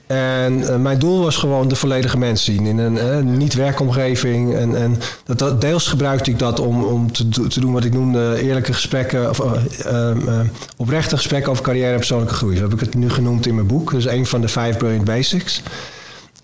[0.07, 4.55] En uh, mijn doel was gewoon de volledige mens zien in een uh, niet-werkomgeving.
[4.55, 7.93] En, en dat, dat, deels gebruikte ik dat om, om te, te, doen wat ik
[7.93, 9.41] noemde eerlijke gesprekken, of
[9.85, 10.47] ehm,
[10.77, 12.57] oprechte gesprekken over carrière en persoonlijke groei.
[12.57, 13.91] Zo heb ik het nu genoemd in mijn boek.
[13.91, 15.63] Dus een van de vijf Brilliant Basics.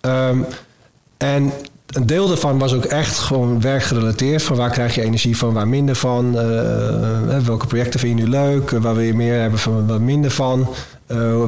[0.00, 0.46] Um,
[1.16, 1.52] en
[1.90, 4.42] een deel daarvan was ook echt gewoon werkgerelateerd.
[4.42, 6.34] Van waar krijg je energie van, waar minder van.
[6.34, 8.70] Uh, welke projecten vind je nu leuk?
[8.70, 10.68] Waar wil je meer hebben van, wat minder van?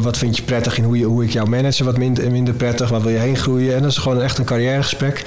[0.01, 1.85] wat vind je prettig in hoe, je, hoe ik jou manage?
[1.85, 2.89] Wat minder, minder prettig?
[2.89, 3.75] Waar wil je heen groeien?
[3.75, 5.25] En dat is gewoon echt een carrièregesprek.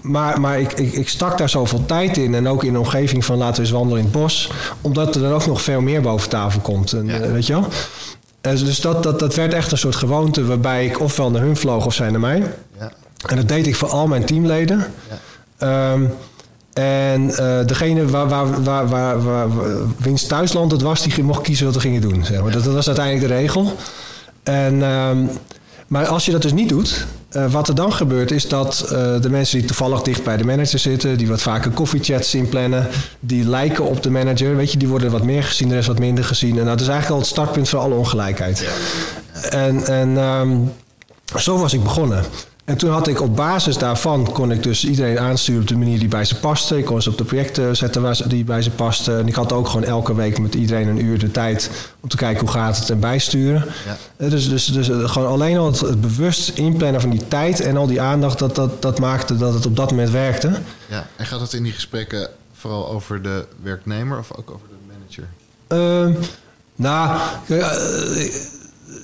[0.00, 2.34] Maar, maar ik, ik, ik stak daar zoveel tijd in.
[2.34, 4.50] En ook in de omgeving van laten we eens wandelen in het bos.
[4.80, 6.92] Omdat er dan ook nog veel meer boven tafel komt.
[6.92, 7.68] En, Weet je wel?
[8.40, 11.86] dus dat, dat, dat werd echt een soort gewoonte waarbij ik ofwel naar hun vloog
[11.86, 12.42] of zij naar mij.
[12.78, 12.92] Ja.
[13.26, 14.84] En dat deed ik voor al mijn teamleden.
[15.08, 15.92] Ja.
[15.92, 16.04] Ehm,
[16.72, 19.48] en uh, degene waar, waar, waar, waar, waar,
[19.96, 22.24] wiens thuisland het was, die mocht kiezen wat we gingen doen.
[22.24, 22.52] Zeg maar.
[22.52, 23.76] dat, dat, was uiteindelijk de regel.
[24.42, 25.30] En, um,
[25.86, 28.90] maar als je dat dus niet doet, uh, wat er dan gebeurt is dat uh,
[29.20, 32.88] de mensen die toevallig dicht bij de manager zitten, die wat vaker koffiechats inplannen,
[33.20, 35.98] die lijken op de manager, weet je, die worden wat meer gezien, de rest wat
[35.98, 36.58] minder gezien.
[36.58, 38.68] En dat is eigenlijk al het startpunt voor alle ongelijkheid.
[39.50, 40.72] En, en um,
[41.36, 42.24] zo was ik begonnen.
[42.64, 45.98] En toen had ik op basis daarvan kon ik dus iedereen aansturen op de manier
[45.98, 46.78] die bij ze paste.
[46.78, 49.18] Ik kon ze op de projecten zetten die bij ze pasten.
[49.18, 52.16] En ik had ook gewoon elke week met iedereen een uur de tijd om te
[52.16, 53.64] kijken hoe gaat het en bijsturen.
[53.86, 53.96] Ja.
[54.16, 57.76] Eh, dus, dus, dus eh, gewoon alleen al het, bewust inplannen van die tijd en
[57.76, 60.52] al die aandacht, dat, dat, dat maakte dat het op dat moment werkte.
[60.86, 64.92] Ja, en gaat het in die gesprekken vooral over de werknemer of ook over de
[64.92, 65.28] manager?
[65.68, 66.20] Uh,
[66.76, 67.66] nou, uh,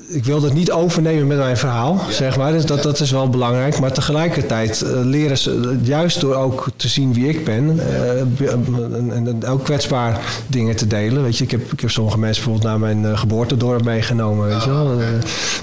[0.08, 2.52] ik wil het niet overnemen met mijn verhaal, zeg maar.
[2.52, 3.80] Dus dat, dat is wel belangrijk.
[3.80, 7.76] Maar tegelijkertijd uh, leren ze, juist door ook te zien wie ik ben...
[7.76, 8.20] Uh,
[8.52, 11.22] en, en, ook kwetsbaar dingen te delen.
[11.22, 14.70] Weet je, ik heb, ik heb sommige mensen bijvoorbeeld naar mijn geboortedorp meegenomen, weet je
[14.70, 14.98] wel.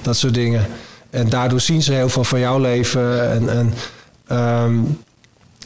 [0.01, 0.65] dat soort dingen.
[1.09, 3.31] En daardoor zien ze heel veel van jouw leven.
[3.31, 3.73] En, en
[4.63, 4.97] um,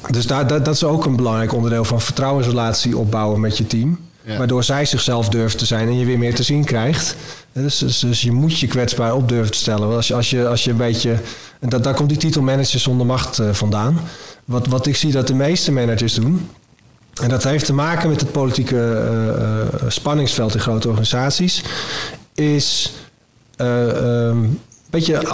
[0.09, 3.99] dus daar, dat, dat is ook een belangrijk onderdeel van vertrouwensrelatie opbouwen met je team.
[4.38, 7.15] Waardoor zij zichzelf durft te zijn en je weer meer te zien krijgt.
[7.53, 9.95] Dus, dus, dus, je moet je kwetsbaar op durven te stellen.
[9.95, 11.15] Als je, als je, als je een beetje.
[11.59, 13.99] Dat, daar komt die titel manager zonder macht uh, vandaan.
[14.45, 16.49] Wat, wat ik zie dat de meeste managers doen.
[17.21, 21.63] En dat heeft te maken met het politieke uh, uh, spanningsveld in grote organisaties.
[22.34, 22.93] Is
[23.55, 24.59] een
[24.89, 25.27] beetje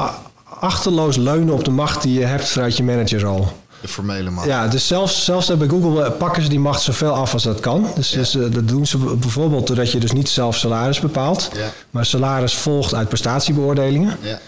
[0.59, 3.47] achterloos leunen op de macht die je hebt vanuit je managerrol.
[3.81, 4.47] De formele macht.
[4.47, 7.59] Ja, dus zelfs, zelfs bij Google eh, pakken ze die macht zoveel af als dat
[7.59, 7.87] kan.
[7.95, 11.49] Dus, dus eh, dat doen ze bijvoorbeeld doordat je dus niet zelf salaris bepaalt.
[11.55, 11.71] Ja.
[11.89, 14.17] Maar salaris volgt uit prestatiebeoordelingen.
[14.21, 14.39] Ja.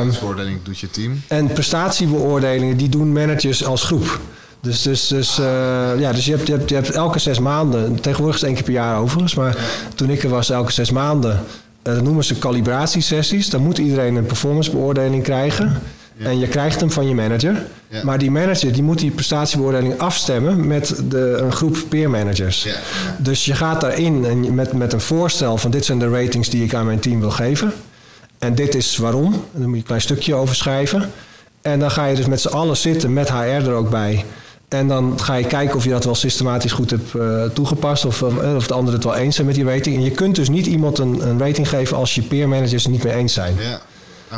[0.00, 1.22] Um, beoordeling doet je team.
[1.28, 4.20] En prestatiebeoordelingen die doen managers als groep.
[4.60, 5.46] Dus, dus, dus, uh,
[5.98, 8.54] ja, dus je, hebt, je, hebt, je hebt elke zes maanden, tegenwoordig is het één
[8.54, 9.56] keer per jaar overigens, maar
[9.94, 13.50] toen ik er was, elke zes maanden, uh, dat noemen ze calibratiesessies.
[13.50, 15.82] Dan moet iedereen een performancebeoordeling krijgen.
[16.18, 17.66] En je krijgt hem van je manager.
[18.02, 22.62] Maar die manager die moet die prestatiebeoordeling afstemmen met de, een groep peer managers.
[22.62, 22.74] Ja.
[23.18, 26.64] Dus je gaat daarin en met, met een voorstel van dit zijn de ratings die
[26.64, 27.72] ik aan mijn team wil geven.
[28.38, 29.32] En dit is waarom.
[29.32, 31.10] En dan moet je een klein stukje over schrijven.
[31.62, 34.24] En dan ga je dus met z'n allen zitten met HR er ook bij.
[34.68, 38.04] En dan ga je kijken of je dat wel systematisch goed hebt uh, toegepast.
[38.04, 39.96] Of, uh, of de anderen het wel eens zijn met die rating.
[39.96, 42.92] En je kunt dus niet iemand een, een rating geven als je peer managers het
[42.92, 43.54] niet mee eens zijn.
[43.58, 43.80] Ja.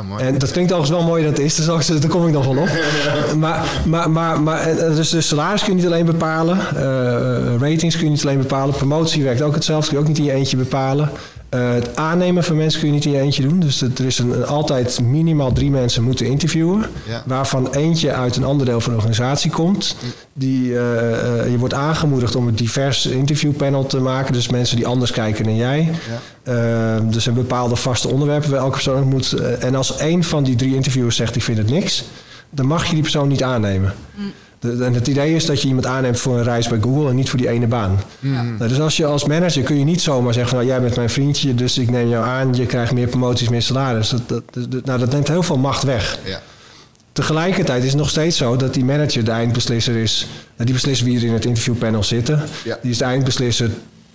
[0.00, 2.44] Oh, en dat klinkt overigens wel mooi dat het is, dus daar kom ik nog
[2.44, 2.68] wel op.
[3.38, 8.04] maar, maar, maar, maar dus, dus salaris kun je niet alleen bepalen, uh, ratings kun
[8.04, 10.56] je niet alleen bepalen, promotie werkt ook hetzelfde, kun je ook niet in je eentje
[10.56, 11.10] bepalen.
[11.50, 13.60] Uh, het aannemen van mensen kun je niet in je eentje doen.
[13.60, 16.84] Dus er is een, altijd minimaal drie mensen moeten interviewen.
[17.26, 19.96] Waarvan eentje uit een ander deel van de organisatie komt.
[20.32, 24.32] Die, uh, uh, je wordt aangemoedigd om een divers interviewpanel te maken.
[24.32, 25.92] Dus mensen die anders kijken dan jij.
[26.44, 27.00] Ja.
[27.00, 29.32] dus een bepaalde vaste onderwerpen waar elke persoon moet.
[29.58, 32.04] en als één van die drie interviewers zegt ik vind het niks.
[32.50, 33.94] Dan mag je die persoon niet aannemen.
[34.14, 34.32] Mm.
[34.60, 37.30] En het idee is dat je iemand aanneemt voor een reis bij Google en niet
[37.30, 38.00] voor die ene baan.
[38.20, 38.42] Ja.
[38.42, 40.96] Nou, dus als je als manager kun je niet zomaar zeggen van nou, jij bent
[40.96, 44.08] mijn vriendje, dus ik neem jou aan, je krijgt meer promoties, meer salaris.
[44.08, 46.18] Dat, dat, nou, dat neemt heel veel macht weg.
[46.24, 46.40] Ja.
[47.12, 50.26] Tegelijkertijd is het nog steeds zo dat die manager de eindbeslisser is.
[50.56, 52.42] Die beslist wie er in het interviewpanel zitten.
[52.82, 53.70] Die is de eindbeslisser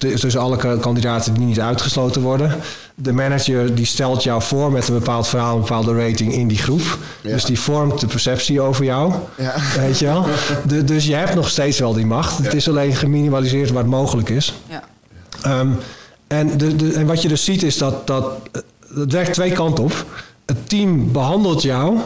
[0.10, 2.56] tussen alle kandidaten die niet uitgesloten worden.
[2.96, 6.58] De manager die stelt jou voor met een bepaald verhaal, een bepaalde rating in die
[6.58, 6.98] groep.
[7.22, 9.14] Dus die vormt de perceptie over jou.
[9.38, 9.54] Ja.
[9.80, 10.26] Weet je wel?
[10.86, 12.38] dus je hebt nog steeds wel die macht.
[12.38, 14.54] Het is alleen geminimaliseerd waar het mogelijk is.
[14.68, 14.84] Ja.
[15.60, 15.78] Um,
[16.28, 18.26] en, de, de, en wat je dus ziet is dat, dat
[18.96, 20.06] het werkt twee kanten op.
[20.46, 21.98] Het team behandelt jou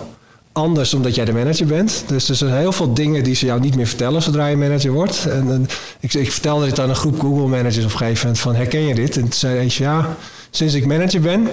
[0.55, 2.03] anders omdat jij de manager bent.
[2.07, 4.91] Dus er zijn heel veel dingen die ze jou niet meer vertellen zodra je manager
[4.91, 5.25] wordt.
[5.25, 5.67] En,
[5.99, 8.95] ik, vertelde dit aan een groep Google managers op een gegeven moment van herken je
[8.95, 9.15] dit?
[9.15, 10.17] En toen zei eentje ja,
[10.49, 11.47] sinds ik manager ben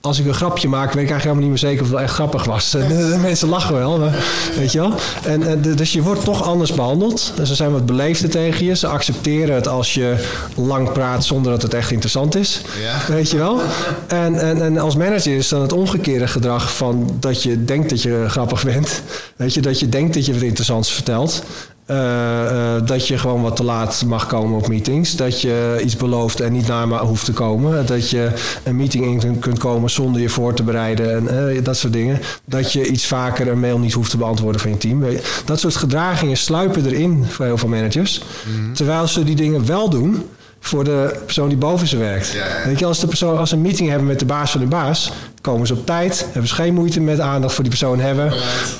[0.00, 2.14] als ik een grapje maak, weet ik eigenlijk helemaal niet meer zeker of het echt
[2.14, 2.70] grappig was.
[3.10, 4.14] De mensen lachen wel, maar,
[4.56, 4.92] weet je wel.
[5.24, 7.32] En, en, dus je wordt toch anders behandeld.
[7.44, 8.76] Ze zijn wat beleefder tegen je.
[8.76, 10.14] Ze accepteren het als je
[10.54, 12.60] lang praat zonder dat het echt interessant is.
[12.82, 13.14] Ja.
[13.14, 13.60] Weet je wel.
[14.06, 18.02] En, en, en als manager is dan het omgekeerde gedrag van dat je denkt dat
[18.02, 19.02] je grappig bent.
[19.36, 21.42] Weet je, dat je denkt dat je wat interessants vertelt.
[21.90, 25.16] Uh, dat je gewoon wat te laat mag komen op meetings.
[25.16, 27.86] Dat je iets belooft en niet naar me hoeft te komen.
[27.86, 28.32] Dat je
[28.64, 31.28] een meeting in kunt komen zonder je voor te bereiden.
[31.28, 32.20] En uh, dat soort dingen.
[32.44, 35.04] Dat je iets vaker een mail niet hoeft te beantwoorden van je team.
[35.44, 38.22] Dat soort gedragingen sluipen erin voor heel veel managers.
[38.46, 38.72] Mhm.
[38.72, 40.24] Terwijl ze die dingen wel doen
[40.60, 42.36] voor de persoon die boven ze werkt.
[42.64, 44.66] Weet je, als, de persoon, als ze een meeting hebben met de baas van de
[44.66, 48.32] baas, komen ze op tijd, hebben ze geen moeite met aandacht voor die persoon hebben,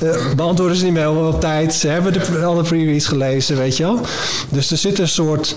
[0.02, 3.82] uh, beantwoorden ze die mail op tijd, ze hebben de, alle previews gelezen, weet je
[3.82, 4.00] wel.
[4.48, 5.56] Dus er zit een soort.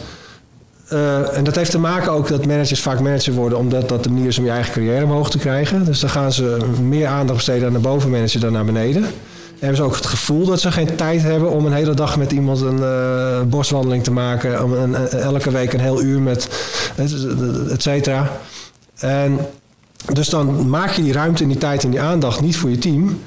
[0.93, 4.09] Uh, en dat heeft te maken ook dat managers vaak manager worden, omdat dat de
[4.09, 5.85] manier is om je eigen carrière omhoog te krijgen.
[5.85, 9.05] Dus dan gaan ze meer aandacht besteden aan de bovenmanager dan naar beneden
[9.63, 12.31] hebben ze ook het gevoel dat ze geen tijd hebben om een hele dag met
[12.31, 14.63] iemand een uh, boswandeling te maken.
[14.63, 16.49] Om een, elke week een heel uur met
[17.69, 18.31] et cetera.
[18.95, 19.39] En
[20.13, 22.77] dus dan maak je die ruimte en die tijd en die aandacht niet voor je
[22.77, 23.19] team.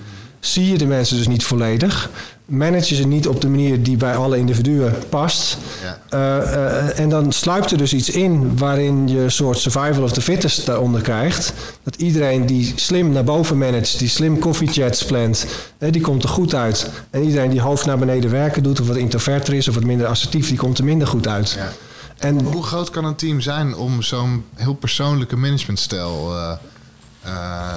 [0.46, 2.10] Zie je de mensen dus niet volledig
[2.46, 5.58] manage ze niet op de manier die bij alle individuen past.
[5.82, 5.98] Ja.
[6.10, 10.12] Uh, uh, en dan sluipt er dus iets in waarin je een soort survival of
[10.12, 11.52] the fittest daaronder krijgt.
[11.82, 15.46] Dat iedereen die slim naar boven managt, die slim chats plant,
[15.78, 16.90] uh, die komt er goed uit.
[17.10, 20.06] En iedereen die hoofd naar beneden werken doet, of wat introverter is of wat minder
[20.06, 21.50] assertief, die komt er minder goed uit.
[21.50, 21.72] Ja.
[22.16, 26.52] En hoe groot kan een team zijn om zo'n heel persoonlijke managementstijl uh,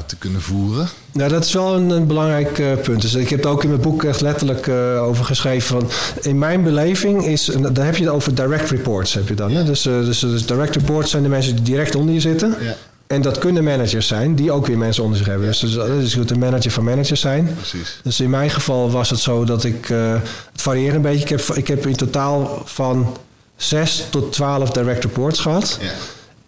[0.06, 0.88] te kunnen voeren.
[1.12, 3.02] Nou, dat is wel een, een belangrijk uh, punt.
[3.02, 5.68] Dus ik heb het ook in mijn boek echt letterlijk uh, over geschreven.
[5.68, 5.90] Van,
[6.22, 9.14] in mijn beleving is, dan heb je het over direct reports.
[9.14, 9.64] Heb je dan, hè?
[9.64, 12.56] Dus, dus, dus, direct reports zijn de mensen die direct onder je zitten.
[12.62, 12.76] Ja.
[13.08, 15.46] En dat kunnen managers zijn die ook weer mensen onder zich hebben.
[15.46, 15.52] Ja.
[15.52, 17.54] Dus, dus dat is goed een manager van managers zijn.
[17.56, 18.00] Precies.
[18.04, 19.88] Dus in mijn geval was het zo dat ik...
[19.88, 21.24] het varieert een beetje.
[21.24, 23.18] Ik heb, ik heb in totaal van
[23.56, 25.78] 6 tot 12 direct reports gehad.
[25.82, 25.92] Ja.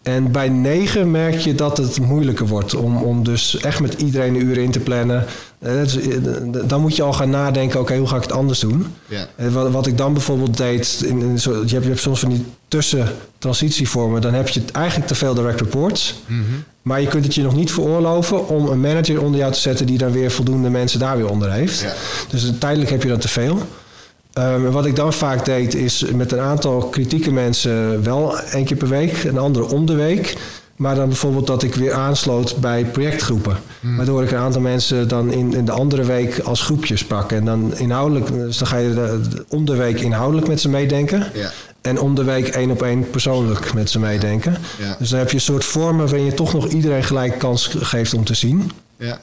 [0.04, 4.36] En bij negen merk je dat het moeilijker wordt om, om dus echt met iedereen
[4.36, 5.26] een uur in te plannen.
[5.60, 5.82] Eh,
[6.66, 8.88] dan moet je al gaan nadenken, oké, hoe ga ik het anders doen?
[9.06, 9.28] Ja.
[9.36, 12.46] Eh, wat, wat ik dan bijvoorbeeld deed, in, je, hebt, je hebt soms van die
[12.68, 16.16] tussentransitievormen, dan heb je eigenlijk te veel direct reports.
[16.26, 16.46] Mm
[16.82, 19.86] Maar je kunt het je nog niet veroorloven om een manager onder jou te zetten
[19.86, 21.80] die dan weer voldoende mensen daar weer onder heeft.
[21.80, 21.94] Ja.
[22.30, 23.62] Dus tijdelijk heb je dat te veel.
[24.34, 28.78] Um, wat ik dan vaak deed, is met een aantal kritieke mensen wel één keer
[28.78, 30.38] per week, een andere om de week.
[30.76, 33.58] Maar dan bijvoorbeeld dat ik weer aansloot bij projectgroepen.
[33.80, 33.98] Hmm.
[33.98, 37.32] Waardoor ik een aantal mensen dan in, in de andere week als groepjes pak.
[37.32, 41.32] En dan inhoudelijk, dus dan ga je de, om de week inhoudelijk met ze meedenken.
[41.34, 41.52] Ja.
[41.82, 44.58] En om de week één op één persoonlijk met ze meedenken.
[44.78, 44.96] Ja.
[45.00, 48.14] Dus dan heb je een soort vormen waarin je toch nog iedereen gelijk kans geeft
[48.14, 48.72] om te zien.
[48.98, 49.20] Ja.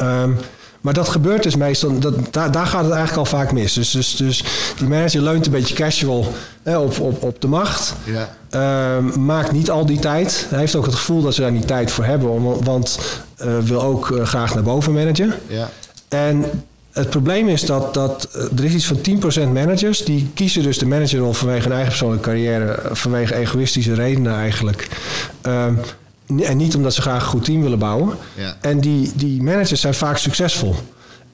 [0.00, 0.36] Um,
[0.80, 3.72] maar dat gebeurt dus meestal, dat, daar, daar gaat het eigenlijk al vaak mis.
[3.72, 4.44] Dus, dus, dus
[4.76, 6.32] die manager leunt een beetje casual
[6.62, 7.94] hè, op, op, op de macht.
[8.04, 8.28] Ja.
[8.50, 10.46] Uh, maakt niet al die tijd.
[10.48, 12.98] Hij heeft ook het gevoel dat ze daar niet tijd voor hebben, want
[13.44, 15.34] uh, wil ook uh, graag naar boven managen.
[15.46, 15.68] Ja.
[16.08, 16.44] En
[16.92, 18.98] het probleem is dat, dat eh, er is iets van
[19.48, 24.34] 10% managers die kiezen dus de managerrol vanwege hun eigen persoonlijke carrière, vanwege egoïstische redenen
[24.34, 24.88] eigenlijk.
[26.36, 28.16] En niet omdat ze graag een goed team willen bouwen.
[28.34, 28.56] Ja.
[28.60, 30.74] En die, die managers zijn vaak succesvol.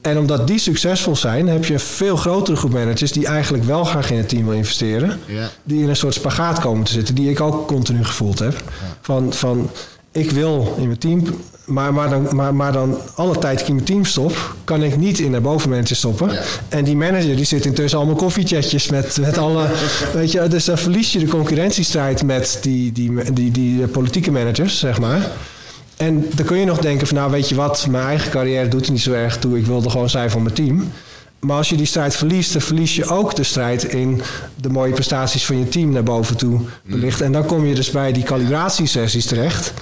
[0.01, 3.85] En omdat die succesvol zijn, heb je een veel grotere groep managers die eigenlijk wel
[3.85, 5.21] graag in het team wil investeren.
[5.27, 5.51] Ja.
[5.63, 8.63] Die in een soort spagaat komen te zitten, die ik ook continu gevoeld heb.
[9.01, 9.71] Van, van
[10.13, 11.25] ik wil in mijn team
[11.65, 14.97] maar, maar, dan, maar, maar dan alle tijd ik in mijn team stop, kan ik
[14.97, 16.31] niet in de bovenmanager stoppen.
[16.69, 19.67] En die manager die zit intussen allemaal koffiechatjes met, met alle.
[20.15, 24.79] weet je, dus dan verlies je de concurrentiestrijd met die, die, die, die politieke managers,
[24.79, 25.31] zeg maar.
[25.97, 28.87] En dan kun je nog denken van nou weet je wat, mijn eigen carrière doet
[28.87, 29.59] er niet zo erg toe.
[29.59, 30.93] Ik wilde gewoon zijn van mijn team.
[31.41, 34.23] Maar als je die strijd verliest, dan verlies je ook de strijd in
[34.57, 37.21] de mooie prestaties van je team naar boven toe belicht.
[37.21, 39.73] En dan kom je dus bij die calibratiesessies terecht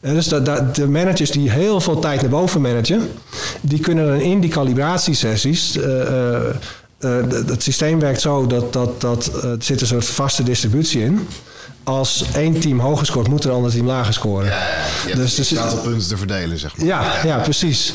[0.00, 3.08] dus dat, de managers die heel veel tijd naar boven managen,
[3.60, 5.76] die kunnen dan in die calibratiesessies.
[5.76, 7.10] Uh, uh,
[7.46, 11.28] het systeem werkt zo dat, dat, dat er zit een soort vaste distributie in.
[11.84, 14.46] Als één team hoger scoort, moet er een ander team lager scoren.
[14.46, 14.66] Ja,
[15.06, 16.86] ja, dus aantal punten te verdelen, zeg maar.
[16.86, 17.92] Ja, ja, precies.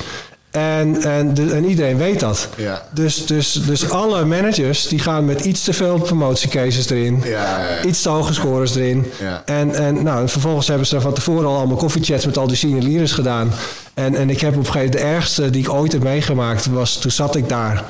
[0.56, 2.48] En, en, de, en, iedereen weet dat.
[2.57, 2.82] Ja.
[2.91, 7.22] Dus, dus, dus alle managers die gaan met iets te veel promotiecases erin.
[7.23, 9.11] Ja, iets te hoge scores erin.
[9.45, 13.07] En, en, nou, vervolgens hebben ze van tevoren al allemaal koffiechats met al die senior
[13.07, 13.52] gedaan.
[13.94, 16.65] En, en ik heb op een gegeven moment de ergste die ik ooit heb meegemaakt
[16.65, 17.84] was toen zat ik daar.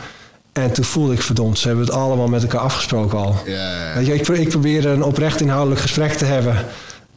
[0.54, 3.36] En toen voelde ik verdomd, ze hebben het allemaal met elkaar afgesproken al.
[3.96, 6.66] Weet je, ik, ik probeerde een oprecht inhoudelijk gesprek te hebben.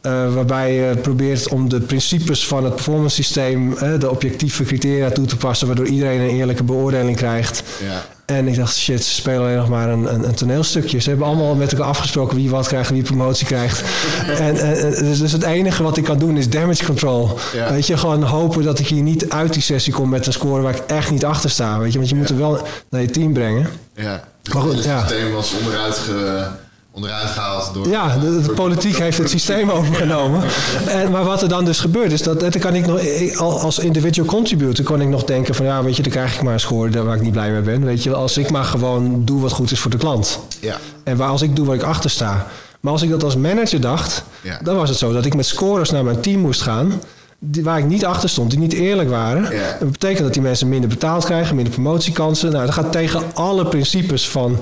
[0.01, 5.09] Uh, waarbij je probeert om de principes van het performance systeem, uh, de objectieve criteria
[5.09, 7.63] toe te passen, waardoor iedereen een eerlijke beoordeling krijgt.
[7.83, 8.05] Ja.
[8.25, 10.99] En ik dacht, shit, ze spelen alleen nog maar een, een, een, toneelstukje.
[10.99, 13.83] Ze hebben allemaal met elkaar afgesproken wie wat krijgt en wie promotie krijgt.
[14.39, 17.37] en, en, dus, dus, het enige wat ik kan doen is damage control.
[17.69, 20.61] Weet je, gewoon hopen dat ik hier niet uit die sessie kom met een score
[20.61, 21.79] waar ik echt niet achter sta.
[21.79, 23.67] Weet je, want je moet er wel naar je team brengen.
[23.93, 24.23] Ja.
[24.53, 24.85] maar goed.
[24.85, 26.47] Het systeem was onderuit ge
[26.91, 27.87] onderuit gehaald door.
[27.87, 30.43] Ja, de, politiek heeft het systeem overgenomen.
[30.87, 33.01] En, maar wat er dan dus gebeurt, is dat, dat kan ik nog,
[33.37, 36.53] als individual contributor kon ik nog denken van ja, weet je, dan krijg ik maar
[36.53, 37.85] een score waar ik niet blij mee ben.
[37.85, 40.39] Weet je, als ik maar gewoon doe wat goed is voor de klant.
[40.59, 40.77] Ja.
[41.03, 42.47] En waar als ik doe waar ik achter sta.
[42.79, 44.23] Maar als ik dat als manager dacht,
[44.63, 47.01] dan was het zo dat ik met scores naar mijn team moest gaan.
[47.39, 49.41] Die, waar ik niet achter stond, die niet eerlijk waren.
[49.79, 52.51] Dat betekent dat die mensen minder betaald krijgen, minder promotiekansen.
[52.51, 54.57] Nou, dat gaat tegen alle principes van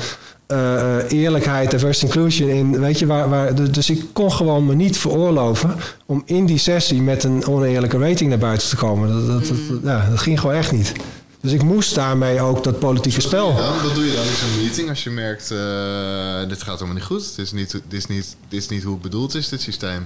[0.47, 2.79] uh, eerlijkheid, diversity inclusion in.
[2.79, 5.75] Weet je, waar, waar, dus ik kon gewoon me niet veroorloven
[6.05, 9.09] om in die sessie met een oneerlijke rating naar buiten te komen.
[9.09, 10.93] Dat, dat, dat, ja, dat ging gewoon echt niet.
[11.41, 13.53] Dus ik moest daarmee ook dat politieke spel.
[13.83, 17.03] Wat doe je dan in zo'n meeting als je merkt: uh, dit gaat helemaal niet
[17.03, 17.35] goed?
[17.35, 20.05] Dit is niet, dit, is niet, dit is niet hoe het bedoeld is, dit systeem.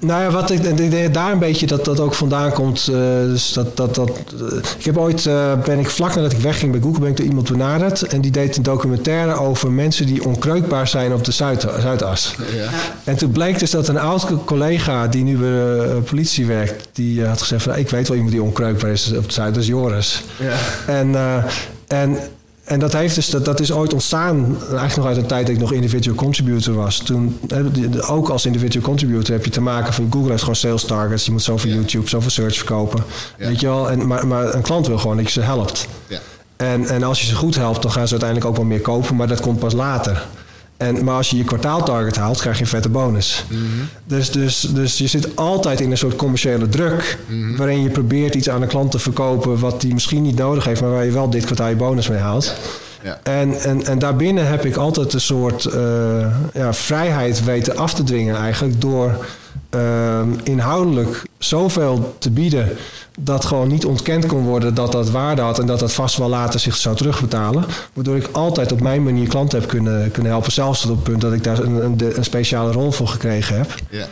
[0.00, 2.88] Nou ja, wat ik, ik denk daar een beetje dat dat ook vandaan komt.
[2.90, 4.10] Uh, dus dat, dat, dat,
[4.40, 7.16] uh, ik heb ooit, uh, ben ik vlak nadat ik wegging bij Google, ben ik
[7.16, 8.02] door iemand benaderd.
[8.02, 12.34] En die deed een documentaire over mensen die onkreukbaar zijn op de Zuid, Zuidas.
[12.56, 12.68] Ja.
[13.04, 17.24] En toen bleek dus dat een oud collega die nu bij de politie werkt, die
[17.24, 20.22] had gezegd van, ik weet wel iemand die onkreukbaar is op de Zuidas, Joris.
[20.36, 20.54] Ja.
[20.86, 21.14] En,
[21.86, 22.18] en
[22.70, 25.54] en dat, heeft dus, dat, dat is ooit ontstaan, eigenlijk nog uit een tijd dat
[25.54, 26.98] ik nog individual contributor was.
[26.98, 27.40] Toen,
[28.06, 31.24] ook als individual contributor heb je te maken van Google heeft gewoon sales targets.
[31.24, 33.04] Je moet zoveel YouTube, zoveel search verkopen.
[33.36, 33.90] Weet je wel?
[33.90, 35.88] En, maar, maar een klant wil gewoon dat je ze helpt.
[36.06, 36.18] Ja.
[36.56, 39.16] En, en als je ze goed helpt, dan gaan ze uiteindelijk ook wel meer kopen,
[39.16, 40.26] maar dat komt pas later.
[40.80, 43.44] En, maar als je je kwartaaltarget haalt, krijg je een vette bonus.
[43.48, 43.60] Mhm.
[44.04, 47.18] dus, dus, dus je zit altijd in een soort commerciële druk.
[47.26, 47.56] Mhm.
[47.56, 50.80] Waarin je probeert iets aan de klant te verkopen wat die misschien niet nodig heeft,
[50.80, 52.54] maar waar je wel dit kwartaal je bonus mee haalt.
[53.02, 53.20] Ja.
[53.22, 58.02] En, en, en daarbinnen heb ik altijd een soort uh, ja, vrijheid weten af te
[58.02, 59.26] dwingen, eigenlijk door
[59.74, 62.76] uh, inhoudelijk zoveel te bieden
[63.18, 66.28] dat gewoon niet ontkend kon worden dat dat waarde had en dat dat vast wel
[66.28, 67.64] later zich zou terugbetalen.
[67.92, 70.52] Waardoor ik altijd op mijn manier klanten heb kunnen, kunnen helpen.
[70.52, 73.56] Zelfs tot op het punt dat ik daar een, een, een speciale rol voor gekregen
[73.56, 73.74] heb.
[73.90, 74.06] Ja.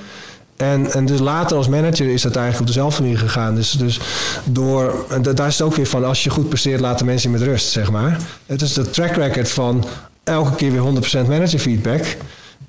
[0.56, 3.54] En, en dus later als manager is dat eigenlijk op dezelfde manier gegaan.
[3.54, 4.00] Dus, dus
[4.44, 7.42] door, en daar is het ook weer van, als je goed presteert, laten mensen met
[7.42, 8.20] rust, zeg maar.
[8.46, 9.84] Het is de track record van
[10.24, 12.16] elke keer weer 100% manager feedback.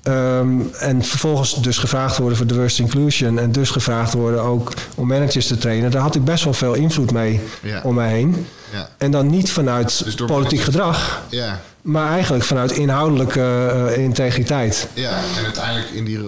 [0.04, 3.38] Um, en vervolgens dus gevraagd worden voor diversity inclusion.
[3.38, 5.90] En dus gevraagd worden ook om managers te trainen.
[5.90, 7.40] Daar had ik best wel veel invloed mee
[7.82, 8.46] om mij heen.
[8.72, 8.88] Ja.
[8.98, 11.22] En dan niet vanuit dus politiek gedrag.
[11.30, 11.60] Ja.
[11.82, 14.88] Maar eigenlijk vanuit inhoudelijke uh, integriteit.
[14.94, 16.18] Ja, en uiteindelijk in die,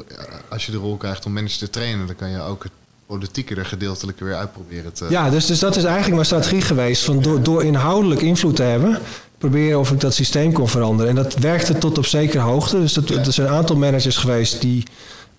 [0.49, 2.73] als je de rol krijgt om managers te trainen, dan kan je ook het
[3.07, 5.07] politieke er gedeeltelijk weer uitproberen te.
[5.09, 7.05] Ja, dus, dus dat is eigenlijk mijn strategie geweest.
[7.05, 8.99] Van door, door inhoudelijk invloed te hebben,
[9.49, 11.11] proberen of ik dat systeem kon veranderen.
[11.11, 12.81] En dat werkte tot op zekere hoogte.
[12.81, 14.83] Dus dat, er zijn een aantal managers geweest die.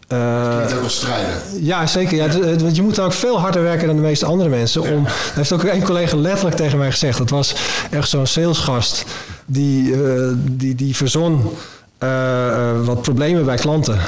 [0.09, 1.33] Uh, ook wel strijden.
[1.59, 2.15] Ja, zeker.
[2.15, 4.81] Ja, want je moet dan ook veel harder werken dan de meeste andere mensen.
[4.81, 7.17] Om, heeft ook een collega letterlijk tegen mij gezegd.
[7.17, 7.55] Dat was
[7.91, 9.05] echt zo'n salesgast
[9.45, 11.49] die, uh, die, die verzon
[12.03, 13.99] uh, wat problemen bij klanten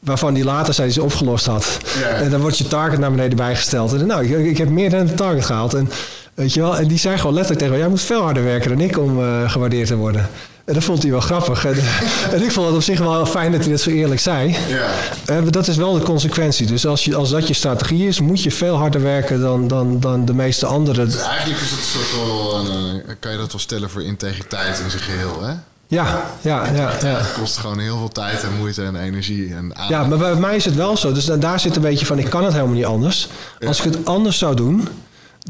[0.00, 1.78] waarvan die later zei ze opgelost had.
[2.20, 3.92] En dan wordt je target naar beneden bijgesteld.
[3.92, 5.74] En nou, ik, ik heb meer dan de target gehaald.
[5.74, 5.90] En
[6.34, 6.76] Weet je wel?
[6.76, 9.20] En die zei gewoon letterlijk tegen mij: Jij moet veel harder werken dan ik om
[9.20, 10.28] uh, gewaardeerd te worden.
[10.64, 11.64] En dat vond hij wel grappig.
[11.64, 11.74] En,
[12.34, 14.56] en, ik vond het op zich wel fijn dat hij dat zo eerlijk zei.
[14.68, 15.40] Ja.
[15.40, 16.66] Uh, dat is wel de consequentie.
[16.66, 20.00] Dus als, je, als dat je strategie is, moet je veel harder werken dan, dan,
[20.00, 21.04] dan de meeste anderen.
[21.10, 24.80] Dus eigenlijk is het een soort wel, uh, kan je dat wel stellen voor integriteit
[24.84, 25.52] in zijn geheel, hè?
[25.86, 27.16] Ja, ja, ja, ja.
[27.18, 29.54] Het kost gewoon heel veel tijd en moeite en energie.
[29.54, 31.12] En ja, maar bij mij is het wel zo.
[31.12, 33.28] Dus daar zit een beetje van, ik kan het helemaal niet anders.
[33.66, 34.88] Als ik het anders zou doen,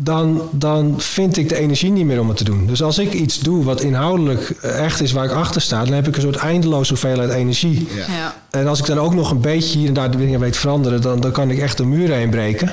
[0.01, 2.67] dan, dan vind ik de energie niet meer om het te doen.
[2.67, 6.09] Dus als ik iets doe wat inhoudelijk echt is waar ik achter sta, dan heb
[6.09, 7.89] ik een soort eindeloze hoeveelheid energie.
[8.09, 8.35] Ja.
[8.51, 11.01] En als ik dan ook nog een beetje hier en daar de dingen weet veranderen,
[11.01, 12.73] dan, dan kan ik echt de muren heen breken.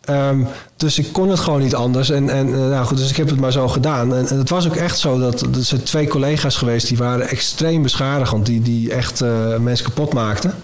[0.00, 0.44] Ehm,
[0.76, 2.10] dus ik kon het gewoon niet anders.
[2.10, 4.14] En, en uh, nou goed, dus ik heb het maar zo gedaan.
[4.14, 7.28] En, en het was ook echt zo dat er zijn twee collega's geweest die waren
[7.28, 10.54] extreem beschadigend, die, die echt uh, mensen kapot maakten.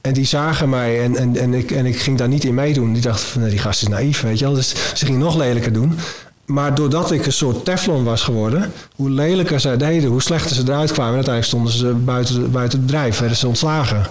[0.00, 2.92] En die zagen mij en, en, en, ik, en ik ging daar niet in meedoen.
[2.92, 4.54] Die dachten van, die gast is naïef, weet je wel.
[4.54, 5.98] Dus ze gingen nog lelijker doen.
[6.44, 10.62] Maar doordat ik een soort teflon was geworden, hoe lelijker zij deden, hoe slechter ze
[10.62, 11.10] eruit kwamen.
[11.10, 14.06] En uiteindelijk stonden ze buiten, buiten het bedrijf, werden ze ontslagen.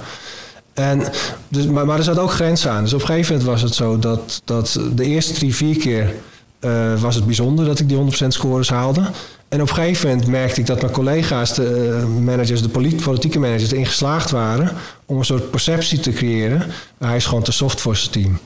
[0.74, 1.04] En
[1.48, 2.84] dus, maar, maar er zat ook grens aan.
[2.84, 6.14] Dus op een gegeven moment was het zo dat, dat de eerste drie, vier keer
[6.62, 9.02] uh, was het bijzonder dat ik die 100% scores haalde.
[9.50, 13.40] En op een gegeven moment merkte ik dat mijn collega's, de eh, managers, de politieke
[13.40, 14.72] managers, erin geslaagd waren
[15.06, 16.64] om een soort perceptie te creëren.
[16.98, 18.40] Hij is gewoon te soft voor zijn team.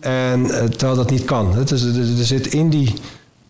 [0.00, 1.54] En uh, terwijl dat niet kan.
[1.54, 2.94] Het is, er, zit in die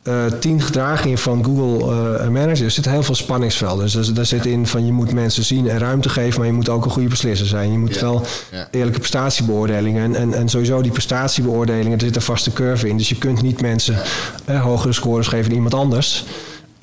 [0.03, 3.91] uh, tien gedragingen van Google uh, Managers zit heel veel spanningsvelden.
[3.93, 6.69] Dus daar zit in van je moet mensen zien en ruimte geven, maar je moet
[6.69, 7.73] ook een goede beslisser zijn.
[7.73, 8.23] Je moet wel
[8.71, 10.03] eerlijke prestatiebeoordelingen.
[10.03, 12.97] En, en, en sowieso die prestatiebeoordelingen, er zit een vaste curve in.
[12.97, 13.99] Dus je kunt niet mensen
[14.47, 16.25] hogere scores geven dan iemand anders.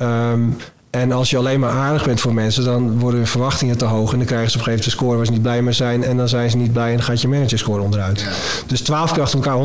[0.01, 0.57] Um,
[0.95, 4.11] En als je alleen maar aardig bent voor mensen, dan worden hun verwachtingen te hoog.
[4.11, 5.73] En dan krijgen ze op een gegeven moment een score waar ze niet blij mee
[5.73, 6.03] zijn.
[6.03, 8.25] En dan zijn ze niet blij en dan gaat je managerscore onderuit.
[8.67, 9.57] Dus 12 keer achter elkaar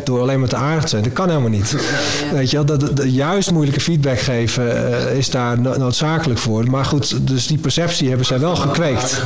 [0.00, 1.76] 100% door alleen maar te aardig te zijn, dat kan helemaal niet.
[2.32, 6.70] Weet je wel, dat, juist moeilijke feedback geven uh, is daar noodzakelijk voor.
[6.70, 9.22] Maar goed, dus die perceptie hebben zij wel gekweekt.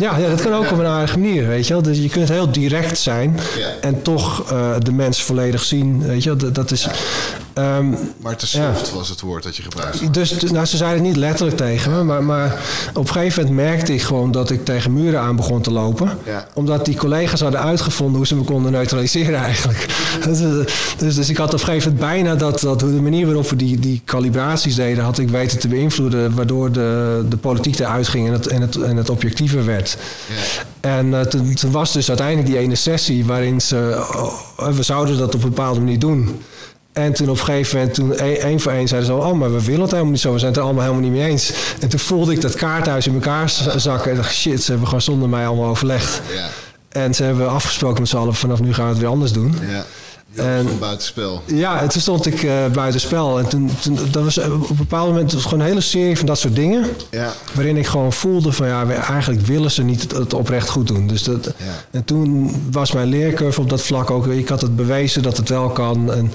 [0.00, 1.82] Ja, ja, dat kan ook op een aardige manier, weet je wel.
[1.82, 3.38] Dus je kunt heel direct zijn
[3.80, 6.06] en toch uh, de mens volledig zien.
[6.06, 6.88] Weet je wel, dat, dat is...
[7.58, 10.10] Um, maar te soft was het woord dat je gebruikte.
[10.10, 12.62] Dus, nou, ze zeiden het niet letterlijk tegen me, maar, maar
[12.94, 16.18] op een gegeven moment merkte ik gewoon dat ik tegen muren aan begon te lopen.
[16.24, 16.46] Ja.
[16.54, 19.86] Omdat die collega's hadden uitgevonden hoe ze me konden neutraliseren eigenlijk.
[20.24, 20.38] Dus,
[20.98, 23.56] dus, dus, ik had op een gegeven moment bijna dat, dat de manier waarop we
[23.56, 28.26] die, die calibraties deden, had ik weten te beïnvloeden, waardoor de, de politiek eruit ging
[28.26, 29.96] en het, en het, en het objectiever werd.
[30.28, 30.62] Ja.
[30.90, 34.06] En uh, toen, toen was dus uiteindelijk die ene sessie waarin ze,
[34.56, 36.42] oh, we zouden dat op een bepaalde manier doen.
[36.94, 39.16] En toen op een gegeven moment, toen één voor één zeiden ze...
[39.16, 40.32] oh, maar we willen het helemaal niet zo.
[40.32, 41.52] We zijn het er allemaal helemaal niet mee eens.
[41.80, 44.10] En toen voelde ik dat kaarthuis in elkaar zakken.
[44.10, 46.22] En dacht, shit, ze hebben gewoon zonder mij allemaal overlegd.
[46.34, 46.48] Ja.
[46.88, 48.34] En ze hebben afgesproken met z'n allen...
[48.34, 49.54] vanaf nu gaan we het weer anders doen.
[49.70, 49.84] Ja.
[50.34, 51.42] En, buitenspel.
[51.46, 53.38] Ja, en toen stond ik uh, buitenspel.
[53.38, 56.26] En toen, toen, dat was op een bepaald moment was gewoon een hele serie van
[56.26, 56.86] dat soort dingen.
[57.10, 57.32] Ja.
[57.52, 61.06] Waarin ik gewoon voelde van ja, eigenlijk willen ze niet het, oprecht goed doen.
[61.06, 61.54] Dus dat, ja.
[61.90, 64.26] En toen was mijn leercurve op dat vlak ook.
[64.26, 66.12] Ik had het bewezen dat het wel kan.
[66.12, 66.32] En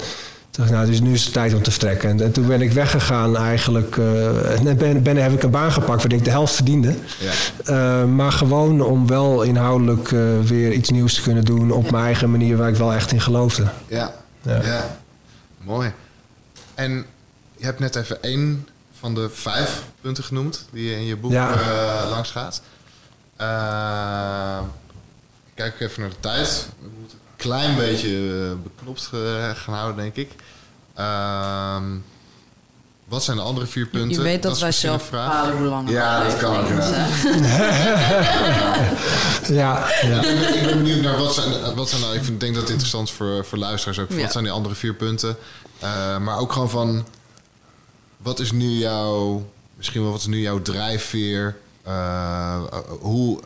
[0.60, 2.20] dacht nou, dus nu is het tijd om te vertrekken.
[2.20, 3.96] En, toen ben ik weggegaan eigenlijk.
[3.96, 6.94] Uh, en ben, ben, heb ik een baan gepakt waar ik de helft verdiende.
[7.18, 7.32] Ja.
[7.66, 12.04] Uh, maar gewoon om wel inhoudelijk uh, weer iets nieuws te kunnen doen op mijn
[12.04, 13.68] eigen manier waar ik wel echt in geloofde.
[13.86, 14.62] Ja, ja.
[14.62, 14.96] ja.
[15.58, 15.92] mooi.
[16.74, 17.06] En
[17.56, 18.68] je hebt net even één
[18.98, 21.54] van de vijf punten genoemd die je in je boek ja.
[22.10, 22.62] langs gaat.
[25.54, 26.68] kijk even naar de tijd.
[26.80, 29.10] We moeten klein beetje eh, beknopt
[29.54, 30.30] gaan houden, denk ik.
[30.94, 31.84] Ehm,
[33.10, 34.10] wat zijn de andere vier punten?
[34.10, 36.68] Je weet dat, wij zelf bepalen hoe lang Ja, dat kan ook.
[39.48, 40.22] ja, ja.
[40.54, 42.16] Ik, ben, benieuwd naar wat zijn, wat zijn nou...
[42.16, 44.12] Ik denk dat het interessant is voor, voor luisteraars ook.
[44.20, 45.36] Wat zijn die andere vier punten?
[45.82, 47.06] Uh, maar ook gewoon van...
[48.16, 49.48] Wat is nu jouw...
[49.76, 51.56] Misschien wel wat is nu jouw drijfveer?
[51.86, 52.62] Uh,
[53.00, 53.40] hoe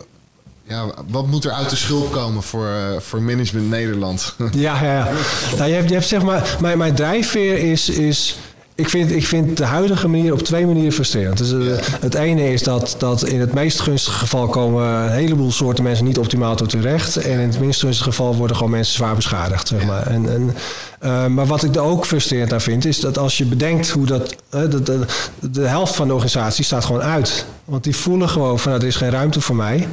[0.68, 4.34] ja, wat moet er uit de schulp komen voor, uh, voor Management Nederland?
[4.52, 5.08] Ja, ja, ja.
[5.56, 8.36] Nou, je, hebt, je hebt zeg maar, mijn, mijn drijfveer is, is
[8.76, 11.38] ik vind, ik vind de huidige manier op twee manieren frustrerend.
[11.38, 15.52] Dus, uh, Het ene is dat, dat in het meest gunstige geval komen een heleboel
[15.52, 17.16] soorten mensen niet optimaal tot hun recht.
[17.16, 19.68] En in het minst gunstige geval worden gewoon mensen zwaar beschadigd.
[19.68, 20.06] Zeg maar.
[20.06, 20.56] En, en,
[21.02, 24.06] uh, maar wat ik er ook frustrerend aan vind, is dat als je bedenkt hoe
[24.06, 24.34] dat.
[24.54, 25.04] Uh, de, de,
[25.40, 27.46] de helft van de organisatie staat gewoon uit.
[27.64, 29.88] Want die voelen gewoon van nou, er is geen ruimte voor mij.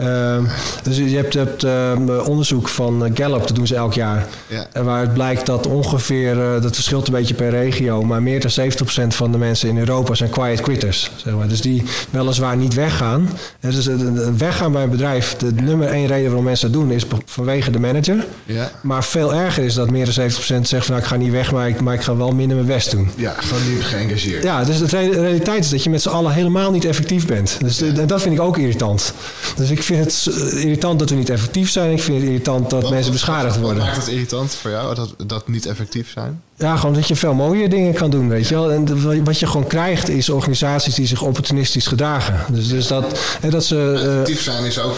[0.00, 0.38] Uh,
[0.82, 4.26] dus je hebt, hebt uh, onderzoek van eh, Gallup, dat doen ze elk jaar.
[4.46, 4.82] Ja.
[4.82, 8.50] Waar het blijkt dat ongeveer, uh, dat verschilt een beetje per regio, maar meer dan
[8.50, 11.10] 70% van de mensen in Europa zijn quiet quitters.
[11.16, 11.48] Zeg maar.
[11.48, 13.30] Dus die weliswaar niet weggaan.
[13.60, 13.88] Dus
[14.36, 17.78] weggaan bij een bedrijf, de nummer één reden waarom mensen dat doen is vanwege de
[17.78, 18.24] manager.
[18.44, 18.70] Ja.
[18.82, 21.52] Maar veel erger is dat meer dan 70% zegt van nou, ik ga niet weg,
[21.52, 23.10] maar ik, maar ik ga wel minder mijn best doen.
[23.14, 24.42] Ja, gewoon niet geëngageerd.
[24.42, 27.56] Ja, dus de realiteit is dat je met z'n allen helemaal niet effectief bent.
[27.60, 29.12] Dus dat vind ik ook irritant.
[29.56, 31.92] Dus ik vind het irritant dat we niet effectief zijn.
[31.92, 33.76] Ik vind het irritant dat mensen beschadigd worden.
[33.76, 36.42] Wat maakt het irritant voor jou, dat, dat niet effectief zijn?
[36.56, 38.72] Ja, gewoon dat je veel mooie dingen kan doen, weet je wel.
[38.72, 42.54] En wat je gewoon krijgt is organisaties die zich opportunistisch gedragen.
[42.54, 43.92] Dus, dus dat, hè, dat ze...
[43.94, 44.96] Effectief zijn is ook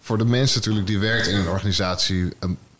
[0.00, 2.28] voor de mensen natuurlijk die werkt in een organisatie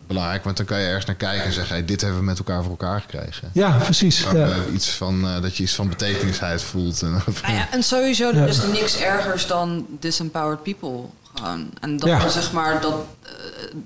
[0.08, 0.44] belangrijk.
[0.44, 1.74] Want dan kan je ergens naar kijken en zeggen...
[1.74, 3.50] Hey, dit hebben we met elkaar voor elkaar gekregen.
[3.52, 4.24] Ja, precies.
[4.32, 4.54] Ja.
[4.74, 7.02] iets van, uh, dat je iets van betekenisheid voelt.
[7.02, 7.10] En,
[7.42, 8.46] nou ja, en sowieso ja.
[8.46, 11.00] is niks ergers dan disempowered people.
[11.34, 11.70] Gewoon.
[11.80, 12.94] En dat, zeg maar, dat,
[13.24, 13.30] uh,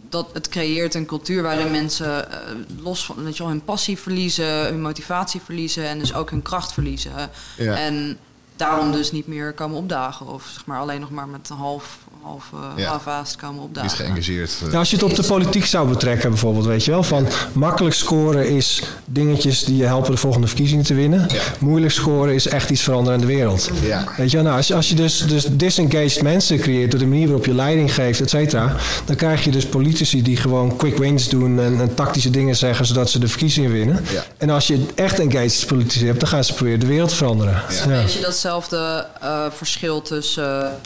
[0.09, 3.99] dat het creëert een cultuur waarin mensen uh, los van weet je wel, hun passie
[3.99, 4.65] verliezen...
[4.65, 7.12] hun motivatie verliezen en dus ook hun kracht verliezen.
[7.57, 8.19] En
[8.57, 10.27] daarom dus niet meer komen opdagen.
[10.27, 13.24] Of zeg maar alleen nog maar met een half half uh, ja.
[13.40, 13.90] komen opdagen.
[13.90, 14.52] Is geëngageerd.
[14.70, 17.02] Ja, als je het op de politiek zou betrekken bijvoorbeeld, weet je wel.
[17.02, 21.26] Van makkelijk scoren is dingetjes die je helpen de volgende verkiezingen te winnen.
[21.59, 23.70] Moeilijk scoren is echt iets veranderen in de wereld.
[23.82, 24.05] Ja.
[24.16, 27.06] Weet je wel, nou, als, je, als je dus, dus disengaged mensen creëert door de
[27.06, 28.76] manier waarop je leiding geeft, et cetera.
[29.05, 32.86] Dan krijg je dus politici die gewoon quick wins doen en, en tactische dingen zeggen
[32.86, 34.05] zodat ze de verkiezingen winnen.
[34.39, 37.62] En als je echt engaged politici hebt, dan gaan ze proberen de wereld te veranderen.
[37.68, 37.86] Ja.
[37.86, 40.80] Weet je datzelfde uh, verschil tussen...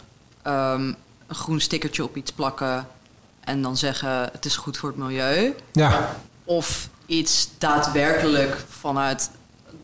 [0.47, 0.95] Um,
[1.27, 2.87] een groen stickertje op iets plakken
[3.39, 5.55] en dan zeggen het is goed voor het milieu.
[5.71, 6.15] Ja.
[6.43, 9.29] Of iets daadwerkelijk vanuit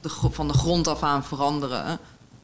[0.01, 1.99] de, van de grond af aan veranderen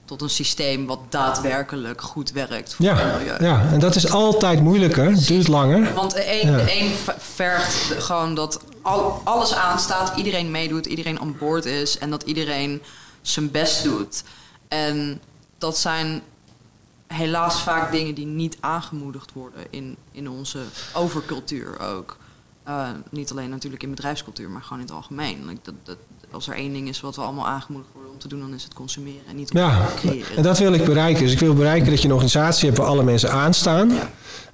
[0.06, 3.44] tot een systeem wat daadwerkelijk goed werkt voor ja, het milieu.
[3.44, 5.94] Ja, en dat is altijd moeilijker, duurt langer.
[5.94, 11.38] Want de een, de een vergt gewoon dat al, alles aanstaat, iedereen meedoet, iedereen aan
[11.38, 12.82] boord is en dat iedereen
[13.22, 14.24] zijn best doet.
[14.68, 15.22] En
[15.58, 16.22] dat zijn
[17.14, 20.60] helaas vaak dingen die niet aangemoedigd worden in, in onze
[20.94, 22.18] overcultuur ook.
[22.68, 25.60] Uh, niet alleen natuurlijk in bedrijfscultuur, maar gewoon in het algemeen.
[25.64, 25.98] Dat, dat,
[26.32, 28.64] als er één ding is wat we allemaal aangemoedigd worden om te doen, dan is
[28.64, 30.38] het consumeren en niet ja, creëren.
[30.38, 31.24] En dat wil ik bereiken.
[31.24, 33.92] Dus ik wil bereiken dat je een organisatie hebt waar alle mensen aanstaan.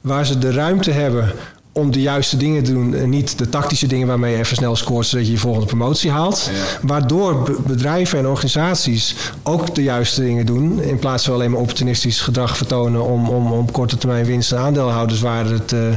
[0.01, 1.35] Waar ze de ruimte hebben
[1.77, 2.95] om de juiste dingen te doen.
[2.95, 6.11] En niet de tactische dingen waarmee je even snel scoort zodat je je volgende promotie
[6.11, 6.49] haalt.
[6.81, 10.81] Waardoor bedrijven en organisaties ook de juiste dingen doen.
[10.81, 14.57] In plaats van alleen maar opportunistisch gedrag vertonen om, om, om korte termijn winst en
[14.57, 15.91] aandeelhouderswaarde te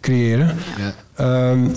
[0.00, 0.56] creëren.
[0.78, 0.94] Ja.
[1.14, 1.68] Ehm,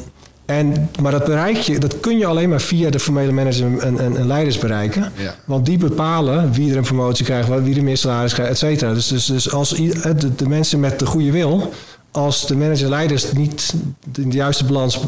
[0.46, 4.00] en, maar dat bereik je, dat kun je alleen maar via de formele manager en,
[4.00, 5.12] en, en leiders bereiken.
[5.46, 8.94] Want die bepalen wie er een promotie krijgt, wie er meer salaris krijgt, et cetera.
[8.94, 11.74] Dus, dus, dus als de, de mensen met de goede wil
[12.14, 13.74] als de manager-leiders niet
[14.12, 15.00] de juiste balans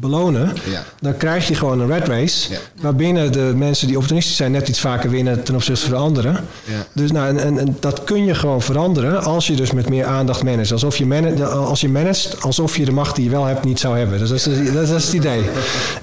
[0.00, 0.52] belonen,
[1.00, 2.52] dan krijg je gewoon een red race.
[2.52, 2.58] Ja.
[2.80, 6.32] Waarbinnen de mensen die opportunistisch zijn net iets vaker winnen ten opzichte van de anderen.
[6.64, 6.86] Ja.
[6.92, 10.42] Dus nou, en, en, dat kun je gewoon veranderen als je dus met meer aandacht
[10.42, 10.72] managt.
[10.72, 13.80] Alsof je, manage, als je managt, alsof je de macht die je wel hebt niet
[13.80, 14.18] zou hebben.
[14.18, 15.42] Dus dat is, dat is het idee.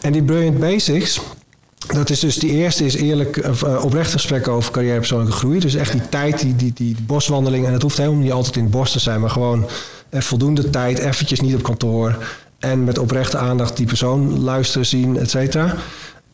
[0.02, 1.19] En die Brilliant Basics.
[1.87, 5.59] Dat is dus die eerste is eerlijk uh, oprecht gesprek over carrière persoonlijke groei.
[5.59, 7.65] Dus echt die tijd, die, die, die boswandeling.
[7.65, 9.67] En het hoeft helemaal niet altijd in het bos te zijn, maar gewoon
[10.09, 12.17] en voldoende tijd, eventjes niet op kantoor.
[12.59, 15.75] En met oprechte aandacht die persoon luisteren, zien, et cetera.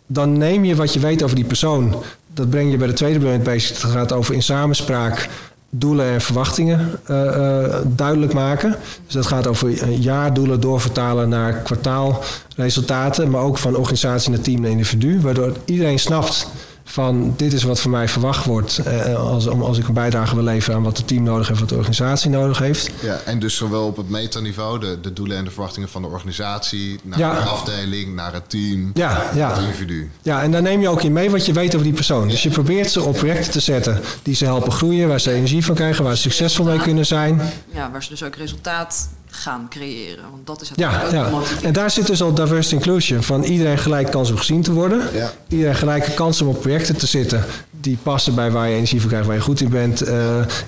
[0.07, 1.95] Dan neem je wat je weet over die persoon.
[2.33, 3.81] Dat breng je bij de tweede brilliant bezig.
[3.81, 5.29] Het gaat over in samenspraak
[5.69, 8.75] doelen en verwachtingen uh, uh, duidelijk maken.
[9.05, 13.29] Dus dat gaat over jaardoelen doorvertalen naar kwartaalresultaten.
[13.29, 15.21] Maar ook van organisatie naar team naar individu.
[15.21, 16.47] Waardoor iedereen snapt
[16.89, 20.43] van dit is wat van mij verwacht wordt eh, als, als ik een bijdrage wil
[20.43, 22.89] leveren aan wat het team nodig heeft, wat de organisatie nodig heeft.
[23.01, 26.07] Ja, en dus zowel op het metaniveau, de, de doelen en de verwachtingen van de
[26.07, 29.49] organisatie, naar de afdeling, naar het team, ja, ja.
[29.49, 30.11] het individu.
[30.21, 32.27] Ja, en dan neem je ook in mee wat je weet over die persoon.
[32.27, 35.65] Dus je probeert ze op projecten te zetten die ze helpen groeien, waar ze energie
[35.65, 37.41] van krijgen, waar ze succesvol mee kunnen zijn.
[37.73, 40.23] Ja, waar ze dus ook resultaat gaan creëren.
[40.31, 41.31] Want dat is het ja, ja.
[41.61, 43.23] En daar zit dus al diversity inclusion.
[43.23, 45.01] Van iedereen gelijk kans om gezien te worden.
[45.13, 45.31] Ja.
[45.47, 47.45] Iedereen gelijke kans om op projecten te zitten
[47.81, 50.07] die passen bij waar je energie van krijgt, waar je goed in bent.
[50.07, 50.15] Uh,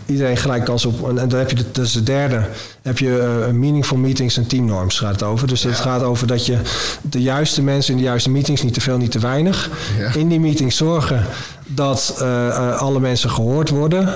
[0.05, 1.09] iedereen gelijk kans op.
[1.09, 2.43] En, dan heb je de, dat is de derde.
[2.81, 5.47] Heb je uh, meaningful meetings en teamnorms gaat het over.
[5.47, 6.57] Dus het gaat over dat je
[7.01, 9.69] de juiste mensen in de juiste meetings, niet te veel, niet te weinig,
[10.15, 11.25] in die meetings zorgen
[11.65, 14.13] dat uh, alle mensen gehoord worden.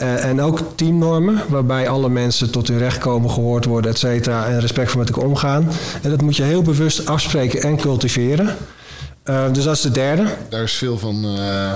[0.00, 4.46] Uh, en ook teamnormen, waarbij alle mensen tot hun recht komen, gehoord worden, et cetera,
[4.46, 5.70] en respectvol met elkaar omgaan.
[6.02, 8.56] En dat moet je heel bewust afspreken en cultiveren.
[9.24, 10.24] Uh, dus dat is de derde.
[10.48, 11.72] Daar is veel van uh,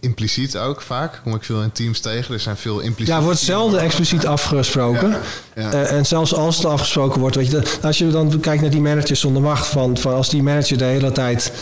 [0.00, 1.20] impliciet ook vaak.
[1.22, 2.34] Kom ik veel in teams tegen.
[2.34, 3.14] Er zijn veel impliciet.
[3.14, 5.16] Ja, wordt zelden expliciet afgesproken.
[5.54, 5.70] Ja, ja.
[5.70, 9.20] en zelfs als het afgesproken wordt, weet je, als je dan kijkt naar die managers
[9.20, 11.52] zonder macht, van, van als die manager de hele tijd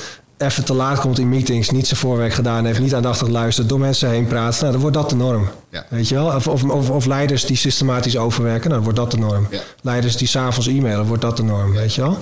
[0.40, 3.78] even te laat komt in meetings, niet zijn voorwerk gedaan heeft, niet aandachtig luistert, door
[3.78, 5.48] mensen heen praat, nou, dan wordt dat de norm.
[5.70, 5.86] Ja.
[5.88, 6.26] Weet je wel?
[6.26, 9.46] Of, of, of, leiders die systematisch overwerken, nou, dan wordt dat de norm.
[9.50, 9.60] Ja.
[9.82, 12.18] Leiders die s'avonds e-mailen, wordt dat de norm, weet je wel?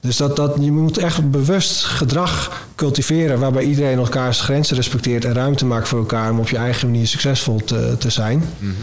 [0.00, 5.34] Dus dat, dat, je moet echt bewust gedrag cultiveren waarbij iedereen elkaars grenzen respecteert en
[5.34, 8.44] ruimte maakt voor elkaar om op je eigen manier succesvol te, te zijn.
[8.58, 8.74] Mm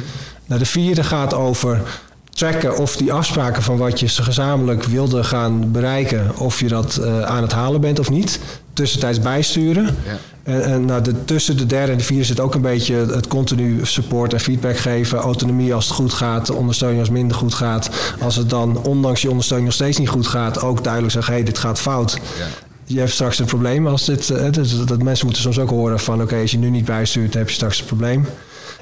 [0.45, 1.81] nou, de vierde gaat over
[2.29, 7.21] tracken of die afspraken van wat je gezamenlijk wilde gaan bereiken, of je dat uh,
[7.21, 8.39] aan het halen bent of niet.
[8.75, 9.83] Tussentijds bijsturen.
[9.83, 10.17] Ja.
[10.43, 13.27] En, en nou, de, tussen de derde en de vierde zit ook een beetje het
[13.27, 15.17] continu support en feedback geven.
[15.17, 17.89] Autonomie als het goed gaat, ondersteuning als het minder goed gaat.
[18.19, 21.39] Als het dan, ondanks je ondersteuning, nog steeds niet goed gaat, ook duidelijk zeggen: hé,
[21.39, 22.19] hey, dit gaat fout.
[22.37, 22.45] Ja.
[22.85, 24.29] Je hebt straks een probleem als dit.
[24.29, 27.31] Uh, dat, dat, mensen moeten soms ook horen van: oké, als je nu niet bijstuurt,
[27.31, 28.27] dan heb je straks een probleem.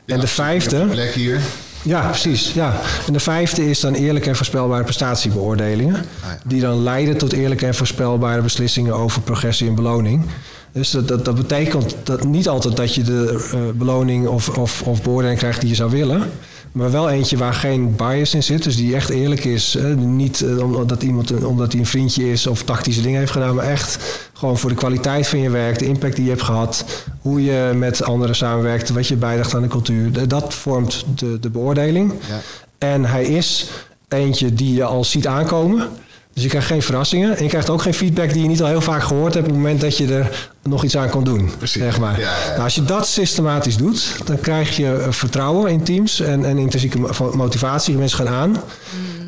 [0.05, 0.85] en de vijfde.
[0.85, 1.41] Plek hier.
[1.83, 2.53] Ja, precies.
[2.53, 2.79] Ja.
[3.07, 5.95] En de vijfde is dan eerlijke en voorspelbare prestatiebeoordelingen.
[5.95, 10.25] Ah, die dan leiden tot eerlijke en voorspelbare beslissingen over progressie en beloning.
[10.71, 14.81] Dus dat, dat, dat betekent dat niet altijd dat je de uh, beloning of, of,
[14.81, 16.31] of beoordeling krijgt die je zou willen.
[16.73, 18.63] Maar wel eentje waar geen bias in zit.
[18.63, 19.77] Dus die echt eerlijk is.
[19.97, 23.55] Niet uh, omdat iemand omdat hij een vriendje is of tactische dingen heeft gedaan.
[23.55, 23.97] Maar echt
[24.33, 26.85] gewoon voor de kwaliteit van je werk, de impact die je hebt gehad.
[27.21, 30.27] Hoe je met anderen samenwerkt, wat je bijdraagt aan de cultuur.
[30.27, 32.13] Dat vormt de, de beoordeling.
[32.27, 32.39] Ja.
[32.77, 33.69] En hij is
[34.07, 35.89] eentje die je al ziet aankomen.
[36.33, 37.37] Dus je krijgt geen verrassingen.
[37.37, 39.51] En je krijgt ook geen feedback die je niet al heel vaak gehoord hebt op
[39.51, 41.51] het moment dat je er nog iets aan kan doen.
[41.57, 41.81] Precies.
[41.81, 42.19] Zeg maar.
[42.49, 46.57] Nou, als je dat systematisch doet, dan krijg je eh, vertrouwen in teams en, en
[46.57, 46.99] intrinsieke
[47.33, 47.97] motivatie.
[47.97, 48.49] Mensen gaan aan.
[48.49, 48.57] Mm.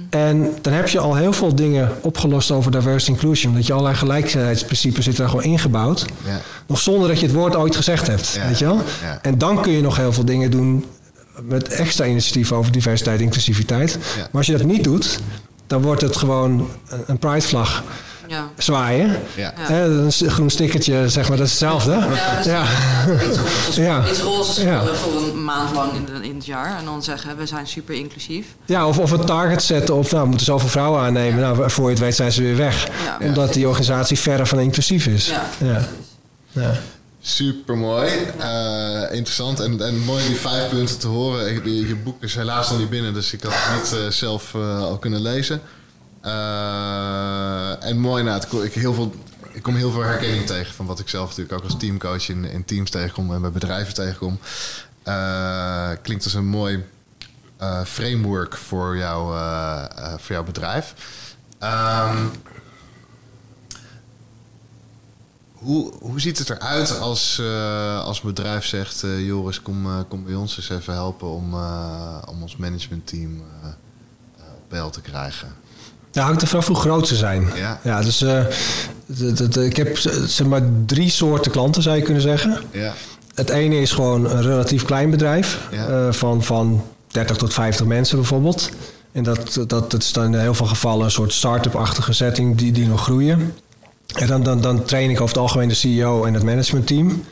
[0.10, 3.54] En dan heb je al heel veel dingen opgelost over diversity inclusion.
[3.54, 6.06] Dat je allerlei gelijkheidsprincipes zitten daar gewoon ingebouwd.
[6.26, 6.42] Ja.
[6.68, 8.40] Nog zonder dat je het woord ooit gezegd hebt.
[8.48, 8.82] Weet je wel?
[9.22, 10.86] En dan kun je nog heel veel dingen doen
[11.42, 13.98] met extra initiatieven over diversiteit en inclusiviteit.
[14.16, 15.20] Maar als je dat niet doet,
[15.68, 16.70] dan wordt het gewoon
[17.06, 17.84] een pride vlag.
[18.28, 18.50] ja.
[18.58, 19.20] zwaaien.
[19.36, 19.54] Ja.
[19.70, 21.92] een groen stickertje, zeg maar, dat is hetzelfde.
[21.92, 22.66] Ja, dus ja.
[23.84, 24.10] ja.
[24.10, 24.84] Iets roze ja.
[24.86, 26.78] voor een maand lang in, in, het jaar.
[26.78, 28.46] En dan zeggen we zijn super inclusief.
[28.66, 31.40] Ja, of, of een target zetten of nou, we moeten zoveel vrouwen aannemen.
[31.40, 32.88] Nou, voor je het weet zijn ze weer weg.
[33.22, 35.34] Omdat die organisatie verre van inclusief is.
[36.54, 36.72] Ja.
[37.28, 38.12] Super mooi.
[38.40, 41.70] Uh, interessant en, en mooi die vijf punten te horen.
[41.88, 44.80] Je, boek is helaas nog niet binnen, dus ik had het niet uh, zelf uh,
[44.80, 45.62] al kunnen lezen.
[47.80, 49.14] en mooi, nou, ik, heel veel,
[49.52, 52.46] ik kom heel veel herkenning tegen van wat ik zelf natuurlijk ook als teamcoach in,
[52.46, 54.40] in teams tegenkom en bij bedrijven tegenkom.
[56.02, 56.84] klinkt als een mooi
[57.86, 59.38] framework voor, jou,
[60.18, 60.94] voor jouw bedrijf.
[61.64, 62.32] Um,
[65.66, 69.04] Hoe, hoe ziet het eruit als, uh, als bedrijf zegt...
[69.04, 71.28] Uh, Joris, kom, uh, kom bij ons eens even helpen...
[71.28, 71.54] om,
[72.26, 73.42] om ons managementteam
[74.38, 75.48] op peil te krijgen?
[76.12, 77.50] Ja, hangt er vanaf hoe groot ze zijn.
[77.56, 77.80] Ja.
[77.84, 78.22] ja dus
[79.58, 82.58] ik heb zeg maar drie soorten klanten, zou je kunnen zeggen.
[82.72, 82.94] Ja.
[83.36, 85.68] Het ene is gewoon een relatief klein bedrijf.
[85.72, 86.14] Ja.
[86.14, 88.70] van, van 30 tot 50 mensen bijvoorbeeld.
[89.12, 92.72] En dat, dat, dat is dan in heel veel gevallen een soort start-up-achtige setting die,
[92.72, 93.54] die nog groeien.
[94.16, 97.24] En dan, dan, dan train ik over het algemeen de CEO en het managementteam.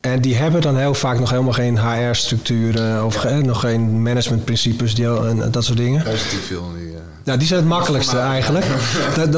[0.00, 5.06] En die hebben dan heel vaak nog helemaal geen HR-structuren of nog geen managementprincipes die,
[5.06, 6.02] en, dat soort dingen.
[6.02, 6.72] Positief veel.
[6.76, 6.88] Uh...
[7.24, 8.66] Ja, die zijn het makkelijkste eigenlijk.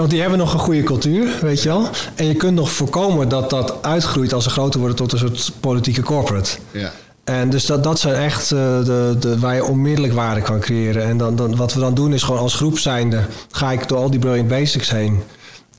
[0.09, 1.89] die hebben nog een goede cultuur, weet je wel.
[2.15, 5.53] En je kunt nog voorkomen dat dat uitgroeit als ze groter worden tot een soort
[5.61, 6.51] politieke corporate.
[6.71, 6.93] Ja.
[7.25, 11.05] En dus dat, dat zijn echt uh, de, de, waar je onmiddellijk waarde kan creëren.
[11.05, 13.25] En dan, dan, wat we dan doen is gewoon als groep zijnde...
[13.51, 15.23] ga ik door al die brilliant basics heen...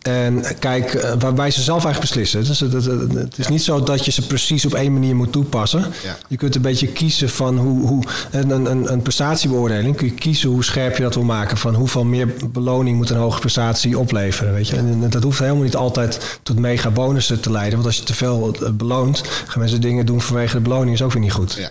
[0.01, 2.43] En kijk, eh, waarbij ze zelf eigenlijk beslissen.
[2.43, 2.73] Dus het,
[3.13, 5.85] het is niet zo dat je ze precies op één manier moet toepassen.
[6.27, 7.87] Je kunt een beetje kiezen van hoe.
[7.87, 11.57] hoe een, een, een prestatiebeoordeling kun je kiezen hoe scherp je dat wil maken.
[11.57, 14.53] Van hoeveel meer beloning moet een hoge prestatie opleveren.
[14.53, 14.75] Weet je?
[14.75, 17.73] En dat hoeft helemaal niet altijd tot mega bonussen te leiden.
[17.73, 21.01] Want als je te veel eh, beloont, gaan mensen dingen doen vanwege de beloning, is
[21.01, 21.53] ook weer niet goed.
[21.53, 21.69] Ja.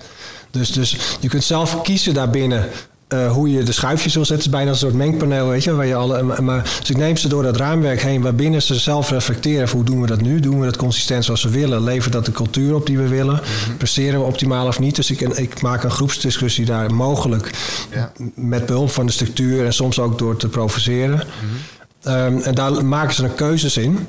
[0.50, 2.68] Dus, dus je kunt zelf kiezen daarbinnen
[3.14, 4.46] uh, hoe je de schuifjes wil zetten.
[4.46, 5.74] Is bijna een soort mengpaneel, weet je.
[5.74, 9.10] Waar je alle, maar, dus ik neem ze door dat raamwerk heen, waarbinnen ze zelf
[9.10, 10.40] reflecteren hoe doen we dat nu?
[10.40, 11.84] Doen we dat consistent zoals we willen?
[11.84, 13.40] Levert dat de cultuur op die we willen?
[13.68, 14.96] Mm Presteren we optimaal of niet?
[14.96, 17.50] Dus ik, ik maak een groepsdiscussie daar mogelijk
[17.90, 18.12] ja.
[18.34, 21.16] met behulp van de structuur en soms ook door te provoceren.
[21.16, 22.14] Mhm.
[22.14, 24.06] Ehm, en daar maken ze een keuzes in.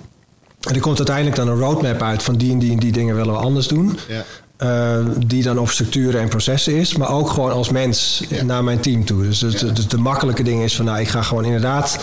[0.61, 3.15] En er komt uiteindelijk dan een roadmap uit van die en die en die dingen
[3.15, 3.99] willen we anders doen.
[4.07, 4.23] Ja.
[4.63, 8.79] Uh, die dan op structuren en processen is, maar ook gewoon als mens naar mijn
[8.79, 9.23] team toe.
[9.23, 11.99] Dus, dus, de makkelijke ding is van nou, ik ga gewoon inderdaad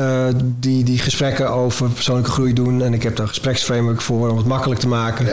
[0.00, 4.30] uh, die, die gesprekken over persoonlijke groei doen en ik heb daar een gespreksframework voor
[4.30, 5.26] om het makkelijk te maken.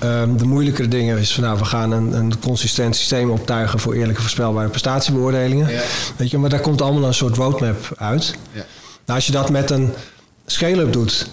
[0.00, 0.20] Ja.
[0.20, 3.94] Um, de moeilijkere dingen is van nou, we gaan een, een consistent systeem optuigen voor
[3.94, 5.68] eerlijke voorspelbare prestatiebeoordelingen.
[6.16, 8.34] Weet je, maar daar komt allemaal een soort roadmap uit.
[8.52, 8.64] Nou,
[9.18, 9.92] als je dat met een
[10.46, 11.30] scale-up doet,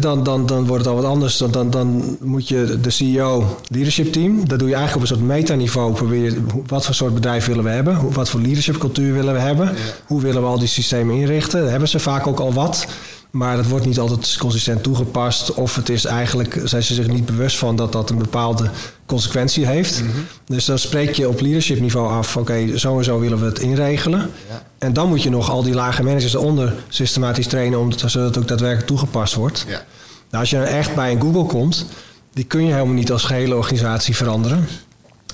[0.00, 1.36] dan, dan, dan wordt het al wat anders.
[1.36, 5.16] Dan, dan, dan moet je de CEO, leadership team, dat doe je eigenlijk op een
[5.16, 5.92] soort metaniveau.
[5.92, 8.12] Probeer je, wat voor soort bedrijf willen we hebben?
[8.12, 9.74] Wat voor leadership cultuur willen we hebben?
[10.06, 11.60] Hoe willen we al die systemen inrichten?
[11.60, 12.86] Daar hebben ze vaak ook al wat.
[13.34, 15.54] Maar dat wordt niet altijd consistent toegepast.
[15.54, 18.70] Of het is eigenlijk, zijn ze zich niet bewust van dat dat een bepaalde
[19.06, 20.02] consequentie heeft.
[20.02, 20.10] Mhm.
[20.46, 23.58] Dus dan spreek je op leadership niveau af, oké, zo en zo willen we het
[23.58, 24.30] inregelen.
[24.48, 24.62] Ja.
[24.78, 28.38] En dan moet je nog al die lage managers eronder systematisch trainen, om, zodat het
[28.38, 29.64] ook daadwerkelijk toegepast wordt.
[29.68, 29.84] Ja.
[30.30, 31.86] Nou, als je dan echt bij een Google komt,
[32.32, 34.66] die kun je helemaal niet als gehele organisatie veranderen.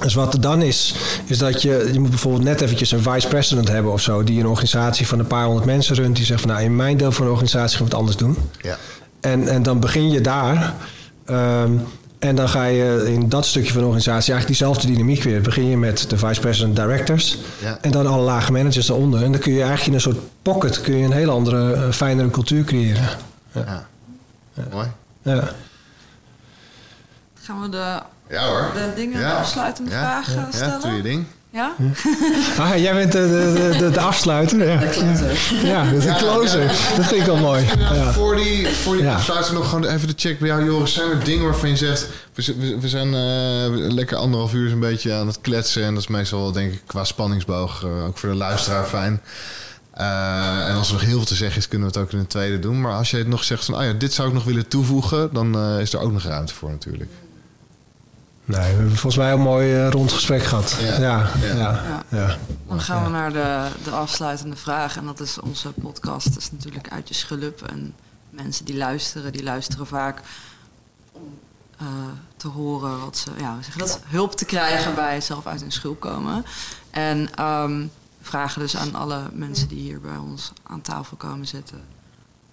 [0.00, 0.94] Dus wat er dan is,
[1.24, 4.40] is dat je, je moet bijvoorbeeld net eventjes een vice president hebben of zo, die
[4.40, 7.12] een organisatie van een paar honderd mensen runt, die zegt van nou, in mijn deel
[7.12, 8.36] van de organisatie gaan we het anders doen.
[8.60, 8.78] Ja.
[9.20, 10.74] En, en dan begin je daar.
[11.24, 11.72] Ehm,
[12.18, 15.40] en dan ga je in dat stukje van de organisatie eigenlijk diezelfde dynamiek weer.
[15.40, 17.38] Begin je met de vice president directors.
[17.62, 17.78] Ja.
[17.80, 19.22] En dan alle lage managers eronder.
[19.22, 21.92] En dan kun je eigenlijk in een soort pocket kun je een hele andere, uh,
[21.92, 23.08] fijnere cultuur creëren.
[23.52, 23.86] Ja.
[24.54, 24.64] ja.
[24.72, 24.86] Mooi.
[25.22, 25.52] Ja.
[27.34, 28.00] Gaan we de
[28.30, 28.70] ja hoor.
[28.74, 29.28] De dingen, ja.
[29.28, 30.72] de afsluitende vragen stellen.
[30.72, 31.26] Ja, doe je ding.
[31.52, 31.74] Ja?
[32.58, 34.68] Ah, jij bent de, de, de, de afsluiter.
[34.68, 35.66] Ja, de closer.
[35.66, 36.66] Ja, de closer.
[36.96, 37.64] Dat vind ik wel mooi.
[37.78, 38.12] Ja.
[38.12, 40.92] Voor die, voor die afsluiter nog gewoon even de check bij jou, Joris.
[40.92, 42.08] Zijn er dingen waarvan je zegt...
[42.34, 45.84] We, we zijn uh, lekker anderhalf uur een beetje aan het kletsen.
[45.84, 47.84] En dat is meestal, denk ik, qua spanningsboog...
[47.84, 49.20] Uh, ook voor de luisteraar fijn.
[49.98, 52.18] Uh, en als er nog heel veel te zeggen is, kunnen we het ook in
[52.18, 52.80] een tweede doen.
[52.80, 53.74] Maar als je het nog zegt van...
[53.74, 55.32] Oh ja, dit zou ik nog willen toevoegen...
[55.32, 57.10] dan is er ook nog ruimte voor natuurlijk.
[58.50, 60.76] Nee, we hebben volgens mij een mooi uh, rond gesprek gehad.
[60.80, 60.98] Ja.
[60.98, 62.02] Ja, ja.
[62.08, 62.36] ja.
[62.68, 64.96] Dan gaan we naar de, de afsluitende vraag.
[64.96, 66.28] En dat is onze podcast.
[66.34, 67.62] Dat is natuurlijk uit je schulp.
[67.62, 67.94] En
[68.30, 70.20] mensen die luisteren, die luisteren vaak
[71.12, 71.38] om
[71.82, 71.88] uh,
[72.36, 76.00] te horen wat ze, ja, zeggen dat, hulp te krijgen bij zelf uit hun schulp
[76.00, 76.44] komen.
[76.90, 77.90] En um,
[78.22, 81.80] vragen dus aan alle mensen die hier bij ons aan tafel komen zitten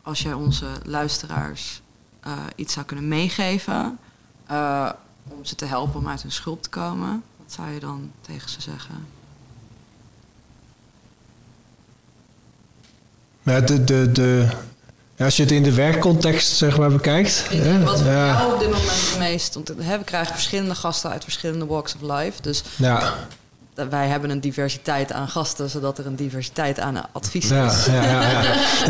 [0.01, 1.81] als jij onze luisteraars
[2.55, 3.99] iets zou kunnen meegeven
[5.27, 8.49] om ze te helpen om uit hun schulp te komen, wat zou je dan tegen
[8.49, 9.07] ze zeggen?
[13.43, 14.49] Ja, de, de, de,
[15.17, 17.45] als je het in de werkcontext zeg maar, bekijkt.
[17.49, 17.83] Hè?
[17.83, 18.27] Wat voor ja.
[18.27, 19.53] jou op dit moment het meest...
[19.53, 22.41] Want we krijgen verschillende gasten uit verschillende walks of life.
[22.41, 23.13] Dus ja.
[23.89, 25.69] Wij hebben een diversiteit aan gasten...
[25.69, 27.49] zodat er een diversiteit aan advies is.
[27.49, 28.41] Ja, ja, ja,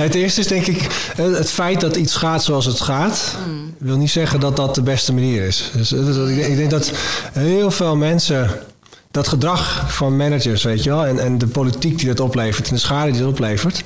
[0.02, 1.12] het eerste is denk ik...
[1.16, 3.36] het feit dat iets gaat zoals het gaat...
[3.48, 3.76] Mm.
[3.78, 5.72] wil niet zeggen dat dat de beste manier is.
[5.74, 6.92] Dus, dus ik denk dat
[7.34, 8.50] heel veel mensen
[9.12, 12.74] dat gedrag van managers, weet je wel, en, en de politiek die dat oplevert en
[12.74, 13.84] de schade die dat oplevert,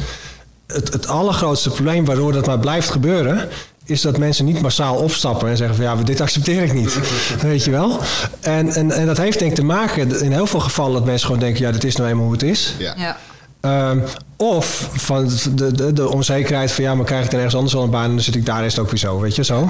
[0.67, 3.49] het, het allergrootste probleem waardoor dat maar blijft gebeuren,
[3.85, 6.99] is dat mensen niet massaal opstappen en zeggen van ja, dit accepteer ik niet.
[7.41, 7.99] Weet je wel?
[8.39, 11.25] En, en, en dat heeft denk ik te maken in heel veel gevallen dat mensen
[11.25, 12.75] gewoon denken, ja, dit is nou eenmaal hoe het is.
[12.77, 12.93] Ja.
[12.97, 13.17] ja.
[13.61, 13.99] Ehm,
[14.35, 17.83] of van de, de, de, onzekerheid van ja, maar krijg ik dan ergens anders wel
[17.83, 19.69] een baan en dan zit ik daar is het ook weer zo, weet je zo.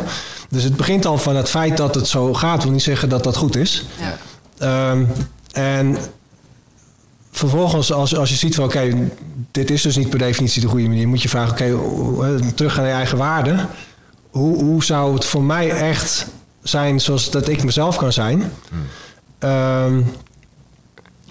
[0.49, 3.23] Dus het begint al van het feit dat het zo gaat, wil niet zeggen dat
[3.23, 3.85] dat goed is.
[3.99, 4.17] Ja.
[4.57, 5.03] Ehm,
[5.51, 5.97] en
[7.31, 9.09] vervolgens, als, als je ziet van oké,
[9.51, 12.85] dit is dus niet per definitie de goede manier, moet je vragen, oké, terug naar
[12.85, 13.65] je eigen waarde.
[14.31, 16.27] Hoe, hoe zou het voor mij echt
[16.63, 18.51] zijn zoals dat ik mezelf kan zijn?
[18.69, 20.05] Hmm.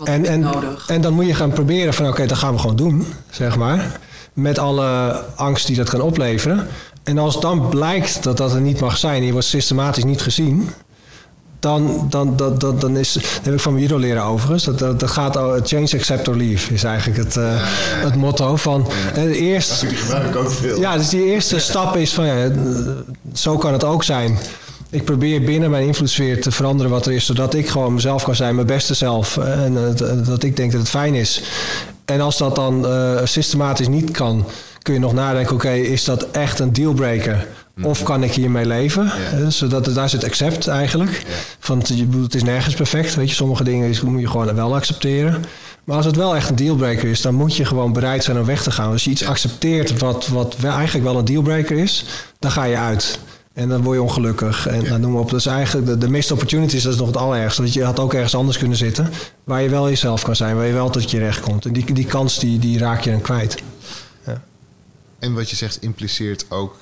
[0.04, 0.46] en, en,
[0.86, 4.00] en dan moet je gaan proberen van oké, dat gaan we gewoon doen, zeg maar.
[4.32, 6.68] Met alle angst die dat kan opleveren.
[7.02, 10.70] En als dan blijkt dat dat er niet mag zijn, je wordt systematisch niet gezien,
[11.60, 14.64] dan, dan, dan, dan, dan is, dat heb ik van judo leren overigens.
[14.64, 17.44] Dat, dat, dat gaat change, accept or leave is eigenlijk het, uh,
[18.02, 18.86] het motto van.
[19.14, 19.26] Ja.
[19.26, 20.80] Die gebruik ik ook veel.
[20.80, 22.50] Ja, dus die eerste stap is van ja,
[23.34, 24.38] zo kan het ook zijn.
[24.90, 28.34] Ik probeer binnen mijn invloedssfeer te veranderen wat er is, zodat ik gewoon mezelf kan
[28.34, 29.36] zijn, mijn beste zelf.
[29.36, 31.42] En uh, dat ik denk dat het fijn is.
[32.04, 32.86] En als dat dan
[33.24, 34.44] systematisch niet kan,
[34.82, 37.46] kun je nog nadenken: oké, okay, is dat echt een dealbreaker?
[37.82, 38.06] Of mhm.
[38.06, 39.12] kan ik hiermee leven?
[39.32, 39.50] Ja.
[39.50, 41.10] Zodat daar zit accept eigenlijk.
[41.10, 41.34] Ja.
[41.58, 41.78] Van
[42.22, 43.14] het is nergens perfect.
[43.14, 45.44] Weet je, sommige dingen moet je gewoon wel accepteren.
[45.84, 48.44] Maar als het wel echt een dealbreaker is, dan moet je gewoon bereid zijn om
[48.44, 48.90] weg te gaan.
[48.90, 52.04] Als je iets accepteert wat, wat eigenlijk wel een dealbreaker is,
[52.38, 53.18] dan ga je uit.
[53.52, 54.66] En dan word je ongelukkig.
[54.66, 55.30] En dan noem we op.
[55.30, 57.62] Dat is eigenlijk de, de missed opportunities, dat is nog het allerergste.
[57.62, 59.10] Dat je had ook ergens anders kunnen zitten.
[59.44, 61.64] Waar je wel jezelf kan zijn, waar je wel tot je recht komt.
[61.64, 63.62] En die, die kans die, die raak je dan kwijt.
[64.26, 64.42] Ja.
[65.18, 66.76] En wat je zegt impliceert ook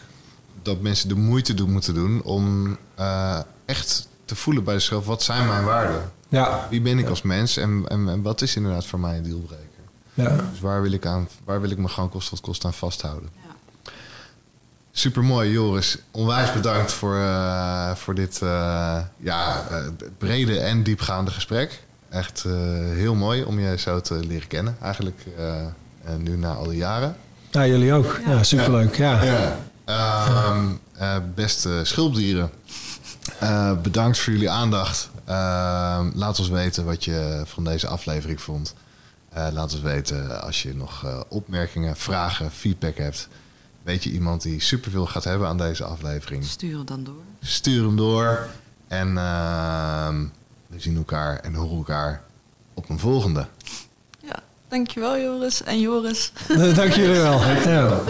[0.62, 5.22] dat mensen de moeite doen moeten doen om uh, echt te voelen bij zichzelf: wat
[5.22, 6.12] zijn mijn waarden?
[6.28, 6.66] Ja.
[6.70, 9.66] Wie ben ik als mens en, en, en, wat is inderdaad voor mij een dealbreaker?
[10.14, 10.36] Ja.
[10.50, 13.28] Dus waar wil ik, aan, waar wil ik me gewoon kost wat kost aan vasthouden?
[13.34, 13.90] Ja.
[14.90, 15.98] Super mooi, Joris.
[16.10, 19.64] Onwijs bedankt voor, uh, voor dit uh, ja,
[20.18, 21.82] brede en diepgaande gesprek.
[22.08, 22.42] Echt
[22.94, 25.26] heel mooi om je zo te leren kennen, eigenlijk
[26.18, 27.16] nu na al die jaren.
[27.50, 28.20] Ja, jullie ook.
[28.26, 28.96] Ja, superleuk.
[28.96, 29.22] Ja.
[29.22, 29.58] ja.
[29.88, 30.70] Ehm,
[31.00, 32.50] uh, beste schulpdieren,
[33.42, 35.10] uh, bedankt voor jullie aandacht.
[35.24, 38.74] Ehm, laat ons weten wat je van deze aflevering vond.
[39.36, 43.28] Uh, laat ons weten als je nog opmerkingen, vragen, feedback hebt.
[43.82, 46.44] Weet je iemand die superveel gaat hebben aan deze aflevering?
[46.44, 47.22] Stuur hem dan door.
[47.40, 48.48] Stuur hem door.
[48.88, 50.24] En ehm,
[50.66, 52.22] we zien elkaar en horen elkaar
[52.74, 53.46] op een volgende.
[54.20, 56.32] Ja, dankjewel Joris en Joris.
[56.74, 57.40] Dank jullie wel.
[57.44, 58.00] Ja.